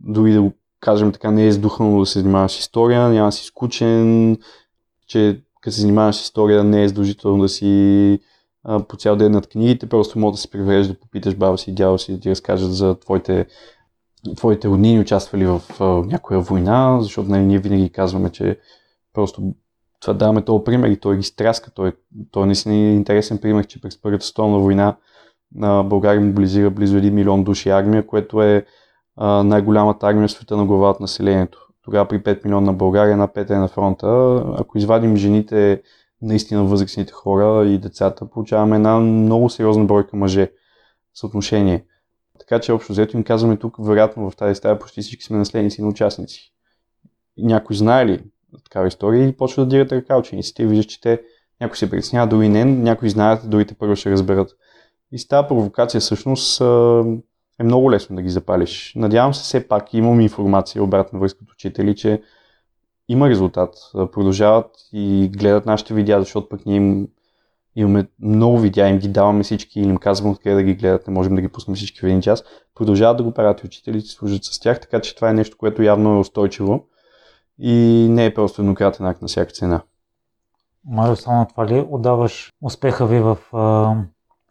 дори 0.00 0.32
да 0.32 0.42
го 0.42 0.52
кажем 0.80 1.12
така, 1.12 1.30
не 1.30 1.44
е 1.44 1.48
издухано 1.48 2.00
да 2.00 2.06
се 2.06 2.18
занимаваш 2.18 2.58
история, 2.58 3.08
няма 3.08 3.32
си 3.32 3.44
скучен, 3.44 4.36
че 5.06 5.42
като 5.62 5.74
се 5.74 5.80
занимаваш 5.80 6.20
история 6.20 6.64
не 6.64 6.84
е 6.84 6.88
задължително 6.88 7.42
да 7.42 7.48
си 7.48 8.18
а, 8.64 8.84
по 8.84 8.96
цял 8.96 9.16
ден 9.16 9.32
над 9.32 9.46
книгите, 9.46 9.88
просто 9.88 10.18
може 10.18 10.32
да 10.32 10.38
се 10.38 10.50
преврежда 10.50 10.92
да 10.92 11.00
попиташ 11.00 11.34
баба 11.34 11.58
си 11.58 11.70
и 11.70 11.74
дядо 11.74 11.98
си 11.98 12.12
да 12.12 12.20
ти 12.20 12.30
разкажат 12.30 12.74
за 12.74 12.98
твоите, 12.98 13.46
твоите 14.36 14.68
роднини 14.68 15.00
участвали 15.00 15.46
в 15.46 15.62
а, 15.80 15.84
някоя 15.84 16.40
война, 16.40 16.98
защото 17.00 17.28
нали, 17.28 17.42
ние 17.42 17.58
винаги 17.58 17.92
казваме, 17.92 18.30
че 18.30 18.58
просто 19.12 19.54
това 20.00 20.14
даваме 20.14 20.44
този 20.44 20.64
пример 20.64 20.88
и 20.88 21.00
той 21.00 21.16
ги 21.16 21.22
стряска. 21.22 21.70
Той, 21.70 21.92
той 22.30 22.46
наистина 22.46 22.74
е 22.74 22.94
интересен 22.94 23.38
пример, 23.38 23.66
че 23.66 23.80
през 23.80 24.00
Първата 24.02 24.26
столна 24.26 24.58
война 24.58 24.96
на 25.54 25.82
България 25.82 26.20
мобилизира 26.20 26.70
близо 26.70 26.96
1 26.96 27.10
милион 27.10 27.44
души 27.44 27.68
армия, 27.68 28.06
което 28.06 28.42
е 28.42 28.66
най-голямата 29.44 30.06
армия 30.06 30.28
в 30.28 30.32
света 30.32 30.56
на 30.56 30.66
глава 30.66 30.90
от 30.90 31.00
населението. 31.00 31.68
Тогава 31.84 32.08
при 32.08 32.22
5 32.22 32.44
милиона 32.44 32.66
на 32.66 32.72
България, 32.72 33.12
една 33.12 33.32
пета 33.32 33.54
е 33.54 33.58
на 33.58 33.68
фронта. 33.68 34.42
Ако 34.58 34.78
извадим 34.78 35.16
жените, 35.16 35.82
наистина 36.22 36.64
възрастните 36.64 37.12
хора 37.12 37.66
и 37.66 37.78
децата, 37.78 38.30
получаваме 38.30 38.76
една 38.76 38.98
много 38.98 39.50
сериозна 39.50 39.84
бройка 39.84 40.16
мъже 40.16 40.50
съотношение. 41.14 41.84
Така 42.38 42.60
че 42.60 42.72
общо 42.72 42.92
взето 42.92 43.16
им 43.16 43.24
казваме 43.24 43.56
тук, 43.56 43.76
вероятно 43.78 44.30
в 44.30 44.36
тази 44.36 44.54
стая 44.54 44.78
почти 44.78 45.02
всички 45.02 45.24
сме 45.24 45.38
наследници 45.38 45.82
на 45.82 45.88
участници. 45.88 46.52
Някой 47.38 47.76
знае 47.76 48.06
ли 48.06 48.22
такава 48.64 48.88
история 48.88 49.28
и 49.28 49.36
почва 49.36 49.64
да 49.64 49.68
дират 49.68 49.92
ръка 49.92 50.18
учениците 50.18 50.62
и 50.62 50.66
виждаш, 50.66 50.86
че 50.86 51.00
те 51.00 51.22
някой 51.60 51.76
се 51.76 51.90
притеснява, 51.90 52.26
дори 52.26 52.48
не, 52.48 52.64
някои 52.64 53.10
знаят, 53.10 53.50
другите 53.50 53.74
първо 53.74 53.96
ще 53.96 54.10
разберат. 54.10 54.50
И 55.12 55.18
с 55.18 55.28
тази 55.28 55.48
провокация 55.48 56.00
всъщност 56.00 56.62
е 57.60 57.64
много 57.64 57.90
лесно 57.90 58.16
да 58.16 58.22
ги 58.22 58.30
запалиш. 58.30 58.92
Надявам 58.96 59.34
се 59.34 59.42
все 59.42 59.68
пак, 59.68 59.94
имам 59.94 60.20
информация, 60.20 60.82
обратна 60.82 61.18
връзка 61.18 61.44
от 61.44 61.52
учители, 61.52 61.96
че 61.96 62.22
има 63.08 63.28
резултат. 63.28 63.74
Продължават 63.92 64.70
и 64.92 65.30
гледат 65.36 65.66
нашите 65.66 65.94
видеа, 65.94 66.20
защото 66.20 66.48
пък 66.48 66.66
ние 66.66 66.76
им, 66.76 67.08
имаме 67.76 68.06
много 68.20 68.58
видеа, 68.58 68.88
им 68.88 68.98
ги 68.98 69.08
даваме 69.08 69.42
всички 69.42 69.80
и 69.80 69.82
им 69.82 69.96
казвам 69.96 70.30
откъде 70.30 70.56
да 70.56 70.62
ги 70.62 70.74
гледат, 70.74 71.06
не 71.06 71.14
можем 71.14 71.34
да 71.34 71.40
ги 71.40 71.48
пуснем 71.48 71.74
всички 71.74 72.00
в 72.00 72.04
един 72.04 72.20
час. 72.20 72.44
Продължават 72.74 73.16
да 73.16 73.22
го 73.22 73.32
правят 73.32 73.60
и 73.60 73.66
учителите 73.66 74.08
служат 74.08 74.44
с 74.44 74.60
тях, 74.60 74.80
така 74.80 75.00
че 75.00 75.14
това 75.14 75.30
е 75.30 75.34
нещо, 75.34 75.56
което 75.58 75.82
явно 75.82 76.14
е 76.14 76.18
устойчиво 76.18 76.86
и 77.58 78.06
не 78.10 78.24
е 78.24 78.34
просто 78.34 78.62
еднократен 78.62 79.06
акт 79.06 79.22
на 79.22 79.28
всяка 79.28 79.52
цена. 79.52 79.82
Марио, 80.84 81.16
само 81.16 81.46
това 81.46 81.66
ли 81.66 81.86
отдаваш 81.90 82.52
успеха 82.62 83.06
ви 83.06 83.20
в 83.20 83.38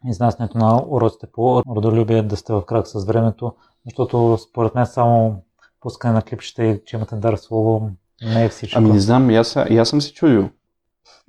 изнасянето 0.08 0.58
на 0.58 0.82
уроците 0.88 1.26
по 1.32 1.62
родолюбие 1.76 2.22
да 2.22 2.36
сте 2.36 2.52
в 2.52 2.62
крак 2.62 2.86
с 2.86 3.04
времето, 3.04 3.54
защото 3.84 4.38
според 4.38 4.74
мен 4.74 4.86
само 4.86 5.42
пускане 5.80 6.14
на 6.14 6.22
клипчета 6.22 6.64
и 6.64 6.80
че 6.84 6.96
имате 6.96 7.16
дар 7.16 7.36
слово 7.36 7.90
не 8.22 8.44
е 8.44 8.48
всичко. 8.48 8.78
Ами 8.78 8.90
не 8.90 9.00
знам, 9.00 9.30
и 9.30 9.36
аз, 9.36 9.56
и 9.70 9.78
аз 9.78 9.88
съм 9.88 10.00
се 10.00 10.12
чудил. 10.12 10.48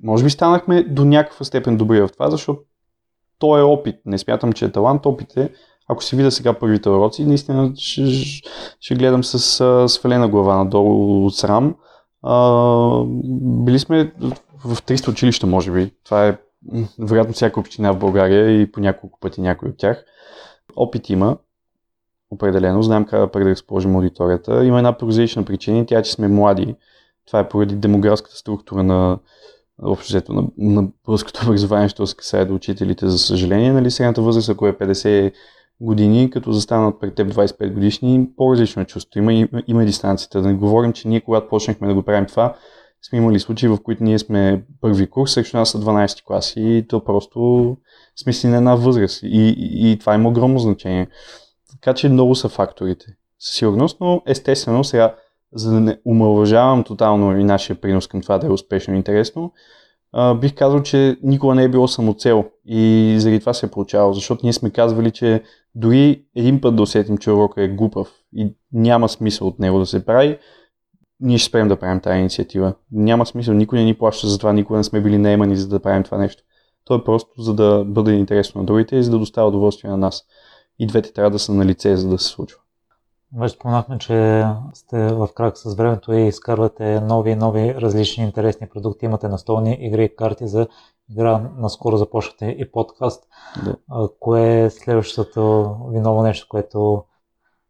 Може 0.02 0.24
би 0.24 0.30
станахме 0.30 0.82
до 0.82 1.04
някаква 1.04 1.44
степен 1.44 1.76
добри 1.76 2.00
в 2.00 2.08
това, 2.12 2.30
защото 2.30 2.60
то 3.38 3.58
е 3.58 3.62
опит. 3.62 3.96
Не 4.06 4.18
смятам, 4.18 4.52
че 4.52 4.64
е 4.64 4.72
талант. 4.72 5.06
Опит 5.06 5.36
е, 5.36 5.52
ако 5.88 6.04
си 6.04 6.16
видя 6.16 6.30
сега 6.30 6.58
първите 6.58 6.88
уроци, 6.88 7.24
наистина 7.24 7.72
ще, 7.76 8.02
ще 8.80 8.94
гледам 8.94 9.24
с 9.24 9.88
свалена 9.88 10.28
глава 10.28 10.56
надолу 10.56 11.26
от 11.26 11.36
срам. 11.36 11.74
А, 12.22 13.04
били 13.64 13.78
сме 13.78 14.12
в 14.64 14.82
300 14.82 15.08
училища, 15.08 15.46
може 15.46 15.70
би. 15.70 15.92
Това 16.04 16.26
е 16.26 16.38
вероятно 16.98 17.34
всяка 17.34 17.60
община 17.60 17.92
в 17.92 17.98
България 17.98 18.60
и 18.60 18.72
по 18.72 18.80
няколко 18.80 19.20
пъти 19.20 19.40
някой 19.40 19.68
от 19.68 19.76
тях. 19.76 20.04
Опит 20.76 21.10
има, 21.10 21.36
определено, 22.30 22.82
знаем 22.82 23.04
как 23.04 23.32
да 23.32 23.40
разположим 23.44 23.96
аудиторията. 23.96 24.64
Има 24.64 24.78
една 24.78 24.98
прозаична 24.98 25.44
причина 25.44 25.86
тя, 25.86 25.98
е, 25.98 26.02
че 26.02 26.12
сме 26.12 26.28
млади. 26.28 26.74
Това 27.26 27.38
е 27.38 27.48
поради 27.48 27.76
демографската 27.76 28.36
структура 28.36 28.82
на 28.82 29.18
обществото 29.82 30.32
на, 30.32 30.48
на 30.58 30.88
българското 31.04 31.40
образование, 31.46 31.88
що 31.88 32.06
се 32.06 32.16
касае 32.16 32.44
до 32.44 32.54
учителите, 32.54 33.08
за 33.08 33.18
съжаление. 33.18 33.72
Нали, 33.72 33.90
средната 33.90 34.22
възраст, 34.22 34.48
ако 34.48 34.66
е 34.66 34.72
50 34.72 35.32
години, 35.80 36.30
като 36.30 36.52
застанат 36.52 37.00
пред 37.00 37.14
теб 37.14 37.32
25 37.32 37.72
годишни, 37.72 38.28
по-различно 38.36 38.82
е 38.82 38.84
чувство. 38.84 39.18
Има, 39.18 39.32
има, 39.32 39.62
има 39.66 39.84
дистанцията. 39.84 40.42
Да 40.42 40.48
не 40.48 40.54
говорим, 40.54 40.92
че 40.92 41.08
ние, 41.08 41.20
когато 41.20 41.48
почнахме 41.48 41.88
да 41.88 41.94
го 41.94 42.02
правим 42.02 42.26
това, 42.26 42.54
сме 43.08 43.18
имали 43.18 43.40
случаи, 43.40 43.68
в 43.68 43.78
които 43.82 44.04
ние 44.04 44.18
сме 44.18 44.64
първи 44.80 45.10
курс, 45.10 45.32
срещу 45.32 45.56
нас 45.56 45.70
са 45.70 45.80
12 45.80 46.24
класи 46.24 46.60
и 46.60 46.86
то 46.88 47.04
просто 47.04 47.76
сме 48.16 48.32
си 48.32 48.46
на 48.46 48.56
една 48.56 48.74
възраст 48.74 49.22
и, 49.22 49.26
и, 49.26 49.90
и 49.92 49.98
това 49.98 50.14
има 50.14 50.28
огромно 50.28 50.58
значение. 50.58 51.08
Така 51.70 51.94
че 51.94 52.08
много 52.08 52.34
са 52.34 52.48
факторите. 52.48 53.06
Със 53.38 53.56
сигурност, 53.56 54.00
но 54.00 54.22
естествено 54.26 54.84
сега, 54.84 55.14
за 55.52 55.70
да 55.70 55.80
не 55.80 55.98
омалважавам 56.06 56.84
тотално 56.84 57.38
и 57.38 57.44
нашия 57.44 57.80
принос 57.80 58.06
към 58.06 58.22
това 58.22 58.38
да 58.38 58.46
е 58.46 58.50
успешно 58.50 58.94
и 58.94 58.96
интересно, 58.96 59.52
а, 60.12 60.34
бих 60.34 60.54
казал, 60.54 60.82
че 60.82 61.16
никога 61.22 61.54
не 61.54 61.64
е 61.64 61.68
било 61.68 61.88
самоцел 61.88 62.44
и 62.66 63.14
заради 63.18 63.40
това 63.40 63.54
се 63.54 63.66
е 63.66 63.70
получавало, 63.70 64.12
защото 64.12 64.40
ние 64.42 64.52
сме 64.52 64.70
казвали, 64.70 65.10
че 65.10 65.42
дори 65.74 66.24
един 66.36 66.60
път 66.60 66.76
да 66.76 66.82
усетим, 66.82 67.18
че 67.18 67.30
урока 67.30 67.62
е 67.62 67.68
глупав 67.68 68.08
и 68.32 68.54
няма 68.72 69.08
смисъл 69.08 69.48
от 69.48 69.58
него 69.58 69.78
да 69.78 69.86
се 69.86 70.06
прави, 70.06 70.38
ние 71.20 71.38
ще 71.38 71.48
спрем 71.48 71.68
да 71.68 71.78
правим 71.78 72.00
тази 72.00 72.18
инициатива. 72.18 72.74
Няма 72.92 73.26
смисъл, 73.26 73.54
никой 73.54 73.78
не 73.78 73.84
ни 73.84 73.94
плаща 73.94 74.26
за 74.26 74.38
това, 74.38 74.52
никога 74.52 74.76
не 74.76 74.84
сме 74.84 75.00
били 75.00 75.18
наемани 75.18 75.56
за 75.56 75.68
да 75.68 75.80
правим 75.80 76.02
това 76.02 76.18
нещо. 76.18 76.42
То 76.84 76.94
е 76.94 77.04
просто 77.04 77.42
за 77.42 77.54
да 77.54 77.84
бъде 77.84 78.12
интересно 78.12 78.60
на 78.60 78.64
другите 78.64 78.96
и 78.96 79.02
за 79.02 79.10
да 79.10 79.18
доставя 79.18 79.48
удоволствие 79.48 79.90
на 79.90 79.96
нас. 79.96 80.22
И 80.78 80.86
двете 80.86 81.12
трябва 81.12 81.30
да 81.30 81.38
са 81.38 81.54
на 81.54 81.64
лице, 81.64 81.96
за 81.96 82.08
да 82.08 82.18
се 82.18 82.28
случва. 82.28 82.60
Вече 83.38 83.54
споменахме, 83.54 83.98
че 83.98 84.46
сте 84.74 85.06
в 85.08 85.28
крак 85.34 85.58
с 85.58 85.74
времето 85.74 86.12
и 86.12 86.26
изкарвате 86.26 87.00
нови 87.00 87.30
и 87.30 87.36
нови 87.36 87.74
различни 87.74 88.24
интересни 88.24 88.68
продукти. 88.68 89.04
Имате 89.04 89.28
настолни 89.28 89.78
игри 89.80 90.16
карти 90.16 90.48
за 90.48 90.66
игра. 91.10 91.50
Наскоро 91.56 91.96
започнахте 91.96 92.46
и 92.58 92.70
подкаст. 92.70 93.24
Да. 93.64 94.08
Кое 94.20 94.64
е 94.64 94.70
следващото 94.70 95.74
ви 95.90 96.00
ново 96.00 96.22
нещо, 96.22 96.46
което 96.50 97.04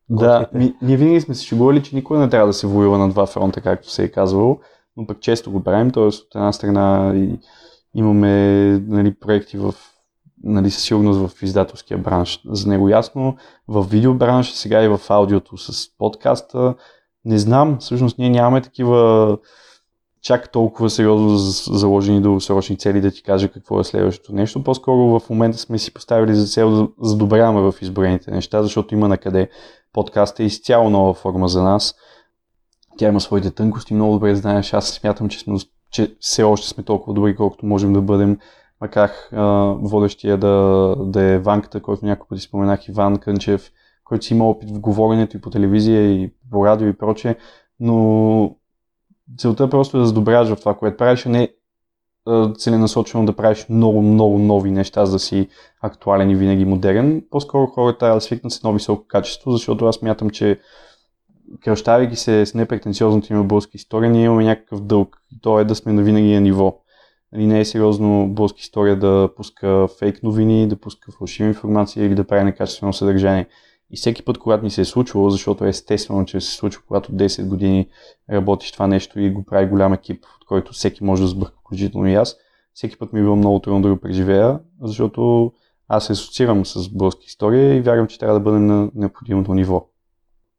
да, 0.08 0.46
ми, 0.52 0.74
ние 0.82 0.96
винаги 0.96 1.20
сме 1.20 1.34
се 1.34 1.44
шегували, 1.44 1.82
че 1.82 1.96
никой 1.96 2.18
не 2.18 2.28
трябва 2.28 2.46
да 2.46 2.52
се 2.52 2.66
воюва 2.66 2.98
на 2.98 3.08
два 3.08 3.26
фронта, 3.26 3.60
както 3.60 3.90
се 3.90 4.04
е 4.04 4.10
казвало, 4.10 4.58
но 4.96 5.06
пък 5.06 5.20
често 5.20 5.50
го 5.52 5.64
правим, 5.64 5.90
т.е. 5.90 6.02
от 6.02 6.34
една 6.34 6.52
страна 6.52 7.14
имаме 7.94 8.32
нали, 8.78 9.14
проекти 9.14 9.58
в 9.58 9.74
нали, 10.44 10.70
със 10.70 10.82
сигурност 10.82 11.20
в 11.20 11.42
издателския 11.42 11.98
бранш. 11.98 12.40
За 12.46 12.68
него 12.68 12.88
ясно, 12.88 13.36
в 13.68 13.82
видеобранш, 13.82 14.52
сега 14.52 14.82
и 14.82 14.88
в 14.88 15.00
аудиото 15.08 15.56
с 15.56 15.96
подкаста. 15.98 16.74
Не 17.24 17.38
знам, 17.38 17.76
всъщност 17.80 18.18
ние 18.18 18.30
нямаме 18.30 18.60
такива 18.60 19.38
чак 20.24 20.52
толкова 20.52 20.90
сериозно 20.90 21.36
заложени 21.78 22.22
дългосрочни 22.22 22.76
цели 22.76 23.00
да 23.00 23.10
ти 23.10 23.22
кажа 23.22 23.48
какво 23.48 23.80
е 23.80 23.84
следващото 23.84 24.34
нещо. 24.34 24.64
По-скоро 24.64 25.20
в 25.20 25.30
момента 25.30 25.58
сме 25.58 25.78
си 25.78 25.94
поставили 25.94 26.34
за 26.34 26.46
цел 26.46 26.70
да 26.70 26.88
задобряваме 27.00 27.60
в 27.60 27.74
изброените 27.82 28.30
неща, 28.30 28.62
защото 28.62 28.94
има 28.94 29.08
на 29.08 29.18
къде. 29.18 29.48
Подкаст 29.92 30.40
е 30.40 30.44
изцяло 30.44 30.90
нова 30.90 31.14
форма 31.14 31.48
за 31.48 31.62
нас. 31.62 31.94
Тя 32.98 33.08
има 33.08 33.20
своите 33.20 33.50
тънкости, 33.50 33.94
много 33.94 34.12
добре 34.12 34.34
знаеш. 34.34 34.74
Аз 34.74 34.88
смятам, 34.88 35.28
че, 35.28 35.38
сме, 35.38 35.56
че 35.90 36.16
все 36.20 36.42
още 36.42 36.68
сме 36.68 36.84
толкова 36.84 37.14
добри, 37.14 37.36
колкото 37.36 37.66
можем 37.66 37.92
да 37.92 38.00
бъдем. 38.02 38.38
Макар 38.80 39.10
а, 39.32 39.44
водещия 39.80 40.38
да, 40.38 40.94
да 40.98 41.22
е 41.22 41.38
Ванката, 41.38 41.82
който 41.82 42.06
няколко 42.06 42.28
пъти 42.28 42.42
споменах, 42.42 42.88
Иван 42.88 43.18
Кънчев, 43.18 43.70
който 44.04 44.24
си 44.24 44.34
има 44.34 44.48
опит 44.48 44.70
в 44.70 44.80
говоренето 44.80 45.36
и 45.36 45.40
по 45.40 45.50
телевизия 45.50 46.12
и 46.12 46.32
по 46.50 46.66
радио 46.66 46.88
и 46.88 46.98
прочее, 46.98 47.36
но 47.80 48.56
целта 49.38 49.64
е 49.64 49.70
просто 49.70 49.98
да 49.98 50.06
задобряваш 50.06 50.48
в 50.48 50.60
това, 50.60 50.74
което 50.74 50.96
правиш, 50.96 51.26
а 51.26 51.28
не 51.28 51.48
целенасочено 52.58 53.26
да 53.26 53.32
правиш 53.32 53.66
много, 53.68 54.02
много 54.02 54.38
нови 54.38 54.70
неща, 54.70 55.06
за 55.06 55.12
да 55.12 55.18
си 55.18 55.48
актуален 55.80 56.30
и 56.30 56.34
винаги 56.34 56.64
модерен. 56.64 57.24
По-скоро 57.30 57.66
хората 57.66 57.98
трябва 57.98 58.16
да 58.16 58.20
свикнат 58.20 58.52
с 58.52 58.56
едно 58.56 58.72
високо 58.72 59.06
качество, 59.06 59.50
защото 59.50 59.86
аз 59.86 60.02
мятам, 60.02 60.30
че 60.30 60.60
кръщавайки 61.60 62.16
се 62.16 62.46
с 62.46 62.54
непретенциозната 62.54 63.32
има 63.32 63.44
българска 63.44 63.70
история, 63.74 64.10
ние 64.10 64.24
имаме 64.24 64.44
някакъв 64.44 64.80
дълг. 64.80 65.16
И 65.32 65.40
то 65.40 65.60
е 65.60 65.64
да 65.64 65.74
сме 65.74 65.92
на 65.92 66.02
винаги 66.02 66.34
на 66.34 66.40
ниво. 66.40 66.78
Нали, 67.32 67.46
не 67.46 67.60
е 67.60 67.64
сериозно 67.64 68.28
българска 68.28 68.60
история 68.60 68.98
да 68.98 69.28
пуска 69.36 69.88
фейк 69.98 70.22
новини, 70.22 70.68
да 70.68 70.76
пуска 70.76 71.12
фалшива 71.12 71.48
информация 71.48 72.06
или 72.06 72.14
да 72.14 72.26
прави 72.26 72.44
некачествено 72.44 72.92
съдържание. 72.92 73.46
И 73.94 73.96
всеки 73.96 74.24
път, 74.24 74.38
когато 74.38 74.64
ми 74.64 74.70
се 74.70 74.80
е 74.80 74.84
случвало, 74.84 75.30
защото 75.30 75.64
е 75.64 75.68
естествено, 75.68 76.24
че 76.24 76.40
се 76.40 76.56
случва, 76.56 76.82
когато 76.88 77.12
10 77.12 77.48
години 77.48 77.88
работиш 78.30 78.72
това 78.72 78.86
нещо 78.86 79.20
и 79.20 79.30
го 79.30 79.44
прави 79.44 79.66
голям 79.66 79.92
екип, 79.92 80.24
от 80.36 80.46
който 80.46 80.72
всеки 80.72 81.04
може 81.04 81.22
да 81.22 81.28
сбърка, 81.28 81.56
включително 81.60 82.08
и 82.08 82.14
аз, 82.14 82.36
всеки 82.74 82.98
път 82.98 83.12
ми 83.12 83.20
е 83.20 83.22
било 83.22 83.36
много 83.36 83.60
трудно 83.60 83.82
да 83.82 83.88
го 83.88 84.00
преживея, 84.00 84.60
защото 84.82 85.52
аз 85.88 86.06
се 86.06 86.12
асоциирам 86.12 86.66
с 86.66 86.88
българска 86.88 87.22
история 87.26 87.76
и 87.76 87.80
вярвам, 87.80 88.06
че 88.06 88.18
трябва 88.18 88.34
да 88.34 88.44
бъдем 88.44 88.66
на 88.66 88.90
необходимото 88.94 89.54
ниво. 89.54 89.86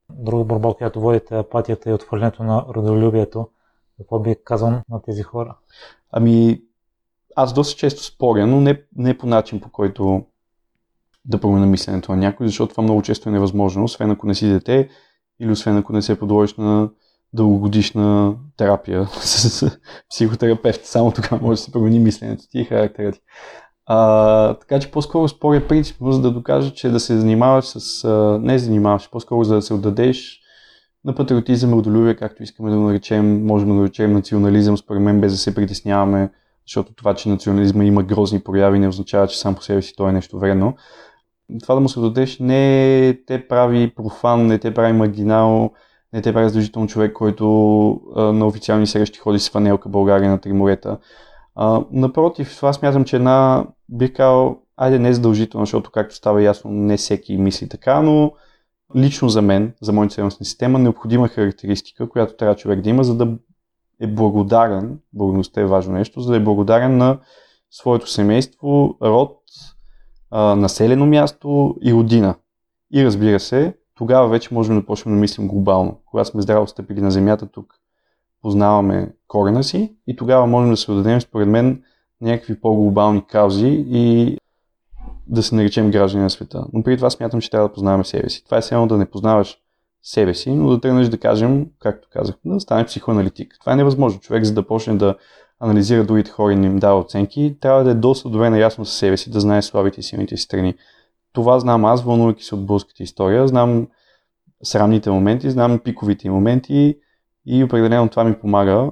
Друга 0.10 0.44
борба, 0.44 0.74
която 0.74 1.02
водите, 1.02 1.38
апатията 1.38 1.90
и 1.90 1.94
отхвърлянето 1.94 2.44
на 2.44 2.66
родолюбието. 2.76 3.50
Какво 3.98 4.20
би 4.20 4.36
казал 4.44 4.70
на 4.70 5.02
тези 5.06 5.24
хора? 5.24 5.56
Ами, 6.12 6.62
аз 7.36 7.54
доста 7.54 7.78
често 7.80 8.04
споря, 8.04 8.48
но 8.48 8.62
не, 8.62 8.82
не 8.96 9.18
по 9.18 9.28
начин, 9.28 9.62
по 9.62 9.72
който 9.72 10.26
да 11.26 11.38
променя 11.38 11.66
мисленето 11.66 12.12
на 12.12 12.18
някой, 12.18 12.48
защото 12.48 12.72
това 12.72 12.84
много 12.84 13.02
често 13.02 13.30
е 13.30 13.32
невъзможно, 13.32 13.84
освен 13.84 14.12
ако 14.12 14.28
не 14.28 14.36
си 14.36 14.48
дете 14.50 14.90
или 15.40 15.52
освен 15.52 15.78
ако 15.78 15.94
не 15.94 16.02
се 16.02 16.20
подложиш 16.20 16.56
на 16.58 16.90
дългогодишна 17.34 18.36
терапия 18.58 19.08
с 19.12 19.72
психотерапевт. 20.10 20.86
Само 20.86 21.12
тогава 21.12 21.42
може 21.42 21.60
да 21.60 21.64
се 21.64 21.72
промени 21.72 22.00
мисленето 22.00 22.44
ти 22.52 22.60
и 22.60 22.66
характера 22.66 23.12
ти. 23.12 23.20
А, 23.86 24.54
така 24.54 24.80
че 24.80 24.92
по-скоро 24.92 25.28
споря 25.28 25.68
принципно, 25.68 26.12
за 26.12 26.22
да 26.22 26.32
докажа, 26.32 26.74
че 26.74 26.90
да 26.90 27.00
се 27.00 27.18
занимаваш 27.18 27.66
с... 27.66 28.04
А, 28.04 28.40
не 28.42 28.60
занимаваш, 28.60 29.10
по-скоро 29.10 29.44
за 29.44 29.56
да 29.56 29.62
се 29.62 29.74
отдадеш 29.74 30.40
на 31.06 31.16
патриотизъм, 31.16 31.74
родолюбие, 31.74 32.16
както 32.16 32.44
искаме 32.44 32.70
да 32.70 32.78
го 32.78 32.84
наречем, 32.84 33.46
можем 33.46 33.68
да 33.68 33.74
го 33.74 33.80
наречем 33.80 34.14
национализъм, 34.14 34.78
според 34.78 35.02
мен, 35.02 35.22
без 35.22 35.32
да 35.32 35.38
се 35.38 35.56
притесняваме, 35.56 36.30
защото 36.68 36.94
това, 36.94 37.14
че 37.14 37.30
национализма 37.30 37.84
има 37.84 38.04
грозни 38.04 38.40
прояви, 38.40 38.80
не 38.80 38.88
означава, 38.88 39.28
че 39.28 39.40
сам 39.40 39.56
по 39.56 39.64
себе 39.64 39.82
си 39.82 39.94
той 39.98 40.10
е 40.10 40.14
нещо 40.14 40.40
вредно. 40.40 40.74
Това 41.62 41.76
да 41.76 41.82
му 41.82 41.90
се 41.90 42.00
дадеш 42.00 42.40
не 42.40 43.20
те 43.28 43.48
прави 43.48 43.96
профан, 43.96 44.48
не 44.48 44.60
те 44.60 44.74
прави 44.74 44.94
маргинал, 44.94 45.72
не 46.14 46.22
те 46.22 46.34
прави 46.34 46.48
задължително 46.48 46.88
човек, 46.88 47.14
който 47.14 48.02
а, 48.16 48.22
на 48.22 48.48
официални 48.48 48.88
срещи 48.88 49.20
ходи 49.20 49.40
с 49.40 49.50
фанелка 49.50 49.90
България 49.90 50.30
на 50.30 50.42
три 50.42 50.54
морета. 50.54 50.98
А, 51.56 51.82
напротив, 51.92 52.56
това 52.56 52.74
смятам, 52.74 53.06
че 53.06 53.16
една, 53.16 53.66
бих 53.90 54.14
казал, 54.14 54.58
айде 54.78 55.00
не 55.00 55.14
задължително, 55.14 55.66
защото 55.66 55.92
както 55.92 56.16
става 56.16 56.42
ясно, 56.42 56.72
не 56.72 56.98
всеки 56.98 57.38
мисли 57.38 57.70
така, 57.70 58.02
но 58.02 58.32
лично 58.96 59.30
за 59.30 59.42
мен, 59.42 59.74
за 59.82 59.94
моята 59.94 60.16
ценностна 60.16 60.46
система, 60.46 60.80
необходима 60.80 61.28
характеристика, 61.28 62.10
която 62.10 62.36
трябва 62.36 62.56
човек 62.56 62.82
да 62.82 62.90
има, 62.90 63.04
за 63.04 63.16
да 63.16 63.38
е 64.02 64.08
благодарен, 64.08 65.00
благодарността 65.14 65.62
е 65.62 65.66
важно 65.66 65.94
нещо, 65.94 66.22
за 66.22 66.32
да 66.32 66.38
е 66.38 66.44
благодарен 66.44 66.98
на 66.98 67.20
своето 67.72 68.10
семейство, 68.10 68.98
род, 69.02 69.38
населено 70.36 71.06
място 71.06 71.76
и 71.82 71.94
родина. 71.94 72.36
И 72.94 73.06
разбира 73.06 73.40
се, 73.40 73.74
тогава 73.96 74.30
вече 74.30 74.54
можем 74.54 74.76
да 74.76 74.86
почнем 74.86 75.16
да 75.16 75.22
мислим 75.22 75.48
глобално. 75.48 76.00
Когато 76.06 76.30
сме 76.30 76.42
здраво 76.42 76.68
стъпили 76.68 77.02
на 77.02 77.12
земята 77.12 77.48
тук, 77.48 77.74
познаваме 78.42 79.14
корена 79.28 79.64
си 79.64 79.96
и 80.08 80.16
тогава 80.16 80.48
можем 80.48 80.72
да 80.72 80.78
се 80.78 80.92
отдадем, 80.92 81.22
според 81.22 81.48
мен, 81.48 81.84
някакви 82.22 82.62
по-глобални 82.62 83.26
каузи 83.28 83.86
и 83.90 84.38
да 85.28 85.44
се 85.44 85.56
наречем 85.56 85.92
граждани 85.92 86.24
на 86.24 86.30
света. 86.30 86.66
Но 86.74 86.84
преди 86.84 86.98
това 86.98 87.10
смятам, 87.10 87.42
че 87.42 87.50
трябва 87.50 87.68
да 87.68 87.74
познаваме 87.74 88.04
себе 88.04 88.30
си. 88.30 88.46
Това 88.46 88.58
е 88.58 88.62
само 88.62 88.88
да 88.88 88.98
не 88.98 89.06
познаваш 89.06 89.58
себе 90.04 90.34
си, 90.34 90.52
но 90.52 90.70
да 90.70 90.82
тръгнеш 90.82 91.08
да 91.08 91.18
кажем, 91.18 91.68
както 91.80 92.08
казах, 92.12 92.36
да 92.46 92.60
станеш 92.60 92.88
психоаналитик. 92.88 93.58
Това 93.60 93.74
е 93.74 93.76
невъзможно. 93.76 94.20
Човек, 94.20 94.44
за 94.44 94.54
да 94.54 94.68
почне 94.68 94.96
да 94.96 95.16
анализира 95.60 96.04
другите 96.04 96.32
хора 96.32 96.54
и 96.54 96.56
им 96.56 96.80
дава 96.80 97.00
оценки, 97.00 97.58
трябва 97.62 97.84
да 97.84 97.92
е 97.92 97.96
доста 97.96 98.30
добре 98.30 98.50
наясно 98.50 98.86
със 98.86 98.98
себе 98.98 99.18
си, 99.18 99.32
да 99.32 99.40
знае 99.40 99.62
слабите 99.62 100.00
и 100.00 100.04
силните 100.04 100.38
си 100.38 100.44
страни. 100.44 100.76
Това 101.34 101.60
знам 101.60 101.86
аз, 101.86 102.04
вълнувайки 102.04 102.44
се 102.44 102.56
от 102.56 102.66
българската 102.66 103.04
история, 103.04 103.48
знам 103.48 103.88
срамните 104.64 105.12
моменти, 105.12 105.50
знам 105.50 105.80
пиковите 105.80 106.30
моменти 106.30 106.98
и 107.46 107.64
определено 107.64 108.10
това 108.10 108.24
ми 108.24 108.40
помага 108.40 108.92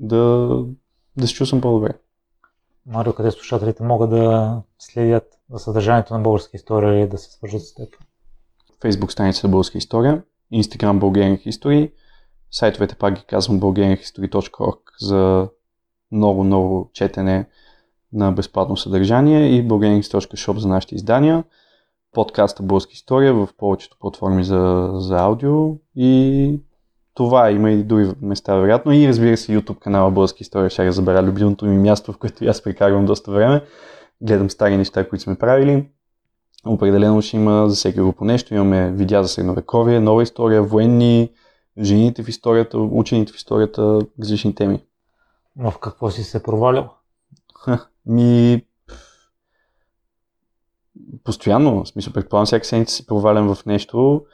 да, 0.00 0.48
да 1.16 1.26
се 1.26 1.34
чувствам 1.34 1.60
по-добре. 1.60 1.90
Марио, 2.86 3.12
къде 3.12 3.30
слушателите 3.30 3.82
могат 3.82 4.10
да 4.10 4.62
следят 4.78 5.26
за 5.50 5.58
съдържанието 5.58 6.14
на 6.14 6.20
българска 6.20 6.56
история 6.56 7.00
или 7.00 7.08
да 7.08 7.18
се 7.18 7.30
свържат 7.30 7.62
с 7.62 7.74
теб? 7.74 7.88
Facebook 8.80 9.10
страница 9.10 9.48
Българска 9.48 9.78
история, 9.78 10.22
Instagram 10.52 10.98
Bulgarian 10.98 11.46
History, 11.46 11.92
сайтовете 12.50 12.94
пак 12.94 13.14
ги 13.14 13.24
казвам 13.26 13.60
bulgarianhistory.org 13.60 14.78
за 15.00 15.48
много, 16.14 16.44
много 16.44 16.90
четене 16.92 17.46
на 18.12 18.32
безплатно 18.32 18.76
съдържание 18.76 19.48
и 19.48 19.68
bulgarianhistory.shop 19.68 20.56
за 20.56 20.68
нашите 20.68 20.94
издания, 20.94 21.44
подкаста 22.12 22.62
Българска 22.62 22.92
история 22.92 23.34
в 23.34 23.48
повечето 23.58 23.96
платформи 24.00 24.44
за, 24.44 24.90
за 24.94 25.16
аудио 25.18 25.76
и 25.96 26.60
това 27.14 27.50
има 27.50 27.70
и 27.70 27.82
други 27.82 28.10
места, 28.22 28.56
вероятно. 28.56 28.92
И 28.92 29.08
разбира 29.08 29.36
се, 29.36 29.58
YouTube 29.58 29.78
канала 29.78 30.10
Българска 30.10 30.38
история 30.40 30.70
ще 30.70 30.92
забера 30.92 31.22
любимото 31.22 31.64
ми 31.64 31.78
място, 31.78 32.12
в 32.12 32.18
което 32.18 32.44
аз 32.44 32.62
прекарвам 32.62 33.06
доста 33.06 33.30
време. 33.30 33.62
Гледам 34.20 34.50
стари 34.50 34.76
неща, 34.76 35.08
които 35.08 35.22
сме 35.22 35.34
правили. 35.34 35.88
Определено 36.66 37.22
ще 37.22 37.36
има 37.36 37.68
за 37.68 37.76
всеки 37.76 38.00
го 38.00 38.12
по 38.12 38.24
нещо. 38.24 38.54
Имаме 38.54 38.92
видеа 38.92 39.22
за 39.22 39.28
средновековие, 39.28 40.00
нова 40.00 40.22
история, 40.22 40.62
военни, 40.62 41.30
жените 41.82 42.22
в 42.22 42.28
историята, 42.28 42.78
учените 42.78 43.32
в 43.32 43.36
историята, 43.36 43.98
различни 44.20 44.54
теми. 44.54 44.80
Но 45.56 45.70
в 45.70 45.78
какво 45.78 46.10
си 46.10 46.24
се 46.24 46.42
провалял? 46.42 46.90
ми... 48.06 48.62
Постоянно, 51.24 51.84
в 51.84 51.88
смисъл, 51.88 52.12
предполагам, 52.12 52.46
всяка 52.46 52.66
седмица 52.66 52.94
си 52.94 53.06
провалям 53.06 53.54
в 53.54 53.66
нещо. 53.66 54.24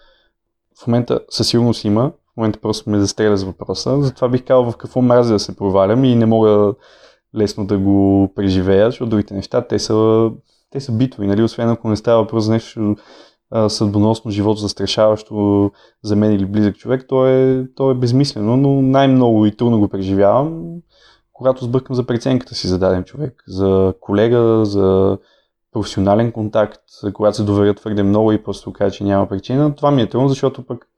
В 0.83 0.87
момента 0.87 1.21
със 1.31 1.49
сигурност 1.49 1.85
има, 1.85 2.13
в 2.33 2.37
момента 2.37 2.61
просто 2.61 2.91
ме 2.91 3.01
застреля 3.01 3.37
с 3.37 3.45
въпроса. 3.45 4.03
Затова 4.03 4.29
бих 4.29 4.45
казал 4.45 4.71
в 4.71 4.77
какво 4.77 5.03
мразя 5.03 5.33
да 5.33 5.39
се 5.39 5.57
провалям 5.57 6.05
и 6.05 6.15
не 6.15 6.27
мога 6.27 6.75
лесно 7.37 7.67
да 7.67 7.79
го 7.79 8.29
преживея, 8.35 8.87
защото 8.87 9.11
другите 9.11 9.35
неща, 9.35 9.67
те 9.67 9.79
са, 9.79 10.31
те 10.71 10.81
са 10.81 10.93
битови, 10.93 11.27
нали? 11.27 11.43
освен 11.43 11.69
ако 11.69 11.89
не 11.89 11.97
става 11.97 12.23
въпрос 12.23 12.45
за 12.45 12.53
нещо 12.53 12.97
съдбоносно, 13.69 14.31
живото 14.31 14.61
застрашаващо 14.61 15.71
за 16.03 16.17
мен 16.17 16.33
или 16.33 16.47
близък 16.47 16.77
човек, 16.77 17.05
то 17.09 17.27
е, 17.27 17.67
то 17.77 17.91
е 17.91 17.95
безмислено, 17.95 18.57
но 18.57 18.83
най-много 18.83 19.47
и 19.47 19.57
трудно 19.57 19.81
го 19.81 19.89
преживявам, 19.89 20.77
когато 21.41 21.65
сбъркам 21.65 21.97
за 21.97 22.07
преценката 22.07 22.55
си 22.55 22.69
за 22.69 22.79
даден 22.79 23.05
човек, 23.05 23.43
за 23.49 23.95
колега, 24.01 24.65
за 24.65 25.19
професионален 25.73 26.33
контакт, 26.33 26.81
когато 27.13 27.37
се 27.37 27.43
доверят 27.43 27.77
твърде 27.77 28.03
много 28.03 28.33
и 28.33 28.43
просто 28.43 28.73
кажа, 28.73 28.97
че 28.97 29.05
няма 29.05 29.29
причина. 29.29 29.75
Това 29.75 29.91
ми 29.91 30.03
е 30.03 30.09
трудно, 30.09 30.29
защото 30.29 30.67
пък 30.67 30.89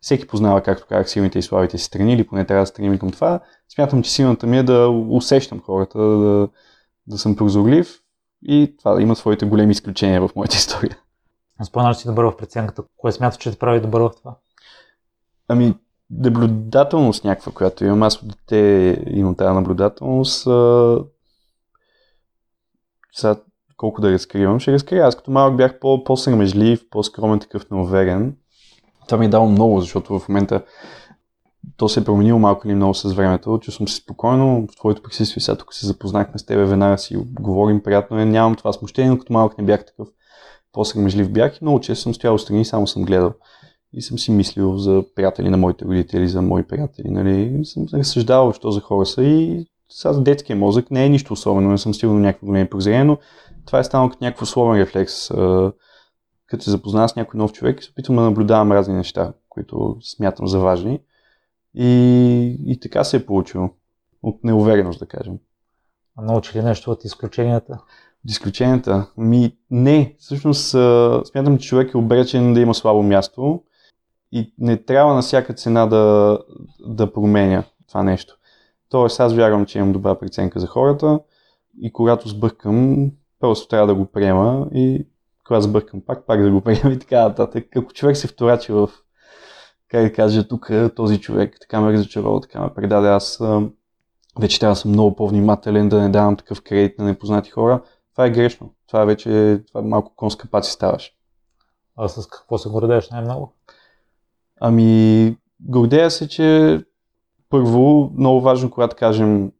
всеки 0.00 0.26
познава, 0.26 0.62
както 0.62 0.86
казах, 0.88 1.10
силните 1.10 1.38
и 1.38 1.42
слабите 1.42 1.78
си 1.78 1.84
страни, 1.84 2.12
или 2.12 2.26
поне 2.26 2.46
трябва 2.46 2.62
да 2.62 2.66
стремим 2.66 2.98
към 2.98 3.10
това. 3.10 3.40
Смятам, 3.74 4.02
че 4.02 4.10
силната 4.10 4.46
ми 4.46 4.58
е 4.58 4.62
да 4.62 4.88
усещам 5.10 5.60
хората, 5.60 5.98
да, 5.98 6.48
да 7.06 7.18
съм 7.18 7.36
прозорлив 7.36 8.00
и 8.42 8.74
това 8.78 8.94
да 8.94 9.02
има 9.02 9.16
своите 9.16 9.46
големи 9.46 9.72
изключения 9.72 10.28
в 10.28 10.36
моята 10.36 10.56
история. 10.56 10.98
Спомняш 11.64 11.96
си 11.96 12.08
добър 12.08 12.24
в 12.24 12.36
преценката. 12.36 12.82
Кое 12.96 13.12
смяташ, 13.12 13.38
че 13.38 13.50
те 13.50 13.58
прави 13.58 13.80
добър 13.80 14.00
в 14.00 14.10
това? 14.16 14.34
Ами, 15.48 15.74
наблюдателност 16.12 17.24
някаква, 17.24 17.52
която 17.52 17.84
имам. 17.84 18.02
Аз 18.02 18.22
от 18.22 18.28
дете 18.28 19.04
имам 19.10 19.34
тази 19.34 19.54
наблюдателност. 19.54 20.46
А... 20.46 20.98
Сега, 23.12 23.36
колко 23.76 24.00
да 24.00 24.12
разкривам, 24.12 24.60
ще 24.60 24.72
разкрия. 24.72 25.06
Аз 25.06 25.16
като 25.16 25.30
малък 25.30 25.56
бях 25.56 25.78
по- 25.78 26.04
по-срамежлив, 26.04 26.88
по-скромен, 26.90 27.40
такъв 27.40 27.70
неуверен. 27.70 28.36
Това 29.06 29.18
ми 29.18 29.26
е 29.26 29.28
дало 29.28 29.48
много, 29.48 29.80
защото 29.80 30.18
в 30.18 30.28
момента 30.28 30.62
то 31.76 31.88
се 31.88 32.00
е 32.00 32.04
променило 32.04 32.38
малко 32.38 32.68
или 32.68 32.74
много 32.74 32.94
с 32.94 33.12
времето. 33.12 33.58
Чувствам 33.62 33.88
се 33.88 33.96
спокойно 33.96 34.66
в 34.72 34.76
твоето 34.76 35.02
присъствие. 35.02 35.40
Сега 35.40 35.58
тук 35.58 35.74
се 35.74 35.86
запознахме 35.86 36.38
с 36.38 36.46
теб, 36.46 36.68
веднага 36.68 36.98
си 36.98 37.16
говорим 37.16 37.82
приятно. 37.82 38.18
Е, 38.18 38.24
нямам 38.24 38.54
това 38.54 38.72
смущение, 38.72 39.10
но 39.10 39.18
като 39.18 39.32
малък 39.32 39.58
не 39.58 39.64
бях 39.64 39.86
такъв. 39.86 40.08
По-срамежлив 40.72 41.32
бях 41.32 41.56
и 41.56 41.64
много 41.64 41.80
често 41.80 42.02
съм 42.02 42.14
стоял 42.14 42.38
страни, 42.38 42.64
само 42.64 42.86
съм 42.86 43.04
гледал. 43.04 43.32
И 43.92 44.02
съм 44.02 44.18
си 44.18 44.30
мислил 44.30 44.76
за 44.76 45.04
приятели 45.16 45.50
на 45.50 45.56
моите 45.56 45.84
родители, 45.84 46.28
за 46.28 46.42
мои 46.42 46.62
приятели. 46.62 47.10
Нали? 47.10 47.60
И 47.60 47.64
съм 47.64 47.86
разсъждавал, 47.94 48.52
що 48.52 48.70
за 48.70 48.80
хора 48.80 49.06
са 49.06 49.24
и 49.24 49.66
сега 49.88 50.12
за 50.12 50.22
детския 50.22 50.56
мозък 50.56 50.90
не 50.90 51.06
е 51.06 51.08
нищо 51.08 51.32
особено, 51.32 51.70
не 51.70 51.78
съм 51.78 51.94
стигнал 51.94 52.18
някакво 52.18 52.46
големи 52.46 52.70
прозрение, 52.70 53.04
но 53.04 53.18
това 53.66 53.78
е 53.78 53.84
станало 53.84 54.10
като 54.10 54.24
някакъв 54.24 54.42
условен 54.42 54.80
рефлекс 54.80 55.30
като 56.52 56.64
се 56.64 56.70
запознавам 56.70 57.08
с 57.08 57.16
някой 57.16 57.38
нов 57.38 57.52
човек, 57.52 57.84
се 57.84 57.90
опитвам 57.90 58.16
да 58.16 58.22
наблюдавам 58.22 58.72
разни 58.72 58.94
неща, 58.94 59.32
които 59.48 59.96
смятам 60.00 60.48
за 60.48 60.58
важни. 60.58 61.00
И, 61.74 62.56
и 62.66 62.80
така 62.80 63.04
се 63.04 63.16
е 63.16 63.26
получило. 63.26 63.70
От 64.22 64.44
неувереност, 64.44 64.98
да 64.98 65.06
кажем. 65.06 65.38
А 66.16 66.22
научи 66.22 66.58
ли 66.58 66.62
нещо 66.62 66.90
от 66.90 67.04
изключенията? 67.04 67.72
От 68.24 68.30
изключенията? 68.30 69.06
Ми, 69.16 69.56
не. 69.70 70.16
Всъщност 70.18 70.70
смятам, 71.24 71.58
че 71.58 71.68
човек 71.68 71.94
е 71.94 71.96
обречен 71.96 72.54
да 72.54 72.60
има 72.60 72.74
слабо 72.74 73.02
място 73.02 73.62
и 74.32 74.54
не 74.58 74.76
трябва 74.76 75.14
на 75.14 75.22
всяка 75.22 75.54
цена 75.54 75.86
да, 75.86 76.38
да 76.86 77.12
променя 77.12 77.64
това 77.88 78.02
нещо. 78.02 78.36
Тоест, 78.88 79.20
аз 79.20 79.34
вярвам, 79.34 79.66
че 79.66 79.78
имам 79.78 79.92
добра 79.92 80.18
преценка 80.18 80.60
за 80.60 80.66
хората 80.66 81.20
и 81.80 81.92
когато 81.92 82.28
сбъркам, 82.28 83.10
просто 83.40 83.68
трябва 83.68 83.86
да 83.86 83.94
го 83.94 84.06
приема 84.06 84.68
и 84.74 85.06
когато 85.46 85.62
сбъркам 85.62 86.00
пак, 86.06 86.26
пак 86.26 86.42
да 86.42 86.50
го 86.50 86.60
приема 86.60 86.92
и 86.92 86.98
така 86.98 87.22
нататък. 87.22 87.76
Ако 87.76 87.92
човек 87.92 88.16
се 88.16 88.28
вторачи 88.28 88.72
в, 88.72 88.90
как 89.88 90.02
да 90.02 90.12
кажа, 90.12 90.48
тук 90.48 90.70
този 90.96 91.20
човек 91.20 91.56
така 91.60 91.80
ме 91.80 91.92
разочарова, 91.92 92.40
така 92.40 92.60
ме 92.60 92.74
предаде, 92.74 93.08
аз 93.08 93.42
вече 94.38 94.60
трябва 94.60 94.72
да 94.72 94.76
съм 94.76 94.90
много 94.90 95.16
по-внимателен, 95.16 95.88
да 95.88 96.00
не 96.00 96.08
давам 96.08 96.36
такъв 96.36 96.62
кредит 96.62 96.98
на 96.98 97.04
непознати 97.04 97.50
хора. 97.50 97.82
Това 98.12 98.26
е 98.26 98.30
грешно. 98.30 98.74
Това 98.86 99.04
вече 99.04 99.60
това 99.68 99.80
е 99.80 99.84
малко 99.84 100.16
конска 100.16 100.48
паци 100.50 100.70
ставаш. 100.70 101.12
А 101.96 102.08
с 102.08 102.26
какво 102.26 102.58
се 102.58 102.68
гордееш 102.68 103.10
най-много? 103.10 103.54
Ами, 104.64 105.36
гордея 105.60 106.10
се, 106.10 106.28
че 106.28 106.80
първо, 107.48 108.12
много 108.16 108.40
важно, 108.40 108.70
когато 108.70 108.96
кажем 108.96 109.52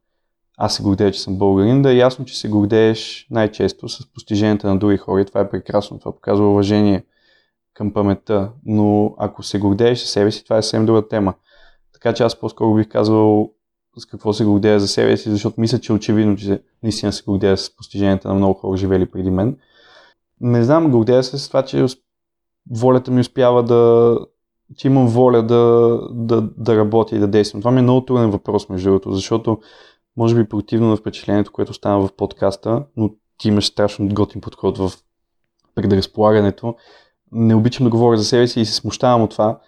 аз 0.56 0.74
се 0.74 0.82
гордея, 0.82 1.12
че 1.12 1.20
съм 1.20 1.38
българин, 1.38 1.82
да 1.82 1.92
е 1.92 1.96
ясно, 1.96 2.24
че 2.24 2.38
се 2.38 2.48
гордееш 2.48 3.26
най-често 3.30 3.88
с 3.88 4.12
постиженията 4.12 4.68
на 4.68 4.78
други 4.78 4.96
хора 4.96 5.20
и 5.20 5.24
това 5.24 5.40
е 5.40 5.50
прекрасно, 5.50 5.98
това 5.98 6.14
показва 6.14 6.50
уважение 6.50 7.04
към 7.74 7.92
паметта, 7.92 8.52
но 8.64 9.14
ако 9.18 9.42
се 9.42 9.58
гордееш 9.58 9.98
със 9.98 10.10
себе 10.10 10.30
си, 10.30 10.44
това 10.44 10.58
е 10.58 10.62
съвсем 10.62 10.86
друга 10.86 11.08
тема. 11.08 11.34
Така 11.92 12.14
че 12.14 12.22
аз 12.22 12.40
по-скоро 12.40 12.74
бих 12.74 12.88
казал 12.88 13.52
с 13.98 14.06
какво 14.06 14.32
се 14.32 14.44
гордея 14.44 14.80
за 14.80 14.88
себе 14.88 15.16
си, 15.16 15.30
защото 15.30 15.60
мисля, 15.60 15.78
че 15.78 15.92
е 15.92 15.96
очевидно, 15.96 16.36
че 16.36 16.62
наистина 16.82 17.12
се 17.12 17.22
гордея 17.24 17.56
с 17.56 17.76
постиженията 17.76 18.28
на 18.28 18.34
много 18.34 18.54
хора, 18.54 18.76
живели 18.76 19.06
преди 19.06 19.30
мен. 19.30 19.56
Не 20.40 20.64
знам, 20.64 20.90
гордея 20.90 21.22
се 21.22 21.38
с 21.38 21.48
това, 21.48 21.62
че 21.62 21.86
волята 22.70 23.10
ми 23.10 23.20
успява 23.20 23.62
да, 23.62 24.18
че 24.76 24.88
имам 24.88 25.06
воля 25.06 25.42
да, 25.42 26.00
да, 26.10 26.40
да 26.40 26.76
работя 26.76 27.16
и 27.16 27.18
да 27.18 27.26
действам. 27.26 27.60
Това 27.60 27.70
ми 27.70 27.78
е 27.78 27.82
много 27.82 28.04
труден 28.04 28.30
въпрос, 28.30 28.68
между 28.68 28.90
другото, 28.90 29.12
защото 29.12 29.58
може 30.16 30.34
би 30.34 30.48
противно 30.48 30.88
на 30.88 30.96
впечатлението, 30.96 31.52
което 31.52 31.74
стана 31.74 32.00
в 32.00 32.12
подкаста, 32.16 32.84
но 32.96 33.10
ти 33.38 33.48
имаш 33.48 33.66
страшно 33.66 34.08
готин 34.08 34.40
подход 34.40 34.78
в 34.78 34.92
предразполагането. 35.74 36.74
Не 37.32 37.54
обичам 37.54 37.84
да 37.84 37.90
говоря 37.90 38.16
за 38.16 38.24
себе 38.24 38.46
си 38.46 38.60
и 38.60 38.64
се 38.64 38.74
смущавам 38.74 39.22
от 39.22 39.30
това, 39.30 39.58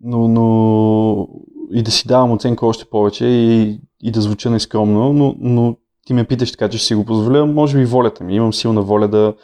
но, 0.00 0.28
но 0.28 1.28
и 1.72 1.82
да 1.82 1.90
си 1.90 2.08
давам 2.08 2.32
оценка 2.32 2.66
още 2.66 2.84
повече 2.84 3.26
и, 3.26 3.80
и 4.02 4.10
да 4.10 4.20
звуча 4.20 4.50
нескромно, 4.50 5.12
но, 5.12 5.34
но 5.38 5.76
ти 6.06 6.14
ме 6.14 6.24
питаш 6.24 6.50
така, 6.50 6.68
че 6.68 6.78
ще 6.78 6.86
си 6.86 6.94
го 6.94 7.04
позволя, 7.04 7.46
може 7.46 7.78
би 7.78 7.84
волята 7.84 8.24
ми. 8.24 8.34
Имам 8.34 8.52
силна 8.52 8.82
воля 8.82 9.08
да, 9.08 9.34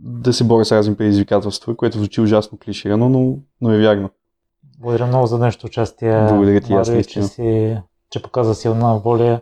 да 0.00 0.32
се 0.32 0.44
боря 0.44 0.64
с 0.64 0.72
разни 0.72 0.96
предизвикателства, 0.96 1.76
което 1.76 1.98
звучи 1.98 2.20
ужасно 2.20 2.58
клиширано, 2.58 3.08
но, 3.08 3.38
но 3.60 3.72
е 3.72 3.78
вярно. 3.78 4.10
Благодаря 4.78 5.06
много 5.06 5.26
за 5.26 5.38
днешното 5.38 5.66
участие. 5.66 6.26
Благодаря 6.28 6.60
ти, 6.60 6.72
аз 6.72 7.06
че, 7.06 7.22
си, 7.22 7.78
че 8.10 8.22
показа 8.22 8.54
силна 8.54 8.98
воля 8.98 9.40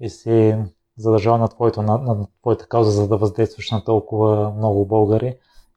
и 0.00 0.10
си 0.10 0.56
задържал 0.96 1.38
на, 1.38 1.48
твоето, 1.48 1.82
на, 1.82 1.98
на 1.98 2.26
твоята 2.42 2.66
кауза, 2.66 2.90
за 2.90 3.08
да 3.08 3.16
въздействаш 3.16 3.70
на 3.70 3.84
толкова 3.84 4.52
много 4.56 4.86
българи. 4.86 5.34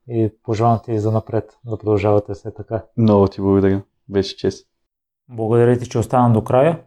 И 0.07 0.32
пожелавам 0.43 0.80
ти 0.84 0.99
за 0.99 1.11
напред 1.11 1.57
да 1.65 1.77
продължавате 1.77 2.34
все 2.34 2.51
така. 2.51 2.84
Много 2.97 3.27
ти 3.27 3.41
благодаря. 3.41 3.82
Беше 4.09 4.38
чест. 4.38 4.67
Благодаря 5.30 5.77
ти, 5.77 5.89
че 5.89 5.99
остана 5.99 6.34
до 6.34 6.43
края. 6.43 6.82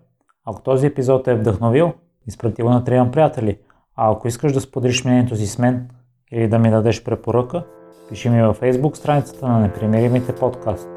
Ако 0.44 0.62
този 0.62 0.86
епизод 0.86 1.28
е 1.28 1.34
вдъхновил, 1.34 1.92
изпрати 2.26 2.62
го 2.62 2.70
на 2.70 2.84
трима 2.84 3.10
приятели. 3.10 3.58
А 3.96 4.12
ако 4.12 4.28
искаш 4.28 4.52
да 4.52 4.60
споделиш 4.60 5.04
мнението 5.04 5.36
си 5.36 5.46
с 5.46 5.58
мен 5.58 5.88
или 6.32 6.48
да 6.48 6.58
ми 6.58 6.70
дадеш 6.70 7.04
препоръка, 7.04 7.62
пиши 8.08 8.30
ми 8.30 8.42
във 8.42 8.60
Facebook 8.60 8.94
страницата 8.94 9.48
на 9.48 9.60
Непримиримите 9.60 10.34
подкаст. 10.34 10.88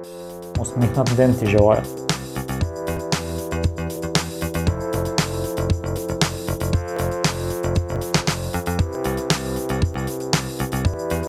Усмихнат 0.60 1.16
ден 1.18 1.36
ти 1.40 1.46
желая! 1.46 2.05